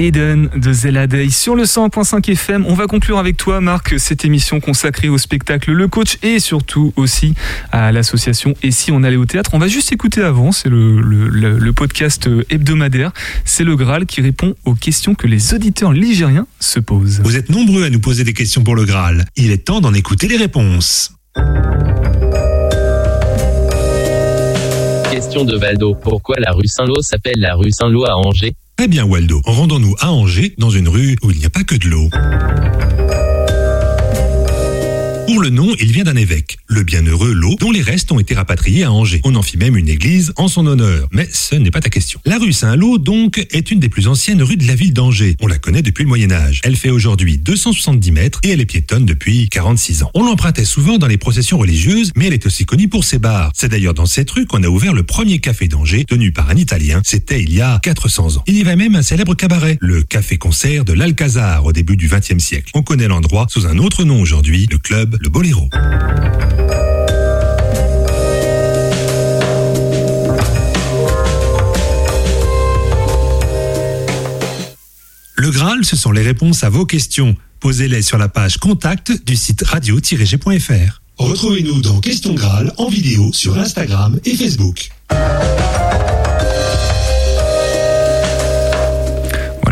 Eden 0.00 0.48
de 0.56 0.72
Zella 0.72 1.06
Day 1.06 1.28
sur 1.28 1.54
le 1.54 1.64
100.5 1.64 2.30
FM. 2.32 2.64
On 2.66 2.72
va 2.74 2.86
conclure 2.86 3.18
avec 3.18 3.36
toi, 3.36 3.60
Marc, 3.60 3.98
cette 4.00 4.24
émission 4.24 4.58
consacrée 4.58 5.10
au 5.10 5.18
spectacle 5.18 5.72
Le 5.72 5.88
Coach 5.88 6.16
et 6.22 6.38
surtout 6.38 6.94
aussi 6.96 7.34
à 7.70 7.92
l'association 7.92 8.54
Et 8.62 8.70
si 8.70 8.90
on 8.92 9.02
allait 9.02 9.16
au 9.16 9.26
théâtre? 9.26 9.50
On 9.52 9.58
va 9.58 9.68
juste 9.68 9.92
écouter 9.92 10.22
avant, 10.22 10.52
c'est 10.52 10.70
le, 10.70 11.00
le- 11.02 11.28
le- 11.28 11.58
le 11.58 11.72
podcast 11.74 12.30
hebdomadaire. 12.48 13.12
C'est 13.44 13.64
le 13.64 13.76
Graal 13.76 14.06
qui 14.06 14.22
répond 14.22 14.54
aux 14.64 14.74
questions 14.74 15.14
que 15.14 15.26
les 15.26 15.52
auditeurs 15.52 15.92
ligériens 15.92 16.46
se 16.60 16.80
posent. 16.80 17.20
Vous 17.22 17.36
êtes 17.36 17.50
nombreux 17.50 17.84
à 17.84 17.90
nous 17.90 18.00
poser 18.00 18.24
des 18.24 18.32
questions 18.32 18.64
pour 18.64 18.76
le 18.76 18.86
Graal. 18.86 19.26
Il 19.36 19.50
est 19.50 19.66
temps 19.66 19.82
d'en 19.82 19.92
écouter 19.92 20.28
les 20.28 20.38
réponses. 20.38 21.12
Question 25.10 25.44
de 25.44 25.56
Valdo. 25.58 25.94
Pourquoi 25.94 26.36
la 26.38 26.52
rue 26.52 26.66
Saint-Lô 26.66 27.02
s'appelle 27.02 27.36
la 27.38 27.54
rue 27.54 27.70
Saint-Lô 27.70 28.06
à 28.06 28.16
Angers? 28.16 28.54
Très 28.80 28.88
bien, 28.88 29.04
Waldo. 29.04 29.42
Rendons-nous 29.44 29.94
à 29.98 30.10
Angers, 30.10 30.54
dans 30.56 30.70
une 30.70 30.88
rue 30.88 31.14
où 31.22 31.30
il 31.30 31.36
n'y 31.36 31.44
a 31.44 31.50
pas 31.50 31.64
que 31.64 31.74
de 31.74 31.86
l'eau. 31.86 32.08
Pour 35.30 35.40
le 35.40 35.50
nom, 35.50 35.72
il 35.78 35.92
vient 35.92 36.02
d'un 36.02 36.16
évêque, 36.16 36.58
le 36.66 36.82
bienheureux 36.82 37.32
Lot, 37.32 37.60
dont 37.60 37.70
les 37.70 37.82
restes 37.82 38.10
ont 38.10 38.18
été 38.18 38.34
rapatriés 38.34 38.82
à 38.82 38.90
Angers. 38.90 39.20
On 39.22 39.36
en 39.36 39.42
fit 39.42 39.58
même 39.58 39.76
une 39.76 39.88
église 39.88 40.32
en 40.34 40.48
son 40.48 40.66
honneur. 40.66 41.06
Mais 41.12 41.28
ce 41.30 41.54
n'est 41.54 41.70
pas 41.70 41.80
ta 41.80 41.88
question. 41.88 42.18
La 42.24 42.36
rue 42.36 42.52
Saint-Lô, 42.52 42.98
donc, 42.98 43.46
est 43.52 43.70
une 43.70 43.78
des 43.78 43.88
plus 43.88 44.08
anciennes 44.08 44.42
rues 44.42 44.56
de 44.56 44.66
la 44.66 44.74
ville 44.74 44.92
d'Angers. 44.92 45.36
On 45.40 45.46
la 45.46 45.58
connaît 45.58 45.82
depuis 45.82 46.02
le 46.02 46.08
Moyen-Âge. 46.08 46.60
Elle 46.64 46.74
fait 46.74 46.90
aujourd'hui 46.90 47.38
270 47.38 48.10
mètres 48.10 48.40
et 48.42 48.50
elle 48.50 48.60
est 48.60 48.66
piétonne 48.66 49.06
depuis 49.06 49.48
46 49.48 50.02
ans. 50.02 50.10
On 50.14 50.24
l'empruntait 50.24 50.64
souvent 50.64 50.98
dans 50.98 51.06
les 51.06 51.16
processions 51.16 51.58
religieuses, 51.58 52.10
mais 52.16 52.26
elle 52.26 52.34
est 52.34 52.46
aussi 52.46 52.66
connue 52.66 52.88
pour 52.88 53.04
ses 53.04 53.20
bars. 53.20 53.52
C'est 53.54 53.68
d'ailleurs 53.68 53.94
dans 53.94 54.06
cette 54.06 54.32
rue 54.32 54.46
qu'on 54.46 54.64
a 54.64 54.68
ouvert 54.68 54.94
le 54.94 55.04
premier 55.04 55.38
café 55.38 55.68
d'Angers, 55.68 56.06
tenu 56.06 56.32
par 56.32 56.50
un 56.50 56.56
Italien. 56.56 57.02
C'était 57.04 57.40
il 57.40 57.54
y 57.54 57.60
a 57.60 57.78
400 57.84 58.38
ans. 58.38 58.42
Il 58.48 58.56
y 58.56 58.62
avait 58.62 58.74
même 58.74 58.96
un 58.96 59.02
célèbre 59.02 59.36
cabaret, 59.36 59.78
le 59.80 60.02
café-concert 60.02 60.84
de 60.84 60.92
l'Alcazar 60.92 61.64
au 61.64 61.72
début 61.72 61.96
du 61.96 62.08
XXe 62.08 62.42
siècle. 62.42 62.72
On 62.74 62.82
connaît 62.82 63.06
l'endroit 63.06 63.46
sous 63.48 63.66
un 63.66 63.78
autre 63.78 64.02
nom 64.02 64.20
aujourd'hui, 64.20 64.66
le 64.68 64.78
club 64.78 65.19
Le 65.22 65.28
Boléro. 65.28 65.68
Le 75.36 75.50
Graal, 75.50 75.84
ce 75.84 75.94
sont 75.94 76.10
les 76.10 76.22
réponses 76.22 76.64
à 76.64 76.70
vos 76.70 76.86
questions. 76.86 77.36
Posez-les 77.60 78.00
sur 78.00 78.16
la 78.16 78.30
page 78.30 78.56
contact 78.56 79.12
du 79.26 79.36
site 79.36 79.62
radio-g.fr. 79.62 81.02
Retrouvez-nous 81.18 81.82
dans 81.82 82.00
Question 82.00 82.32
Graal 82.32 82.72
en 82.78 82.88
vidéo 82.88 83.30
sur 83.34 83.58
Instagram 83.58 84.18
et 84.24 84.34
Facebook. 84.34 84.88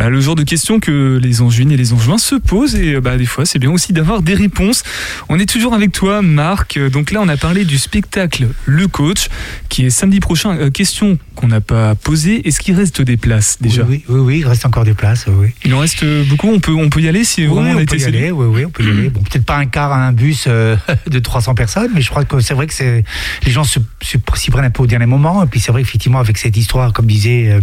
Voilà 0.09 0.20
le 0.20 0.24
genre 0.24 0.36
de 0.36 0.42
questions 0.42 0.80
que 0.80 1.20
les 1.22 1.42
Angevines 1.42 1.70
et 1.70 1.76
les 1.76 1.92
Angevins 1.92 2.16
se 2.16 2.34
posent 2.34 2.76
et 2.76 2.94
euh, 2.94 3.00
bah, 3.02 3.18
des 3.18 3.26
fois 3.26 3.44
c'est 3.44 3.59
bien 3.59 3.70
aussi 3.70 3.92
d'avoir 3.92 4.22
des 4.22 4.32
réponses. 4.32 4.82
On 5.28 5.38
est 5.38 5.44
toujours 5.44 5.74
avec 5.74 5.92
toi 5.92 6.22
Marc. 6.22 6.78
Euh, 6.78 6.88
Donc 6.88 7.11
là 7.11 7.20
on 7.22 7.28
a 7.28 7.36
parlé 7.36 7.66
du 7.66 7.76
spectacle 7.76 8.46
Le 8.64 8.88
Coach 8.88 9.28
qui 9.68 9.84
est 9.84 9.90
samedi 9.90 10.18
prochain. 10.20 10.56
Euh, 10.56 10.70
question 10.70 11.18
qu'on 11.34 11.48
n'a 11.48 11.61
pas 11.61 11.94
posée. 11.94 12.48
Est-ce 12.48 12.59
qu'il 12.61 12.74
reste 12.74 13.02
des 13.02 13.18
places 13.18 13.59
déjà? 13.61 13.82
Oui, 13.86 14.02
oui, 14.09 14.20
oui, 14.20 14.38
il 14.38 14.46
reste 14.46 14.64
encore 14.64 14.84
des 14.84 14.94
places. 14.94 15.26
Oui. 15.28 15.48
Il 15.66 15.74
en 15.74 15.80
reste 15.80 16.02
beaucoup. 16.30 16.48
On 16.48 16.59
peut, 16.59 16.72
on 16.72 16.88
peut 16.88 17.02
y 17.02 17.09
aller 17.09 17.22
si 17.22 17.42
Oui, 17.42 17.48
vraiment 17.48 17.68
on, 17.68 17.72
a 17.72 17.76
on 17.76 17.80
été 17.80 17.96
peut 17.96 17.96
y 17.96 18.00
séduit. 18.00 18.18
aller, 18.20 18.30
oui, 18.30 18.46
oui, 18.48 18.64
on 18.64 18.70
peut 18.70 18.84
y 18.84 18.90
aller. 18.90 19.11
Bon, 19.11 19.20
peut-être 19.20 19.44
pas 19.44 19.59
un 19.59 19.66
quart 19.66 19.92
à 19.92 20.06
un 20.06 20.12
bus 20.12 20.46
euh, 20.48 20.74
de 21.11 21.18
300 21.18 21.54
personnes, 21.54 21.90
mais 21.94 22.00
je 22.00 22.09
crois 22.09 22.24
que 22.24 22.40
c'est 22.40 22.54
vrai 22.54 22.66
que 22.66 22.72
c'est 22.72 23.04
les 23.44 23.52
gens 23.52 23.62
s'y 23.64 24.50
prennent 24.50 24.64
un 24.64 24.70
peu 24.70 24.84
au 24.84 24.86
dernier 24.86 25.04
moment. 25.06 25.44
Et 25.44 25.46
puis 25.46 25.61
c'est 25.61 25.70
vrai 25.70 25.82
qu'effectivement, 25.82 26.18
avec 26.18 26.38
cette 26.38 26.56
histoire, 26.56 26.94
comme 26.94 27.06
disait 27.06 27.50
euh, 27.52 27.61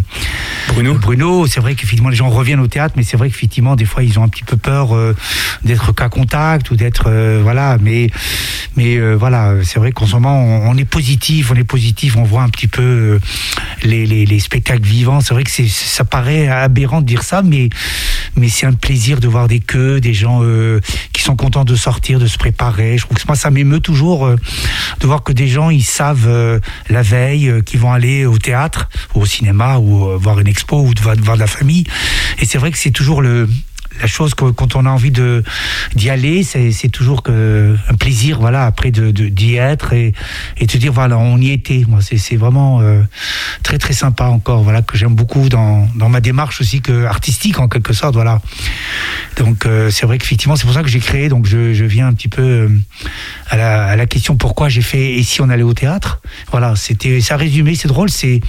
Bruno, 0.69 0.93
Bruno, 0.93 1.47
c'est 1.47 1.59
vrai 1.59 1.73
qu'effectivement 1.73 2.09
les 2.09 2.15
gens 2.15 2.29
reviennent 2.35 2.59
au 2.59 2.67
théâtre, 2.67 2.95
mais 2.97 3.03
c'est 3.03 3.17
vrai 3.17 3.29
qu'effectivement 3.29 3.75
des 3.75 3.85
fois 3.85 4.03
ils 4.03 4.19
ont 4.19 4.23
un 4.23 4.27
petit 4.27 4.43
peu 4.43 4.57
peur 4.57 4.95
euh, 4.95 5.15
d'être 5.63 5.93
cas 5.93 6.09
contact 6.09 6.71
ou 6.71 6.75
d'être 6.75 7.05
euh, 7.07 7.39
voilà. 7.41 7.77
Mais 7.81 8.09
mais 8.75 8.97
euh, 8.97 9.15
voilà, 9.15 9.53
c'est 9.63 9.79
vrai 9.79 9.91
qu'en 9.91 10.05
ce 10.05 10.13
moment 10.13 10.43
on, 10.43 10.75
est 10.77 10.85
positif, 10.85 11.51
on 11.51 11.55
est 11.55 11.63
positif, 11.63 12.17
on 12.17 12.23
voit 12.23 12.43
un 12.43 12.49
petit 12.49 12.67
peu 12.67 13.19
les, 13.83 14.05
les, 14.05 14.25
les 14.25 14.39
spectacles 14.39 14.83
vivants. 14.83 15.21
C'est 15.21 15.33
vrai 15.33 15.43
que 15.43 15.51
ça 15.51 16.03
paraît 16.03 16.47
aberrant 16.47 17.01
de 17.01 17.05
dire 17.05 17.23
ça, 17.23 17.41
mais 17.41 17.69
mais 18.35 18.49
c'est 18.49 18.65
un 18.65 18.73
plaisir 18.73 19.19
de 19.21 19.27
voir 19.27 19.47
des 19.47 19.61
queues, 19.61 20.01
des 20.01 20.13
gens 20.13 20.41
qui 21.13 21.21
sont 21.21 21.37
contents 21.37 21.63
de 21.63 21.75
sortir, 21.75 22.19
de 22.19 22.27
se 22.27 22.37
préparer. 22.37 22.97
Je 22.97 23.05
trouve 23.05 23.17
que 23.17 23.23
moi 23.27 23.37
ça 23.37 23.49
m'émeut 23.49 23.79
toujours 23.79 24.27
de 24.27 25.07
voir 25.07 25.23
que 25.23 25.31
des 25.31 25.47
gens 25.47 25.69
ils 25.69 25.85
savent 25.85 26.59
la 26.89 27.01
veille 27.01 27.63
qu'ils 27.65 27.79
vont 27.79 27.93
aller 27.93 28.25
au 28.25 28.37
théâtre 28.37 28.89
ou 29.13 29.21
au 29.21 29.25
cinéma 29.25 29.77
ou 29.77 30.17
voir 30.19 30.39
une 30.39 30.47
expo 30.47 30.81
ou 30.81 30.93
de 30.93 31.01
voir 31.01 31.15
de 31.15 31.39
la 31.39 31.47
famille. 31.47 31.85
Et 32.39 32.45
c'est 32.45 32.57
vrai 32.57 32.71
que 32.71 32.77
c'est 32.77 32.91
toujours 32.91 33.21
le 33.21 33.47
la 34.01 34.07
chose 34.07 34.35
que- 34.35 34.51
quand 34.51 34.75
on 34.75 34.85
a 34.85 34.89
envie 34.89 35.11
de 35.11 35.41
d'y 35.95 36.09
aller, 36.09 36.43
c'est 36.43 36.89
toujours 36.89 37.23
un 37.29 37.95
plaisir, 37.95 38.39
voilà, 38.41 38.65
après 38.65 38.91
de 38.91 39.09
d'y 39.11 39.55
être 39.55 39.93
et 39.93 40.11
et 40.57 40.65
de 40.65 40.77
dire 40.77 40.91
voilà, 40.91 41.17
on 41.17 41.37
y 41.37 41.51
était. 41.51 41.83
Moi, 41.87 41.99
c'est 42.01 42.35
vraiment 42.35 42.81
euh, 42.81 43.01
très 43.65 43.79
très 43.79 43.93
sympa 43.93 44.25
encore, 44.25 44.61
voilà, 44.61 44.83
que 44.83 44.95
j'aime 44.95 45.15
beaucoup 45.15 45.49
dans 45.49 45.89
dans 45.95 46.07
ma 46.07 46.21
démarche 46.21 46.61
aussi 46.61 46.81
que 46.81 47.05
artistique 47.05 47.59
en 47.59 47.67
quelque 47.67 47.93
sorte, 47.93 48.13
voilà. 48.13 48.39
Donc 49.37 49.65
euh, 49.65 49.89
c'est 49.89 50.05
vrai 50.05 50.19
qu'effectivement, 50.19 50.55
c'est 50.55 50.65
pour 50.65 50.73
ça 50.75 50.83
que 50.83 50.87
j'ai 50.87 50.99
créé. 50.99 51.29
Donc 51.29 51.47
je 51.47 51.73
je 51.73 51.83
viens 51.83 52.07
un 52.07 52.13
petit 52.13 52.27
peu 52.27 52.43
euh, 52.43 52.69
à 53.49 53.57
la 53.57 53.85
à 53.85 53.95
la 53.95 54.05
question 54.05 54.35
pourquoi 54.35 54.69
j'ai 54.69 54.83
fait 54.83 55.13
et 55.13 55.23
si 55.23 55.41
on 55.41 55.49
allait 55.49 55.63
au 55.63 55.73
théâtre. 55.73 56.21
Voilà, 56.51 56.75
c'était 56.75 57.19
ça 57.21 57.37
résumé, 57.37 57.73
c'est 57.73 57.87
drôle, 57.87 58.11
c'est 58.11 58.39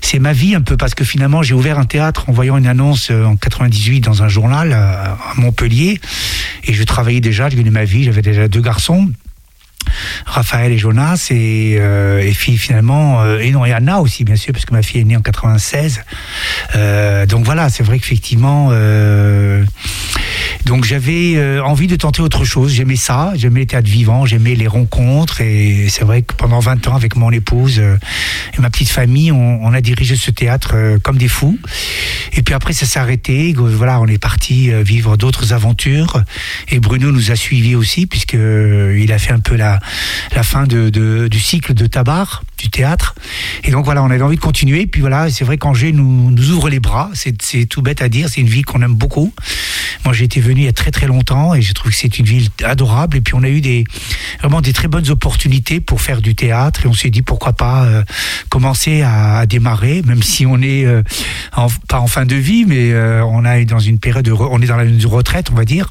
c'est 0.00 0.20
ma 0.20 0.32
vie 0.32 0.54
un 0.54 0.62
peu 0.62 0.76
parce 0.76 0.94
que 0.94 1.04
finalement 1.04 1.42
j'ai 1.42 1.54
ouvert 1.54 1.80
un 1.80 1.84
théâtre 1.84 2.28
en 2.28 2.32
voyant 2.32 2.56
une 2.56 2.68
annonce 2.68 3.10
euh, 3.10 3.24
en 3.24 3.34
98 3.34 4.02
dans 4.02 4.22
un 4.22 4.28
journal 4.28 4.72
à, 4.72 5.18
Montpellier 5.34 6.00
et 6.62 6.72
je 6.72 6.84
travaillais 6.84 7.20
déjà, 7.20 7.48
je 7.48 7.56
gagnais 7.56 7.70
ma 7.70 7.84
vie, 7.84 8.04
j'avais 8.04 8.22
déjà 8.22 8.46
deux 8.46 8.60
garçons. 8.60 9.10
Raphaël 10.26 10.72
et 10.72 10.78
Jonas 10.78 11.28
et, 11.30 11.76
euh, 11.78 12.32
finalement 12.34 13.22
euh, 13.22 13.38
et 13.38 13.54
et 13.66 13.72
Anna 13.72 14.00
aussi 14.00 14.24
bien 14.24 14.36
sûr 14.36 14.52
parce 14.52 14.64
que 14.64 14.74
ma 14.74 14.82
fille 14.82 15.00
est 15.00 15.04
née 15.04 15.16
en 15.16 15.20
96 15.22 16.02
Euh, 16.76 17.26
donc 17.26 17.44
voilà 17.44 17.68
c'est 17.68 17.82
vrai 17.82 17.98
qu'effectivement 17.98 18.68
euh, 18.72 19.64
donc 20.66 20.84
j'avais 20.84 21.60
envie 21.60 21.86
de 21.86 21.96
tenter 21.96 22.22
autre 22.22 22.44
chose. 22.44 22.72
J'aimais 22.72 22.96
ça 22.96 23.32
j'aimais 23.36 23.60
les 23.60 23.66
théâtres 23.66 23.88
vivants 23.88 24.26
j'aimais 24.26 24.54
les 24.54 24.66
rencontres 24.66 25.40
et 25.40 25.86
c'est 25.88 26.04
vrai 26.04 26.22
que 26.22 26.34
pendant 26.34 26.58
20 26.58 26.88
ans 26.88 26.96
avec 26.96 27.16
mon 27.16 27.30
épouse 27.30 27.78
et 27.78 28.60
ma 28.60 28.70
petite 28.70 28.88
famille 28.88 29.30
on, 29.30 29.62
on 29.62 29.72
a 29.72 29.80
dirigé 29.80 30.16
ce 30.16 30.30
théâtre 30.30 30.98
comme 31.02 31.18
des 31.18 31.28
fous. 31.28 31.58
Et 32.32 32.42
puis 32.42 32.54
après 32.54 32.72
ça 32.72 32.86
s'est 32.86 32.98
arrêté. 32.98 33.54
Voilà 33.56 34.00
on 34.00 34.06
est 34.06 34.18
parti 34.18 34.70
vivre 34.82 35.16
d'autres 35.16 35.52
aventures. 35.52 36.22
Et 36.68 36.80
Bruno 36.80 37.12
nous 37.12 37.30
a 37.30 37.36
suivis 37.36 37.74
aussi 37.74 38.06
puisque 38.06 38.34
il 38.34 39.12
a 39.12 39.18
fait 39.18 39.32
un 39.32 39.40
peu 39.40 39.56
la 39.56 39.73
la 40.34 40.42
fin 40.42 40.66
du 40.66 41.40
cycle 41.40 41.74
de 41.74 41.86
Tabar 41.86 42.42
du 42.58 42.70
théâtre. 42.70 43.14
Et 43.64 43.70
donc 43.70 43.84
voilà 43.84 44.02
on 44.02 44.10
avait 44.10 44.22
envie 44.22 44.36
de 44.36 44.40
continuer. 44.40 44.82
Et 44.82 44.86
puis 44.86 45.00
voilà 45.00 45.30
c'est 45.30 45.44
vrai 45.44 45.58
qu'Angers 45.58 45.92
nous, 45.92 46.32
ouvre 46.50 46.68
les 46.68 46.80
bras. 46.80 47.10
C'est 47.14 47.66
tout 47.66 47.82
bête 47.82 48.02
à 48.02 48.08
dire. 48.08 48.28
C'est 48.28 48.40
une 48.40 48.48
ville 48.48 48.64
qu'on 48.64 48.82
aime 48.82 48.94
beaucoup. 48.94 49.32
Moi 50.04 50.12
j'ai 50.14 50.24
été 50.24 50.40
venu 50.40 50.62
il 50.62 50.64
y 50.64 50.68
a 50.68 50.72
très 50.72 50.90
très 50.90 51.06
longtemps 51.06 51.54
et 51.54 51.62
je 51.62 51.72
trouve 51.72 51.90
que 51.92 51.96
c'est 51.98 52.18
une 52.18 52.26
ville 52.26 52.48
adorable. 52.62 53.16
Et 53.16 53.20
puis 53.20 53.34
on 53.34 53.42
a 53.42 53.48
eu 53.48 53.60
des 53.60 53.84
vraiment 54.40 54.60
des 54.60 54.72
très 54.72 54.88
bonnes 54.88 55.08
opportunités 55.10 55.80
pour 55.80 56.00
faire 56.00 56.20
du 56.22 56.34
théâtre. 56.34 56.84
Et 56.84 56.88
on 56.88 56.92
s'est 56.94 57.10
dit 57.10 57.22
pourquoi 57.22 57.52
pas 57.52 57.84
euh, 57.84 58.02
commencer 58.48 59.02
à, 59.02 59.46
démarrer 59.46 60.02
même 60.06 60.22
si 60.22 60.46
on 60.46 60.60
est 60.62 60.84
euh, 60.86 61.02
en- 61.54 61.68
pas 61.88 62.00
en 62.00 62.06
fin 62.06 62.24
de 62.24 62.36
vie 62.36 62.64
mais 62.66 62.92
euh, 62.92 63.22
on 63.24 63.44
est 63.44 63.64
dans 63.64 63.78
une 63.78 63.98
période 63.98 64.24
de 64.24 64.32
on 64.32 64.60
est 64.62 64.66
dans 64.66 64.76
la 64.76 64.84
retraite 65.06 65.48
on 65.50 65.54
va 65.54 65.64
dire. 65.64 65.90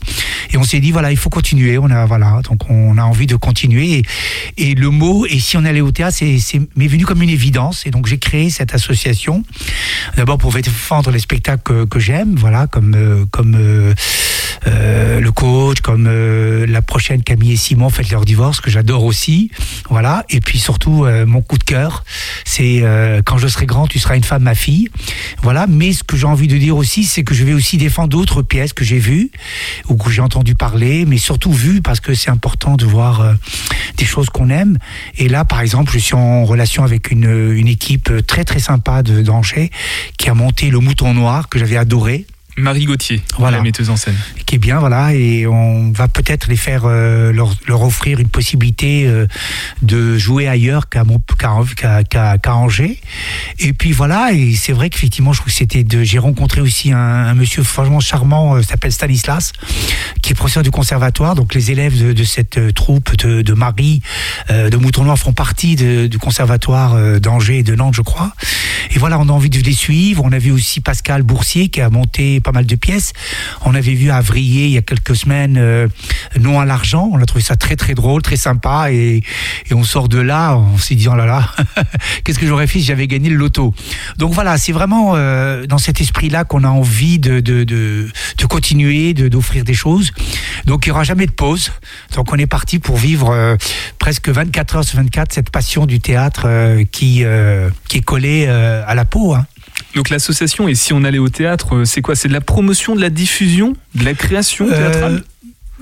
Et 0.51 0.57
on 0.57 0.63
s'est 0.63 0.79
dit 0.79 0.91
voilà 0.91 1.11
il 1.11 1.17
faut 1.17 1.29
continuer. 1.29 1.77
On 1.77 1.89
a 1.89 2.05
voilà 2.05 2.41
donc 2.49 2.69
on 2.69 2.97
a 2.97 3.03
envie 3.03 3.27
de 3.27 3.35
continuer 3.35 3.72
et, 3.81 4.75
le 4.75 4.89
mot 4.89 5.25
et 5.25 5.39
si 5.39 5.57
on 5.57 5.65
allait 5.65 5.81
au 5.81 5.91
théâtre 5.91 6.17
c'est 6.17 6.61
m'est 6.75 6.87
venu 6.87 7.05
comme 7.05 7.21
une 7.21 7.29
évidence. 7.29 7.85
Et 7.85 7.91
donc 7.91 8.07
j'ai 8.07 8.17
créé 8.17 8.49
cette 8.49 8.73
association. 8.73 9.43
D'abord 10.17 10.37
pour 10.37 10.53
défendre 10.53 11.11
les 11.11 11.19
spectacles 11.19 11.87
que, 11.87 11.99
j'aime 11.99 12.35
voilà 12.35 12.67
comme 12.67 12.95
euh, 12.95 13.25
comme 13.31 13.55
euh, 13.55 13.93
euh, 14.67 15.19
le 15.19 15.31
coach 15.31 15.81
comme 15.81 16.07
la 16.07 16.81
prochaine 16.81 17.23
Camille 17.23 17.53
et 17.53 17.57
Simon 17.57 17.89
faites 17.89 18.09
leur 18.09 18.25
divorce 18.25 18.61
que 18.61 18.69
j'adore 18.69 19.03
aussi 19.03 19.51
voilà. 19.89 20.25
Et 20.29 20.39
puis 20.39 20.59
surtout 20.59 21.05
mon 21.25 21.41
coup 21.41 21.57
de 21.57 21.63
cœur 21.63 22.03
c'est 22.55 22.81
euh, 22.83 23.23
quand 23.25 23.39
je 23.39 23.47
serai 23.47 23.65
grand 23.65 23.87
tu 23.87 23.97
seras 23.97 24.15
une 24.15 24.23
femme 24.23 24.43
ma 24.43 24.53
fille. 24.53 24.89
Voilà 25.41 25.65
mais 25.65 25.91
ce 25.91 26.03
que 26.03 26.15
j'ai 26.15 26.27
envie 26.27 26.47
de 26.47 26.57
dire 26.57 26.77
aussi 26.77 27.03
c'est 27.03 27.23
que 27.23 27.33
je 27.33 27.43
vais 27.43 27.53
aussi 27.53 27.77
défendre 27.77 28.09
d'autres 28.09 28.43
pièces 28.43 28.73
que 28.73 28.83
j'ai 28.83 28.99
vues 28.99 29.31
ou 29.89 29.95
que 29.95 30.11
j'ai 30.11 30.21
entendu 30.21 30.53
parler 30.53 31.05
mais 31.05 31.17
surtout 31.17 31.51
vues 31.51 31.81
parce 31.81 31.99
que 31.99 32.13
c'est 32.13 32.29
important 32.29 32.75
de 32.75 32.85
voir 32.85 33.21
euh, 33.21 33.33
des 33.97 34.05
choses 34.05 34.29
qu'on 34.29 34.51
aime. 34.51 34.77
Et 35.17 35.29
là 35.29 35.45
par 35.45 35.61
exemple 35.61 35.93
je 35.93 35.97
suis 35.97 36.15
en 36.15 36.45
relation 36.45 36.83
avec 36.83 37.09
une, 37.09 37.67
équipe 37.67 38.11
très 38.27 38.43
très 38.43 38.59
sympa 38.59 39.01
de 39.01 39.21
d'Angers 39.21 39.71
qui 40.17 40.29
a 40.29 40.35
monté 40.35 40.69
le 40.69 40.79
Mouton 40.79 41.13
Noir 41.15 41.49
que 41.49 41.57
j'avais 41.57 41.77
adoré 41.77 42.27
Marie 42.57 42.85
Gauthier, 42.85 43.21
Voilà. 43.37 43.57
la 43.57 43.63
metteuse 43.63 43.89
en 43.89 43.95
scène. 43.95 44.15
qui 44.45 44.55
est 44.55 44.59
bien, 44.59 44.79
voilà, 44.79 45.13
et 45.15 45.47
on 45.47 45.91
va 45.91 46.07
peut-être 46.07 46.47
les 46.47 46.55
faire 46.57 46.83
euh, 46.85 47.31
leur, 47.33 47.55
leur 47.67 47.81
offrir 47.81 48.19
une 48.19 48.27
possibilité 48.27 49.07
euh, 49.07 49.25
de 49.81 50.17
jouer 50.17 50.47
ailleurs 50.47 50.89
qu'à 50.89 51.03
qu'à- 51.75 52.03
qu'à- 52.03 52.37
qu'à 52.37 52.55
Angers. 52.55 52.99
Et 53.59 53.73
puis 53.73 53.91
voilà, 53.91 54.31
et 54.33 54.53
c'est 54.53 54.73
vrai 54.73 54.89
qu'effectivement, 54.89 55.33
je 55.33 55.39
trouve 55.39 55.51
que 55.51 55.57
c'était 55.57 55.83
de. 55.83 56.03
J'ai 56.03 56.19
rencontré 56.19 56.61
aussi 56.61 56.91
un, 56.91 56.97
un 56.99 57.33
monsieur 57.33 57.63
franchement 57.63 57.99
charmant, 57.99 58.55
euh, 58.55 58.61
s'appelle 58.61 58.91
Stanislas, 58.91 59.51
qui 60.21 60.31
est 60.33 60.35
professeur 60.35 60.61
du 60.63 60.71
conservatoire. 60.71 61.33
Donc 61.35 61.53
les 61.55 61.71
élèves 61.71 61.97
de, 61.99 62.13
de 62.13 62.23
cette 62.23 62.57
euh, 62.59 62.71
troupe 62.71 63.15
de, 63.17 63.41
de 63.41 63.53
Marie, 63.53 64.01
euh, 64.51 64.69
de 64.69 64.77
Mouton 64.77 65.03
Noir 65.05 65.17
font 65.17 65.33
partie 65.33 65.75
de- 65.75 66.05
du 66.07 66.19
conservatoire 66.19 66.93
euh, 66.93 67.19
d'Angers 67.19 67.59
et 67.59 67.63
de 67.63 67.73
Nantes, 67.75 67.95
je 67.95 68.01
crois. 68.01 68.33
Et 68.91 68.99
voilà, 68.99 69.17
on 69.19 69.27
a 69.29 69.31
envie 69.31 69.49
de 69.49 69.59
les 69.59 69.73
suivre. 69.73 70.21
On 70.23 70.31
a 70.31 70.37
vu 70.37 70.51
aussi 70.51 70.79
Pascal 70.81 71.23
Boursier 71.23 71.69
qui 71.69 71.81
a 71.81 71.89
monté 71.89 72.39
pas 72.43 72.51
mal 72.51 72.65
de 72.65 72.75
pièces. 72.75 73.13
On 73.65 73.73
avait 73.73 73.93
vu 73.93 74.09
à 74.09 74.17
Avrier 74.17 74.65
il 74.65 74.71
y 74.71 74.77
a 74.77 74.81
quelques 74.81 75.15
semaines 75.15 75.57
euh, 75.57 75.87
Non 76.39 76.59
à 76.59 76.65
l'argent. 76.65 77.09
On 77.11 77.19
a 77.21 77.25
trouvé 77.25 77.43
ça 77.43 77.55
très 77.55 77.75
très 77.75 77.95
drôle, 77.95 78.21
très 78.21 78.35
sympa. 78.35 78.91
Et, 78.91 79.23
on 79.71 79.83
sort 79.83 80.07
de 80.07 80.19
là, 80.19 80.55
on 80.55 80.77
s'est 80.77 80.93
dit 80.93 81.07
oh 81.07 81.15
là 81.15 81.25
là, 81.25 81.49
qu'est-ce 82.23 82.37
que 82.37 82.45
j'aurais 82.45 82.67
fait 82.67 82.79
si 82.79 82.85
j'avais 82.85 83.07
gagné 83.07 83.29
le 83.29 83.35
loto? 83.37 83.73
Donc 84.17 84.33
voilà, 84.33 84.57
c'est 84.59 84.71
vraiment 84.71 85.13
euh, 85.15 85.65
dans 85.65 85.79
cet 85.79 85.99
esprit-là 85.99 86.43
qu'on 86.43 86.63
a 86.63 86.67
envie 86.67 87.17
de, 87.17 87.39
de, 87.39 87.63
de, 87.63 88.07
de 88.37 88.45
continuer, 88.45 89.15
d'offrir 89.15 89.63
des 89.63 89.73
choses. 89.73 90.11
Donc 90.65 90.85
il 90.85 90.89
n'y 90.89 90.91
aura 90.91 91.03
jamais 91.03 91.25
de 91.25 91.31
pause. 91.31 91.71
Donc 92.15 92.31
on 92.31 92.37
est 92.37 92.45
parti 92.45 92.77
pour 92.77 92.97
vivre 92.97 93.31
euh, 93.31 93.55
presque 93.97 94.29
24 94.29 94.75
heures 94.75 94.83
sur 94.83 94.97
24 94.99 95.33
cette 95.33 95.49
passion 95.49 95.87
du 95.87 95.99
théâtre 95.99 96.47
qui, 96.91 97.23
qui 97.89 97.97
est 97.97 98.05
collée 98.05 98.47
à 98.47 98.93
la 98.93 99.05
peau. 99.05 99.33
hein. 99.33 99.47
Donc 99.95 100.09
l'association, 100.09 100.67
et 100.67 100.75
si 100.75 100.93
on 100.93 101.03
allait 101.03 101.19
au 101.19 101.29
théâtre, 101.29 101.75
euh, 101.75 101.85
c'est 101.85 102.01
quoi? 102.01 102.15
C'est 102.15 102.27
de 102.27 102.33
la 102.33 102.41
promotion, 102.41 102.95
de 102.95 103.01
la 103.01 103.09
diffusion, 103.09 103.75
de 103.95 104.05
la 104.05 104.13
création 104.13 104.67
théâtrale? 104.67 105.15
Euh, 105.15 105.19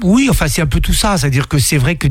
oui, 0.03 0.27
enfin 0.29 0.47
c'est 0.47 0.61
un 0.61 0.67
peu 0.67 0.79
tout 0.79 0.93
ça. 0.93 1.17
C'est-à-dire 1.17 1.47
que 1.47 1.59
c'est 1.59 1.77
vrai 1.77 1.95
que, 1.95 2.07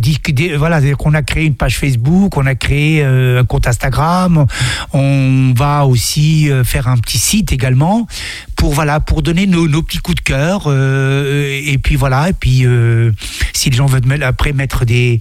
voilà, 0.57 0.81
qu'on 0.95 1.15
a 1.15 1.23
créé 1.23 1.45
une 1.45 1.57
page 1.57 1.79
Facebook, 1.79 2.37
on 2.37 2.47
a 2.47 2.55
créé 2.55 3.03
euh, 3.03 3.41
un 3.41 3.45
compte 3.45 3.67
Instagram, 3.67 4.47
on 4.93 5.53
va 5.57 5.87
aussi 5.87 6.51
euh, 6.51 6.63
faire 6.63 6.89
un 6.89 6.99
petit 6.99 7.19
site 7.19 7.53
également 7.53 8.07
pour 8.57 8.73
voilà 8.75 9.01
pour 9.01 9.23
donner 9.23 9.47
nos, 9.47 9.67
nos 9.67 9.83
petits 9.83 9.99
coups 9.99 10.17
de 10.17 10.23
cœur. 10.23 10.65
euh, 10.67 11.61
et 11.65 11.79
puis 11.79 11.97
voilà, 11.97 12.29
et 12.29 12.33
puis 12.33 12.65
si 13.53 13.71
les 13.71 13.77
gens 13.77 13.87
veulent 13.87 14.23
après 14.23 14.53
mettre 14.53 14.85
des 14.85 15.21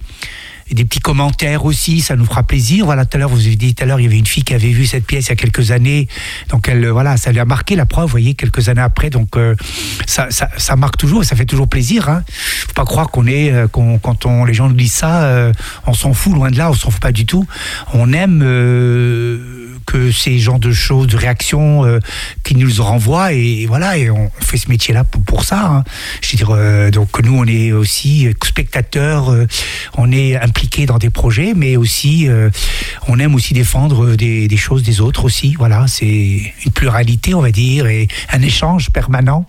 des 0.74 0.84
petits 0.84 1.00
commentaires 1.00 1.64
aussi, 1.64 2.00
ça 2.00 2.16
nous 2.16 2.24
fera 2.24 2.42
plaisir. 2.42 2.84
Voilà, 2.84 3.04
tout 3.04 3.16
à 3.16 3.20
l'heure, 3.20 3.30
vous 3.30 3.46
avez 3.46 3.56
dit 3.56 3.74
tout 3.74 3.82
à 3.82 3.86
l'heure, 3.86 4.00
il 4.00 4.04
y 4.04 4.06
avait 4.06 4.18
une 4.18 4.26
fille 4.26 4.44
qui 4.44 4.54
avait 4.54 4.70
vu 4.70 4.86
cette 4.86 5.06
pièce 5.06 5.26
il 5.26 5.30
y 5.30 5.32
a 5.32 5.36
quelques 5.36 5.70
années, 5.70 6.08
donc 6.48 6.68
elle, 6.68 6.84
euh, 6.84 6.92
voilà, 6.92 7.16
ça 7.16 7.32
lui 7.32 7.40
a 7.40 7.44
marqué 7.44 7.76
la 7.76 7.86
preuve, 7.86 8.04
vous 8.04 8.10
voyez, 8.10 8.34
quelques 8.34 8.68
années 8.68 8.80
après, 8.80 9.10
donc 9.10 9.36
euh, 9.36 9.54
ça, 10.06 10.30
ça, 10.30 10.48
ça 10.56 10.76
marque 10.76 10.96
toujours, 10.96 11.22
et 11.22 11.24
ça 11.24 11.36
fait 11.36 11.44
toujours 11.44 11.68
plaisir. 11.68 12.08
Hein. 12.08 12.22
Faut 12.68 12.72
pas 12.74 12.84
croire 12.84 13.10
qu'on 13.10 13.26
est, 13.26 13.52
euh, 13.52 13.68
qu'on, 13.68 13.98
quand 13.98 14.26
on, 14.26 14.44
les 14.44 14.54
gens 14.54 14.68
nous 14.68 14.74
disent 14.74 14.92
ça, 14.92 15.24
euh, 15.24 15.52
on 15.86 15.94
s'en 15.94 16.12
fout, 16.12 16.32
loin 16.32 16.50
de 16.50 16.58
là, 16.58 16.70
on 16.70 16.74
s'en 16.74 16.90
fout 16.90 17.00
pas 17.00 17.12
du 17.12 17.26
tout. 17.26 17.46
On 17.92 18.12
aime 18.12 18.42
euh, 18.42 19.59
que 19.90 20.12
ces 20.12 20.38
genres 20.38 20.60
de 20.60 20.70
choses, 20.70 21.08
de 21.08 21.16
réactions, 21.16 21.84
euh, 21.84 21.98
qui 22.44 22.54
nous 22.54 22.70
renvoient, 22.80 23.32
et, 23.32 23.66
voilà, 23.66 23.98
et 23.98 24.08
on, 24.08 24.30
fait 24.40 24.56
ce 24.56 24.68
métier-là 24.68 25.02
pour, 25.02 25.44
ça. 25.44 25.66
hein. 25.66 25.84
Je 26.20 26.30
veux 26.30 26.36
dire, 26.36 26.50
euh, 26.52 26.90
donc 26.92 27.20
nous, 27.24 27.36
on 27.36 27.44
est 27.44 27.72
aussi 27.72 28.28
euh, 28.28 28.32
spectateurs, 28.44 29.34
on 29.96 30.12
est 30.12 30.36
impliqués 30.36 30.86
dans 30.86 30.98
des 30.98 31.10
projets, 31.10 31.54
mais 31.56 31.76
aussi, 31.76 32.28
on 33.08 33.18
aime 33.18 33.34
aussi 33.34 33.54
défendre 33.54 34.14
des, 34.14 34.56
choses 34.56 34.82
des 34.82 35.00
autres 35.00 35.24
aussi. 35.24 35.54
Voilà, 35.58 35.86
c'est 35.88 36.06
une 36.64 36.72
pluralité, 36.72 37.34
on 37.34 37.40
va 37.40 37.50
dire, 37.50 37.86
et 37.86 38.06
un 38.32 38.42
échange 38.42 38.90
permanent. 38.90 39.46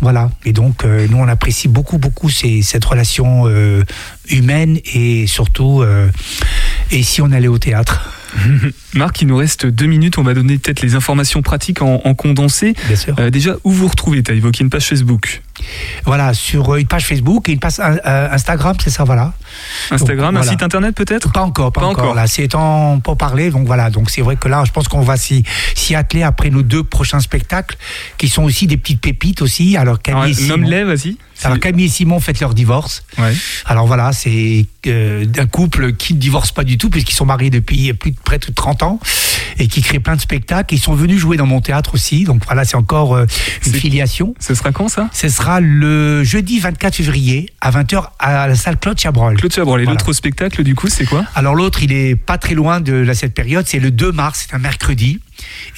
Voilà, 0.00 0.30
et 0.44 0.52
donc 0.52 0.84
nous, 0.84 1.16
on 1.16 1.28
apprécie 1.28 1.68
beaucoup, 1.68 1.98
beaucoup 1.98 2.30
cette 2.30 2.84
relation 2.84 3.46
humaine 4.28 4.78
et 4.92 5.26
surtout, 5.26 5.84
et 6.90 7.02
si 7.02 7.20
on 7.22 7.30
allait 7.32 7.48
au 7.48 7.58
théâtre. 7.58 8.23
Marc, 8.94 9.22
il 9.22 9.28
nous 9.28 9.36
reste 9.36 9.66
deux 9.66 9.86
minutes. 9.86 10.18
On 10.18 10.22
va 10.22 10.34
donner 10.34 10.58
peut-être 10.58 10.82
les 10.82 10.94
informations 10.94 11.42
pratiques 11.42 11.82
en, 11.82 12.00
en 12.04 12.14
condensé. 12.14 12.74
Bien 12.86 12.96
sûr. 12.96 13.14
Euh, 13.18 13.30
déjà, 13.30 13.56
où 13.64 13.70
vous 13.70 13.88
retrouvez? 13.88 14.22
Tu 14.22 14.30
as 14.30 14.34
évoqué 14.34 14.62
une 14.62 14.70
page 14.70 14.86
Facebook. 14.86 15.42
Voilà, 16.04 16.34
sur 16.34 16.74
euh, 16.74 16.78
une 16.78 16.86
page 16.86 17.06
Facebook 17.06 17.48
et 17.48 17.52
une 17.52 17.58
page 17.60 17.74
euh, 17.78 18.28
Instagram, 18.30 18.76
c'est 18.82 18.90
ça, 18.90 19.04
voilà. 19.04 19.32
Instagram, 19.90 20.34
Donc, 20.34 20.44
un 20.44 20.48
site 20.48 20.62
internet 20.62 20.94
peut-être? 20.94 21.32
Pas 21.32 21.42
encore, 21.42 21.72
pas, 21.72 21.80
Pas 21.82 21.86
encore. 21.86 22.04
encore. 22.04 22.14
Là, 22.14 22.26
c'est 22.26 22.54
en 22.54 23.00
pour 23.00 23.16
parler. 23.16 23.50
Donc 23.50 23.66
voilà. 23.66 23.90
Donc 23.90 24.10
c'est 24.10 24.22
vrai 24.22 24.36
que 24.36 24.48
là, 24.48 24.64
je 24.66 24.72
pense 24.72 24.88
qu'on 24.88 25.00
va 25.02 25.16
s'y 25.16 25.44
s'y 25.74 25.94
atteler 25.94 26.22
après 26.22 26.50
nos 26.50 26.62
deux 26.62 26.82
prochains 26.84 27.20
spectacles, 27.20 27.76
qui 28.18 28.28
sont 28.28 28.42
aussi 28.44 28.66
des 28.66 28.76
petites 28.76 29.00
pépites 29.00 29.42
aussi. 29.42 29.76
Alors 29.76 30.00
Camille 30.02 30.30
et 30.32 30.34
Simon. 30.34 30.48
Nomme-les, 30.58 30.84
vas-y. 30.84 31.16
Alors 31.42 31.58
Camille 31.58 31.86
et 31.86 31.88
Simon 31.88 32.20
fêtent 32.20 32.40
leur 32.40 32.54
divorce. 32.54 33.04
Ouais. 33.18 33.32
Alors 33.66 33.86
voilà, 33.86 34.12
c'est 34.12 34.66
euh, 34.86 35.24
un 35.36 35.46
couple 35.46 35.92
qui 35.94 36.14
ne 36.14 36.18
divorce 36.18 36.52
pas 36.52 36.64
du 36.64 36.78
tout 36.78 36.90
puisqu'ils 36.90 37.14
sont 37.14 37.26
mariés 37.26 37.50
depuis 37.50 37.92
plus 37.92 38.12
de 38.12 38.18
près 38.24 38.38
de 38.38 38.46
30 38.46 38.82
ans 38.84 39.00
et 39.58 39.66
qui 39.68 39.82
créent 39.82 39.98
plein 40.00 40.16
de 40.16 40.20
spectacles. 40.20 40.74
Ils 40.74 40.78
sont 40.80 40.94
venus 40.94 41.18
jouer 41.18 41.36
dans 41.36 41.46
mon 41.46 41.60
théâtre 41.60 41.94
aussi. 41.94 42.24
Donc 42.24 42.42
voilà, 42.46 42.64
c'est 42.64 42.76
encore 42.76 43.14
euh, 43.14 43.26
une 43.66 43.72
C'est- 43.72 43.78
filiation. 43.78 44.34
Ce 44.38 44.54
sera 44.54 44.72
quand 44.72 44.88
ça? 44.88 45.08
Ce 45.12 45.28
sera 45.28 45.43
le 45.60 46.24
jeudi 46.24 46.58
24 46.60 46.94
février 46.96 47.50
à 47.60 47.70
20h 47.70 48.10
à 48.18 48.46
la 48.48 48.54
salle 48.54 48.78
Claude 48.78 48.98
Chabrol. 48.98 49.36
Claude 49.36 49.52
Chabrol. 49.52 49.80
Et 49.80 49.84
Voilà. 49.84 49.98
l'autre 49.98 50.12
spectacle, 50.12 50.62
du 50.62 50.74
coup, 50.74 50.88
c'est 50.88 51.04
quoi? 51.04 51.24
Alors 51.34 51.54
l'autre, 51.54 51.82
il 51.82 51.92
est 51.92 52.16
pas 52.16 52.38
très 52.38 52.54
loin 52.54 52.80
de 52.80 52.92
la- 52.94 53.14
cette 53.14 53.34
période, 53.34 53.64
c'est 53.66 53.78
le 53.78 53.90
2 53.90 54.12
mars, 54.12 54.46
c'est 54.48 54.54
un 54.54 54.58
mercredi. 54.58 55.20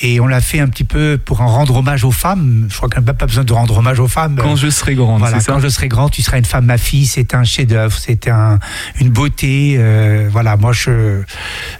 Et 0.02 0.20
on 0.20 0.26
l'a 0.26 0.40
fait 0.42 0.60
un 0.60 0.68
petit 0.68 0.84
peu 0.84 1.18
pour 1.22 1.40
en 1.40 1.46
rendre 1.48 1.76
hommage 1.76 2.04
aux 2.04 2.10
femmes. 2.10 2.66
Je 2.70 2.76
crois 2.76 2.88
qu'on 2.90 3.00
n'a 3.00 3.14
pas 3.14 3.26
besoin 3.26 3.42
de 3.44 3.52
rendre 3.52 3.78
hommage 3.78 3.98
aux 4.00 4.06
femmes. 4.08 4.36
Quand 4.40 4.54
je 4.56 4.68
serai 4.68 4.94
grande, 4.94 5.20
Voilà, 5.20 5.40
c'est 5.40 5.46
ça? 5.46 5.52
quand 5.52 5.60
je 5.60 5.68
serai 5.68 5.88
grand, 5.88 6.08
tu 6.10 6.22
seras 6.22 6.38
une 6.38 6.44
femme, 6.44 6.66
ma 6.66 6.76
fille. 6.78 7.06
C'est 7.06 7.34
un 7.34 7.42
chef-d'œuvre, 7.44 7.96
c'est 7.98 8.28
un, 8.28 8.58
une 9.00 9.08
beauté. 9.10 9.76
euh, 9.78 10.28
voilà, 10.30 10.56
moi, 10.56 10.72
je, 10.72 11.22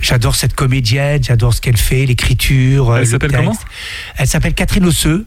j'adore 0.00 0.34
cette 0.36 0.54
comédienne, 0.54 1.22
j'adore 1.22 1.52
ce 1.54 1.60
qu'elle 1.60 1.76
fait, 1.76 2.06
l'écriture. 2.06 2.90
euh, 2.90 2.96
Elle 2.96 3.00
le 3.04 3.06
s'appelle 3.10 3.32
comment? 3.32 3.56
Elle 4.16 4.26
s'appelle 4.26 4.54
Catherine 4.54 4.86
Osseux. 4.86 5.26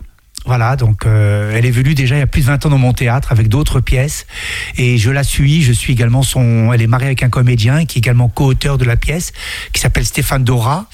Voilà, 0.49 0.75
donc 0.75 1.05
euh, 1.05 1.53
elle 1.55 1.67
est 1.67 1.69
venue 1.69 1.93
déjà 1.93 2.15
il 2.15 2.17
y 2.17 2.23
a 2.23 2.25
plus 2.25 2.41
de 2.41 2.47
20 2.47 2.65
ans 2.65 2.69
dans 2.69 2.79
mon 2.79 2.91
théâtre 2.91 3.31
avec 3.31 3.49
d'autres 3.49 3.81
pièces 3.81 4.25
et 4.77 4.97
je 4.97 5.11
la 5.11 5.23
suis. 5.23 5.61
Je 5.61 5.71
suis 5.71 5.93
également 5.93 6.23
son. 6.23 6.73
Elle 6.73 6.81
est 6.81 6.87
mariée 6.87 7.05
avec 7.05 7.21
un 7.21 7.29
comédien 7.29 7.85
qui 7.85 7.99
est 7.99 8.01
également 8.01 8.29
co-auteur 8.29 8.79
de 8.79 8.83
la 8.83 8.95
pièce 8.95 9.31
qui 9.73 9.79
s'appelle 9.79 10.07
Stéphane 10.07 10.43
Dora. 10.43 10.87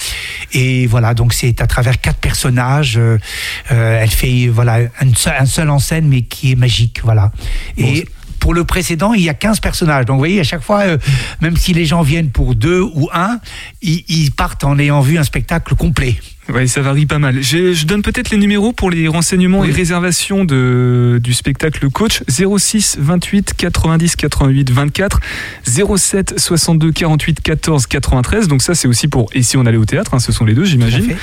Et 0.51 0.87
voilà, 0.87 1.13
donc 1.13 1.33
c'est 1.33 1.61
à 1.61 1.67
travers 1.67 2.01
quatre 2.01 2.19
personnages. 2.19 2.97
euh, 2.97 3.17
euh, 3.71 4.01
elle 4.01 4.09
fait 4.09 4.47
voilà 4.47 4.79
un 4.99 5.13
seul, 5.15 5.35
un 5.39 5.45
seul 5.45 5.69
en 5.69 5.79
scène 5.79 6.09
mais 6.09 6.23
qui 6.23 6.51
est 6.51 6.55
magique. 6.55 6.99
Voilà. 7.05 7.31
Et 7.77 8.05
pour 8.41 8.53
le 8.53 8.65
précédent, 8.65 9.13
il 9.13 9.21
y 9.21 9.29
a 9.29 9.33
15 9.33 9.61
personnages. 9.61 10.03
Donc 10.03 10.15
vous 10.15 10.19
voyez, 10.19 10.41
à 10.41 10.43
chaque 10.43 10.63
fois, 10.63 10.81
euh, 10.81 10.97
même 11.39 11.55
si 11.55 11.71
les 11.71 11.85
gens 11.85 12.01
viennent 12.01 12.29
pour 12.29 12.55
deux 12.55 12.81
ou 12.81 13.09
un, 13.13 13.39
ils, 13.81 14.03
ils 14.09 14.31
partent 14.33 14.65
en 14.65 14.77
ayant 14.79 14.99
vu 14.99 15.17
un 15.17 15.23
spectacle 15.23 15.75
complet. 15.75 16.17
Oui, 16.53 16.67
ça 16.67 16.81
varie 16.81 17.05
pas 17.07 17.17
mal. 17.17 17.41
Je, 17.41 17.73
je 17.73 17.85
donne 17.87 18.03
peut-être 18.03 18.29
les 18.29 18.37
numéros 18.37 18.71
pour 18.71 18.91
les 18.91 19.07
renseignements 19.07 19.61
Oui. 19.61 19.69
et 19.69 19.71
réservations 19.71 20.45
de, 20.45 21.19
du 21.23 21.33
spectacle 21.33 21.89
coach 21.89 22.21
06 22.29 22.97
28 22.99 23.53
90 23.57 24.15
88 24.15 24.71
24 24.71 25.19
07 25.97 26.39
62 26.39 26.91
48 26.91 27.41
14 27.41 27.87
93. 27.87 28.47
Donc 28.47 28.61
ça 28.61 28.75
c'est 28.75 28.87
aussi 28.87 29.07
pour 29.07 29.27
et 29.33 29.41
si 29.41 29.57
on 29.57 29.65
allait 29.65 29.77
au 29.77 29.85
théâtre, 29.85 30.13
hein, 30.13 30.19
ce 30.19 30.31
sont 30.31 30.45
les 30.45 30.53
deux 30.53 30.65
j'imagine. 30.65 31.15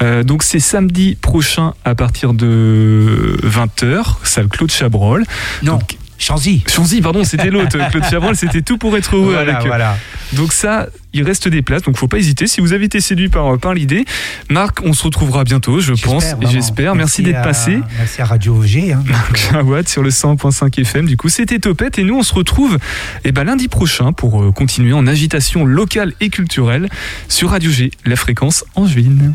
Euh, 0.00 0.22
donc 0.24 0.42
c'est 0.42 0.60
samedi 0.60 1.16
prochain 1.20 1.74
à 1.84 1.94
partir 1.94 2.32
de 2.32 3.36
20h, 3.42 4.16
salle 4.22 4.48
Claude 4.48 4.70
Chabrol. 4.70 5.24
Non, 5.62 5.72
Donc- 5.74 5.98
Chanzy. 6.22 6.62
Chanzy, 6.68 7.00
pardon, 7.00 7.24
c'était 7.24 7.50
l'autre. 7.50 7.76
Claude 7.90 8.04
Chabrol, 8.08 8.36
c'était 8.36 8.62
tout 8.62 8.78
pour 8.78 8.96
être 8.96 9.16
heureux 9.16 9.32
Voilà, 9.32 9.54
avec 9.54 9.64
eux. 9.64 9.68
voilà. 9.68 9.96
Donc 10.34 10.52
ça, 10.52 10.86
il 11.12 11.22
reste 11.24 11.48
des 11.48 11.60
places, 11.62 11.82
donc 11.82 11.96
faut 11.96 12.08
pas 12.08 12.18
hésiter. 12.18 12.46
Si 12.46 12.60
vous 12.60 12.72
avez 12.72 12.84
été 12.86 13.00
séduit 13.00 13.28
par, 13.28 13.58
par 13.58 13.74
l'idée, 13.74 14.04
Marc, 14.48 14.78
on 14.84 14.92
se 14.92 15.02
retrouvera 15.04 15.44
bientôt, 15.44 15.80
je 15.80 15.92
pense, 15.92 16.24
j'espère. 16.50 16.94
Merci, 16.94 17.22
d'être 17.22 17.42
passé. 17.42 17.80
Merci 17.98 18.22
à 18.22 18.24
Radio 18.24 18.62
G. 18.62 18.92
Hein, 18.92 19.02
Marc 19.06 19.36
Jawad 19.52 19.88
sur 19.88 20.02
le 20.02 20.10
100.5 20.10 20.80
FM. 20.80 21.06
Du 21.06 21.16
coup, 21.16 21.28
c'était 21.28 21.58
Topette 21.58 21.98
et 21.98 22.04
nous, 22.04 22.16
on 22.18 22.22
se 22.22 22.32
retrouve 22.34 22.78
eh 23.24 23.32
ben, 23.32 23.44
lundi 23.44 23.68
prochain 23.68 24.12
pour 24.12 24.42
euh, 24.42 24.52
continuer 24.52 24.92
en 24.92 25.06
agitation 25.06 25.64
locale 25.64 26.12
et 26.20 26.30
culturelle 26.30 26.88
sur 27.28 27.50
Radio 27.50 27.70
G, 27.70 27.90
la 28.06 28.16
fréquence 28.16 28.64
angevine. 28.74 29.34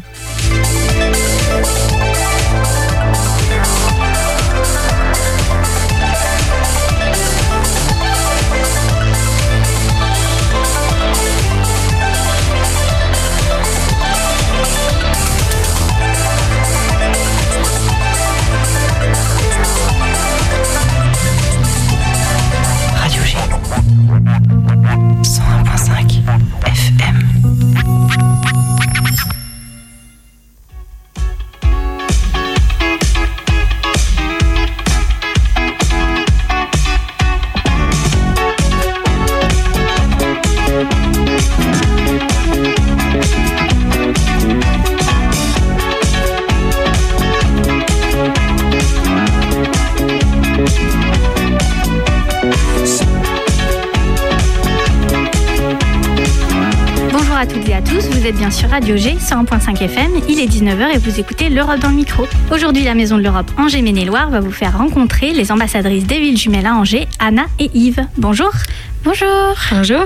101.5 25.24 26.67
sur 58.58 58.72
Radio 58.72 58.98
G, 58.98 59.16
101.5 59.20 59.84
FM, 59.84 60.12
il 60.28 60.40
est 60.40 60.48
19h 60.48 60.96
et 60.96 60.98
vous 60.98 61.20
écoutez 61.20 61.48
l'Europe 61.50 61.80
dans 61.80 61.90
le 61.90 61.96
micro. 61.96 62.26
Aujourd'hui, 62.52 62.84
la 62.84 62.96
Maison 62.96 63.16
de 63.16 63.22
l'Europe 63.22 63.52
Angers 63.56 63.84
Maine-et-Loire 63.84 64.32
va 64.32 64.40
vous 64.40 64.52
faire 64.52 64.76
rencontrer 64.76 65.32
les 65.32 65.52
ambassadrices 65.52 66.06
des 66.08 66.20
villes 66.20 66.40
jumelles 66.40 66.66
à 66.66 66.74
Angers, 66.74 67.08
Anna 67.20 67.44
et 67.60 67.70
Yves. 67.76 68.04
Bonjour. 68.18 68.52
Bonjour. 69.04 69.28
Bonjour. 69.72 70.06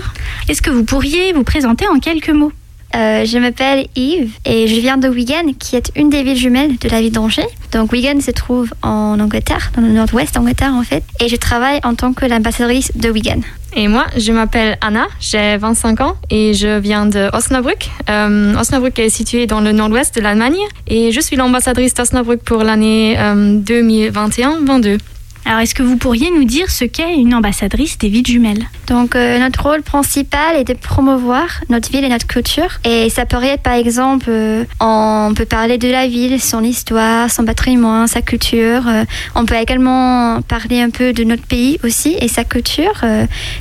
Est-ce 0.50 0.62
que 0.62 0.70
vous 0.70 0.84
pourriez 0.84 1.32
vous 1.32 1.46
présenter 1.46 1.88
en 1.88 2.00
quelques 2.00 2.32
mots? 2.32 2.52
Euh, 2.94 3.24
je 3.24 3.38
m'appelle 3.38 3.88
Yves 3.96 4.34
et 4.44 4.68
je 4.68 4.82
viens 4.82 4.98
de 4.98 5.08
Wigan, 5.08 5.54
qui 5.58 5.78
est 5.78 5.90
une 5.96 6.10
des 6.10 6.24
villes 6.24 6.36
jumelles 6.36 6.78
de 6.78 6.90
la 6.90 7.00
ville 7.00 7.14
d'Angers. 7.14 7.48
Donc 7.72 7.94
Wigan 7.94 8.20
se 8.20 8.32
trouve 8.32 8.74
en 8.82 9.18
Angleterre, 9.22 9.72
dans 9.78 9.82
le 9.82 9.94
nord-ouest 9.94 10.36
d'Angleterre 10.36 10.74
en 10.74 10.84
fait, 10.84 11.06
et 11.22 11.30
je 11.30 11.38
travaille 11.38 11.80
en 11.86 11.96
tant 11.96 12.12
que 12.12 12.26
l'ambassadrice 12.26 12.92
de 12.98 13.10
Wigan. 13.10 13.40
Et 13.74 13.88
moi, 13.88 14.06
je 14.18 14.34
m'appelle 14.34 14.78
Anna, 14.82 15.08
j'ai 15.20 15.56
25 15.56 16.02
ans 16.02 16.16
et 16.30 16.54
je 16.54 16.78
viens 16.78 17.06
de 17.06 17.30
Osnabrück. 17.34 17.90
Euh, 18.10 18.54
Osnabrück 18.56 19.00
est 19.00 19.10
situé 19.10 19.48
dans 19.48 19.62
le 19.62 19.72
nord-ouest 19.72 20.14
de 20.16 20.22
l'Allemagne 20.22 20.60
et 20.88 21.12
je 21.12 21.22
suis 21.22 21.38
l'ambassadrice 21.38 21.94
d'Osnabrück 21.94 22.44
pour 22.44 22.64
l'année 22.64 23.18
euh, 23.18 23.60
2021-22. 23.62 25.00
Alors, 25.46 25.60
est-ce 25.60 25.74
que 25.74 25.84
vous 25.84 25.98
pourriez 25.98 26.30
nous 26.32 26.44
dire 26.44 26.70
ce 26.70 26.86
qu'est 26.86 27.16
une 27.16 27.34
ambassadrice 27.34 27.98
des 27.98 28.10
villes 28.10 28.26
jumelles? 28.26 28.66
Donc 28.88 29.16
euh, 29.16 29.40
notre 29.40 29.64
rôle 29.64 29.82
principal 29.82 30.56
est 30.56 30.64
de 30.64 30.74
promouvoir 30.74 31.62
notre 31.70 31.92
ville 31.92 32.04
et 32.04 32.10
notre 32.10 32.28
culture. 32.28 32.80
Et 32.84 33.10
ça 33.10 33.26
peut 33.26 33.42
être 33.44 33.62
par 33.62 33.74
exemple, 33.74 34.26
euh, 34.30 34.66
on 34.80 35.34
peut 35.36 35.46
parler 35.46 35.78
de 35.78 35.90
la 35.90 36.08
ville, 36.08 36.40
son 36.42 36.64
histoire, 36.64 37.32
son 37.32 37.46
patrimoine, 37.46 38.08
sa 38.08 38.22
culture. 38.22 38.88
Euh, 38.88 39.04
on 39.36 39.46
peut 39.46 39.56
également 39.56 40.42
parler 40.42 40.82
un 40.82 40.90
peu 40.90 41.14
de 41.14 41.24
notre 41.24 41.44
pays 41.44 41.80
aussi 41.84 42.16
et 42.20 42.28
sa 42.28 42.44
culture. 42.44 43.04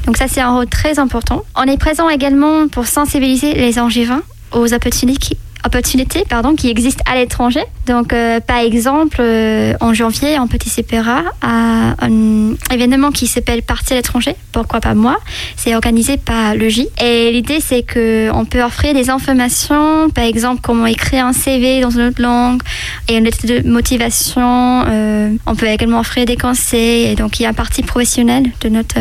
Donc 0.07 0.17
ça 0.17 0.27
c'est 0.29 0.41
un 0.41 0.51
rôle 0.51 0.67
très 0.67 0.99
important. 0.99 1.45
On 1.57 1.63
est 1.63 1.79
présent 1.79 2.09
également 2.09 2.69
pour 2.69 2.87
sensibiliser 2.87 3.55
les 3.55 3.79
Angevins 3.79 4.23
aux 4.53 4.73
opportunités 4.75 5.39
opportunités 5.65 6.25
pardon, 6.29 6.55
qui 6.55 6.69
existent 6.69 7.03
à 7.11 7.17
l'étranger. 7.17 7.63
Donc, 7.87 8.13
euh, 8.13 8.41
par 8.41 8.59
exemple, 8.59 9.19
euh, 9.21 9.75
en 9.81 9.95
janvier, 9.95 10.39
on 10.39 10.47
participera 10.47 11.23
à 11.43 11.95
un 12.01 12.55
événement 12.73 13.11
qui 13.11 13.27
s'appelle 13.27 13.63
Partie 13.63 13.93
à 13.93 13.97
l'étranger. 13.97 14.35
Pourquoi 14.53 14.81
pas 14.81 14.95
moi? 14.95 15.19
C'est 15.57 15.75
organisé 15.75 16.17
par 16.17 16.55
le 16.55 16.69
J. 16.69 16.89
Et 17.03 17.31
l'idée, 17.33 17.61
c'est 17.61 17.83
que 17.83 18.31
on 18.33 18.45
peut 18.45 18.63
offrir 18.63 18.95
des 18.95 19.11
informations, 19.11 20.11
par 20.11 20.25
exemple, 20.25 20.61
comment 20.63 20.87
écrire 20.87 21.27
un 21.27 21.33
CV 21.33 21.81
dans 21.81 21.91
une 21.91 22.09
autre 22.09 22.23
langue 22.23 22.63
et 23.09 23.17
une 23.17 23.25
lettre 23.25 23.47
de 23.47 23.69
motivation. 23.69 24.85
Euh, 24.89 25.31
on 25.47 25.55
peut 25.55 25.67
également 25.67 26.01
offrir 26.01 26.27
des 26.27 26.37
conseils. 26.37 27.13
Et 27.13 27.15
donc, 27.17 27.41
il 27.41 27.45
y 27.45 27.47
a 27.47 27.51
un 27.51 27.55
partie 27.55 27.83
professionnelle 27.83 28.51
de 28.61 28.69
notre 28.69 28.99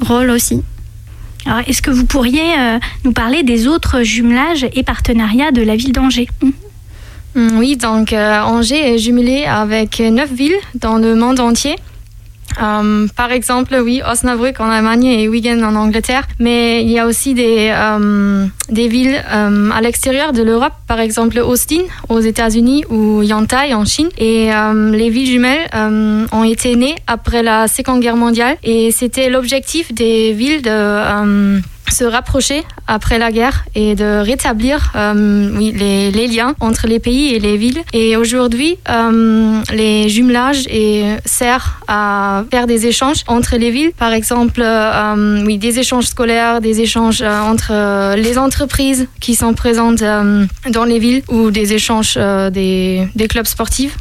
rôle 0.00 0.30
aussi. 0.30 0.62
Alors, 1.46 1.60
est-ce 1.66 1.82
que 1.82 1.90
vous 1.90 2.04
pourriez 2.04 2.58
euh, 2.58 2.78
nous 3.04 3.12
parler 3.12 3.42
des 3.42 3.66
autres 3.66 4.02
jumelages 4.02 4.66
et 4.74 4.82
partenariats 4.82 5.50
de 5.50 5.62
la 5.62 5.76
ville 5.76 5.92
d'Angers? 5.92 6.28
Mm, 7.34 7.58
Oui, 7.58 7.76
donc 7.76 8.12
euh, 8.12 8.40
Angers 8.40 8.94
est 8.94 8.98
jumelé 8.98 9.44
avec 9.44 10.00
neuf 10.00 10.30
villes 10.32 10.58
dans 10.74 10.98
le 10.98 11.14
monde 11.14 11.40
entier. 11.40 11.76
Euh, 12.60 13.06
par 13.16 13.32
exemple, 13.32 13.76
oui, 13.82 14.02
Osnabrück 14.06 14.60
en 14.60 14.68
Allemagne 14.68 15.04
et 15.04 15.28
Wigan 15.28 15.62
en 15.62 15.74
Angleterre, 15.74 16.26
mais 16.38 16.82
il 16.82 16.90
y 16.90 16.98
a 16.98 17.06
aussi 17.06 17.34
des, 17.34 17.70
euh, 17.72 18.46
des 18.70 18.88
villes 18.88 19.22
euh, 19.30 19.70
à 19.70 19.80
l'extérieur 19.80 20.32
de 20.32 20.42
l'Europe, 20.42 20.72
par 20.86 21.00
exemple 21.00 21.38
Austin 21.38 21.82
aux 22.08 22.20
États-Unis 22.20 22.84
ou 22.90 23.22
Yantai 23.22 23.74
en 23.74 23.84
Chine. 23.84 24.08
Et 24.18 24.50
les 24.92 25.10
villes 25.10 25.26
jumelles 25.26 25.68
ont 26.32 26.44
été 26.44 26.76
nées 26.76 26.96
après 27.06 27.42
la 27.42 27.68
Seconde 27.68 28.00
Guerre 28.00 28.16
mondiale 28.16 28.56
et 28.62 28.90
c'était 28.90 29.28
l'objectif 29.28 29.92
des 29.92 30.32
villes 30.32 30.62
de 30.62 31.60
se 31.92 32.04
rapprocher 32.04 32.64
après 32.86 33.18
la 33.18 33.30
guerre 33.30 33.64
et 33.74 33.94
de 33.94 34.20
rétablir 34.20 34.92
euh, 34.96 35.58
les, 35.58 36.26
liens 36.28 36.54
entre 36.60 36.86
les 36.86 36.98
pays 36.98 37.34
et 37.34 37.38
les 37.38 37.56
villes. 37.56 37.82
Et 37.92 38.16
aujourd'hui, 38.16 38.78
euh, 38.88 39.60
les 39.72 40.08
jumelages 40.08 40.66
servent 41.24 41.70
à 41.86 42.44
faire 42.50 42.66
des 42.66 42.86
échanges 42.86 43.24
entre 43.26 43.56
les 43.56 43.70
villes. 43.70 43.92
Par 43.98 44.12
exemple, 44.12 44.60
euh, 44.62 45.56
des 45.58 45.78
échanges 45.78 46.06
scolaires, 46.06 46.60
des 46.60 46.80
échanges 46.80 47.22
entre 47.22 48.14
les 48.16 48.38
entreprises 48.38 49.08
qui 49.20 49.34
sont 49.34 49.54
présentes 49.54 50.00
dans 50.00 50.84
les 50.84 50.98
villes 50.98 51.22
ou 51.28 51.50
des 51.50 51.72
échanges 51.72 52.16
des, 52.16 53.08
clubs 53.28 53.46
sportifs. 53.46 53.96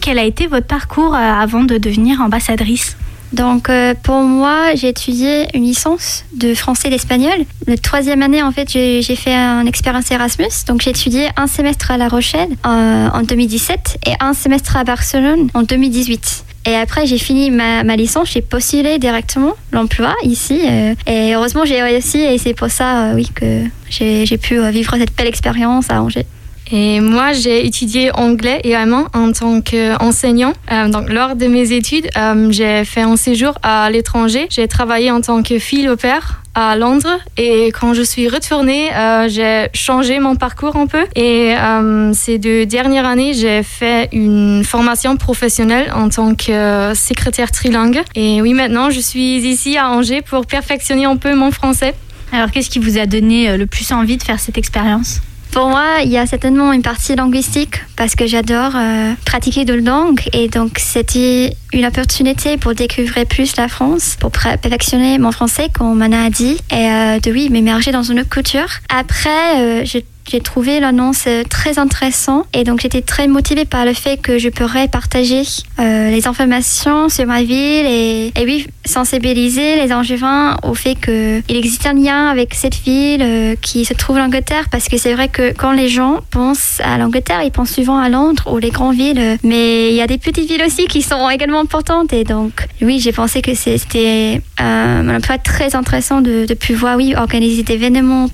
Quel 0.00 0.18
a 0.18 0.24
été 0.24 0.46
votre 0.46 0.66
parcours 0.66 1.14
avant 1.14 1.64
de 1.64 1.76
devenir 1.76 2.20
ambassadrice? 2.20 2.96
Donc 3.32 3.68
euh, 3.68 3.94
pour 4.02 4.22
moi, 4.22 4.74
j'ai 4.74 4.88
étudié 4.88 5.46
une 5.54 5.64
licence 5.64 6.24
de 6.34 6.54
français 6.54 6.88
et 6.88 6.90
d'espagnol. 6.90 7.44
Le 7.66 7.78
troisième 7.78 8.22
année, 8.22 8.42
en 8.42 8.50
fait, 8.50 8.68
j'ai 8.70 9.02
fait 9.02 9.34
une 9.34 9.68
expérience 9.68 10.10
Erasmus. 10.10 10.48
Donc 10.66 10.82
j'ai 10.82 10.90
étudié 10.90 11.28
un 11.36 11.46
semestre 11.46 11.90
à 11.90 11.96
La 11.96 12.08
Rochelle 12.08 12.48
euh, 12.66 13.08
en 13.12 13.22
2017 13.22 13.98
et 14.06 14.12
un 14.20 14.34
semestre 14.34 14.76
à 14.76 14.84
Barcelone 14.84 15.48
en 15.54 15.62
2018. 15.62 16.44
Et 16.66 16.74
après, 16.74 17.06
j'ai 17.06 17.16
fini 17.16 17.50
ma, 17.50 17.84
ma 17.84 17.96
licence, 17.96 18.32
j'ai 18.32 18.42
postulé 18.42 18.98
directement 18.98 19.54
l'emploi 19.72 20.14
ici. 20.24 20.60
euh, 20.68 20.94
et 21.06 21.34
heureusement, 21.34 21.64
j'ai 21.64 21.80
réussi 21.80 22.18
et 22.18 22.36
c'est 22.36 22.52
pour 22.52 22.70
ça, 22.70 23.12
oui, 23.14 23.30
que 23.34 23.62
j'ai 23.88 24.38
pu 24.38 24.60
vivre 24.70 24.94
cette 24.98 25.16
belle 25.16 25.28
expérience 25.28 25.86
à 25.88 26.02
Angers. 26.02 26.26
Et 26.72 27.00
moi, 27.00 27.32
j'ai 27.32 27.66
étudié 27.66 28.10
anglais 28.12 28.60
et 28.64 28.74
allemand 28.74 29.06
en 29.12 29.32
tant 29.32 29.60
qu'enseignant. 29.60 30.52
Euh, 30.70 30.88
donc, 30.88 31.10
lors 31.10 31.34
de 31.36 31.46
mes 31.46 31.72
études, 31.72 32.08
euh, 32.16 32.48
j'ai 32.50 32.84
fait 32.84 33.02
un 33.02 33.16
séjour 33.16 33.54
à 33.62 33.90
l'étranger. 33.90 34.46
J'ai 34.50 34.68
travaillé 34.68 35.10
en 35.10 35.20
tant 35.20 35.42
que 35.42 35.58
fille 35.58 35.88
au 35.88 35.96
père 35.96 36.42
à 36.54 36.76
Londres. 36.76 37.18
Et 37.36 37.68
quand 37.68 37.94
je 37.94 38.02
suis 38.02 38.28
retournée, 38.28 38.94
euh, 38.94 39.28
j'ai 39.28 39.68
changé 39.74 40.20
mon 40.20 40.36
parcours 40.36 40.76
un 40.76 40.86
peu. 40.86 41.04
Et 41.16 41.54
euh, 41.56 42.12
ces 42.12 42.38
deux 42.38 42.66
dernières 42.66 43.06
années, 43.06 43.34
j'ai 43.34 43.62
fait 43.62 44.08
une 44.12 44.62
formation 44.64 45.16
professionnelle 45.16 45.92
en 45.94 46.08
tant 46.08 46.34
que 46.34 46.92
secrétaire 46.94 47.50
trilingue. 47.50 48.02
Et 48.14 48.42
oui, 48.42 48.54
maintenant, 48.54 48.90
je 48.90 49.00
suis 49.00 49.38
ici 49.38 49.76
à 49.76 49.90
Angers 49.90 50.22
pour 50.22 50.46
perfectionner 50.46 51.04
un 51.04 51.16
peu 51.16 51.34
mon 51.34 51.50
français. 51.50 51.94
Alors, 52.32 52.50
qu'est-ce 52.50 52.70
qui 52.70 52.78
vous 52.78 52.98
a 52.98 53.06
donné 53.06 53.50
euh, 53.50 53.56
le 53.56 53.66
plus 53.66 53.90
envie 53.92 54.16
de 54.16 54.22
faire 54.22 54.38
cette 54.38 54.58
expérience? 54.58 55.20
Pour 55.52 55.68
moi, 55.68 55.96
il 56.04 56.10
y 56.10 56.16
a 56.16 56.26
certainement 56.26 56.72
une 56.72 56.82
partie 56.82 57.16
linguistique 57.16 57.82
parce 57.96 58.14
que 58.14 58.26
j'adore 58.26 58.72
euh, 58.76 59.12
pratiquer 59.24 59.64
de 59.64 59.74
langues 59.74 60.22
et 60.32 60.48
donc 60.48 60.78
c'était 60.78 61.56
une 61.72 61.84
opportunité 61.84 62.56
pour 62.56 62.74
découvrir 62.74 63.26
plus 63.26 63.56
la 63.56 63.66
France, 63.66 64.16
pour 64.20 64.30
perfectionner 64.30 65.18
mon 65.18 65.32
français 65.32 65.68
comme 65.72 65.98
Mana 65.98 66.24
a 66.24 66.30
dit 66.30 66.58
et 66.70 66.88
euh, 66.88 67.18
de 67.18 67.32
oui 67.32 67.50
m'émerger 67.50 67.90
dans 67.90 68.04
une 68.04 68.20
autre 68.20 68.28
culture. 68.28 68.68
Après, 68.88 69.60
euh, 69.60 69.82
j'ai 69.84 70.04
j'ai 70.30 70.40
trouvé 70.40 70.78
l'annonce 70.78 71.24
euh, 71.26 71.42
très 71.42 71.80
intéressant 71.80 72.44
et 72.54 72.62
donc 72.62 72.80
j'étais 72.80 73.02
très 73.02 73.26
motivée 73.26 73.64
par 73.64 73.84
le 73.84 73.92
fait 73.94 74.16
que 74.16 74.38
je 74.38 74.48
pourrais 74.48 74.86
partager 74.86 75.42
euh, 75.80 76.10
les 76.10 76.28
informations 76.28 77.08
sur 77.08 77.26
ma 77.26 77.42
ville 77.42 77.86
et, 77.86 78.32
et 78.36 78.44
oui 78.44 78.68
sensibiliser 78.84 79.74
les 79.74 79.92
Angevins 79.92 80.56
au 80.62 80.74
fait 80.74 80.94
qu'il 80.94 81.56
existe 81.56 81.84
un 81.86 81.94
lien 81.94 82.28
avec 82.28 82.54
cette 82.54 82.76
ville 82.76 83.22
euh, 83.22 83.54
qui 83.60 83.84
se 83.84 83.92
trouve 83.92 84.18
en 84.18 84.26
Angleterre 84.26 84.68
parce 84.70 84.88
que 84.88 84.98
c'est 84.98 85.14
vrai 85.14 85.28
que 85.28 85.52
quand 85.52 85.72
les 85.72 85.88
gens 85.88 86.20
pensent 86.30 86.80
à 86.84 86.96
l'Angleterre 86.96 87.42
ils 87.42 87.50
pensent 87.50 87.72
souvent 87.72 87.98
à 87.98 88.08
Londres 88.08 88.52
ou 88.52 88.58
les 88.58 88.70
grandes 88.70 88.94
villes 88.94 89.36
mais 89.42 89.88
il 89.88 89.96
y 89.96 90.02
a 90.02 90.06
des 90.06 90.18
petites 90.18 90.48
villes 90.48 90.62
aussi 90.64 90.86
qui 90.86 91.02
sont 91.02 91.28
également 91.28 91.60
importantes 91.60 92.12
et 92.12 92.22
donc 92.22 92.68
oui 92.82 93.00
j'ai 93.00 93.12
pensé 93.12 93.42
que 93.42 93.54
c'était 93.54 94.40
euh, 94.60 95.00
un 95.00 95.16
emploi 95.16 95.38
très 95.38 95.74
intéressant 95.74 96.20
de, 96.20 96.46
de 96.46 96.54
pouvoir 96.54 96.96
oui 96.96 97.14
organiser 97.16 97.64
des 97.64 97.74
événements 97.74 98.28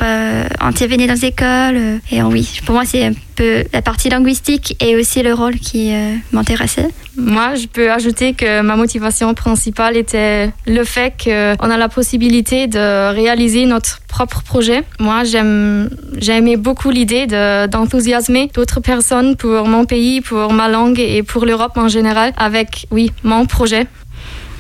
intervenir 0.61 1.07
dans 1.09 1.15
les 1.15 1.25
écoles 1.25 1.86
et 2.11 2.21
euh, 2.21 2.25
oui 2.25 2.61
pour 2.65 2.75
moi 2.75 2.85
c'est 2.85 3.05
un 3.05 3.13
peu 3.35 3.65
la 3.73 3.83
partie 3.83 4.09
linguistique 4.09 4.77
et 4.81 4.97
aussi 4.97 5.23
le 5.23 5.35
rôle 5.35 5.57
qui 5.59 5.93
euh, 5.93 6.15
m'intéressait 6.33 6.89
Moi, 7.19 7.55
je 7.55 7.67
peux 7.67 7.91
ajouter 7.91 8.35
que 8.35 8.61
ma 8.61 8.77
motivation 8.77 9.33
principale 9.35 9.97
était 9.97 10.51
le 10.67 10.85
fait 10.85 11.13
qu'on 11.23 11.71
a 11.71 11.77
la 11.79 11.89
possibilité 11.89 12.67
de 12.67 13.13
réaliser 13.15 13.65
notre 13.67 14.01
propre 14.07 14.43
projet. 14.43 14.83
Moi, 15.01 15.25
j'aime, 15.25 15.89
j'ai 16.19 16.35
aimé 16.37 16.57
beaucoup 16.57 16.91
l'idée 16.91 17.27
de- 17.27 17.67
d'enthousiasmer 17.73 18.51
d'autres 18.55 18.81
personnes 18.81 19.35
pour 19.37 19.67
mon 19.67 19.85
pays, 19.87 20.21
pour 20.21 20.53
ma 20.53 20.69
langue 20.69 21.01
et 21.01 21.23
pour 21.23 21.43
l'Europe 21.47 21.77
en 21.77 21.89
général 21.89 22.33
avec, 22.37 22.87
oui, 22.91 23.11
mon 23.23 23.47
projet. 23.47 23.87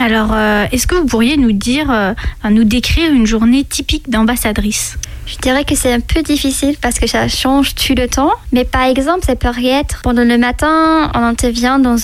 Alors, 0.00 0.30
euh, 0.32 0.64
est-ce 0.72 0.86
que 0.86 0.94
vous 0.94 1.06
pourriez 1.06 1.36
nous 1.36 1.52
dire, 1.52 1.90
euh, 1.90 2.12
nous 2.50 2.64
décrire 2.64 3.10
une 3.12 3.26
journée 3.26 3.64
typique 3.64 4.08
d'ambassadrice? 4.10 4.96
Je 5.26 5.36
dirais 5.38 5.64
que 5.64 5.74
c'est 5.74 5.92
un 5.92 6.00
peu 6.00 6.22
difficile 6.22 6.76
parce 6.80 6.98
que 6.98 7.06
ça 7.06 7.28
change 7.28 7.74
tout 7.74 7.94
le 7.96 8.08
temps. 8.08 8.30
Mais 8.52 8.64
par 8.64 8.84
exemple, 8.84 9.24
ça 9.26 9.34
peut 9.34 9.48
être 9.64 10.00
pendant 10.02 10.24
le 10.24 10.38
matin, 10.38 11.10
on 11.14 11.22
intervient 11.22 11.78
dans 11.78 11.94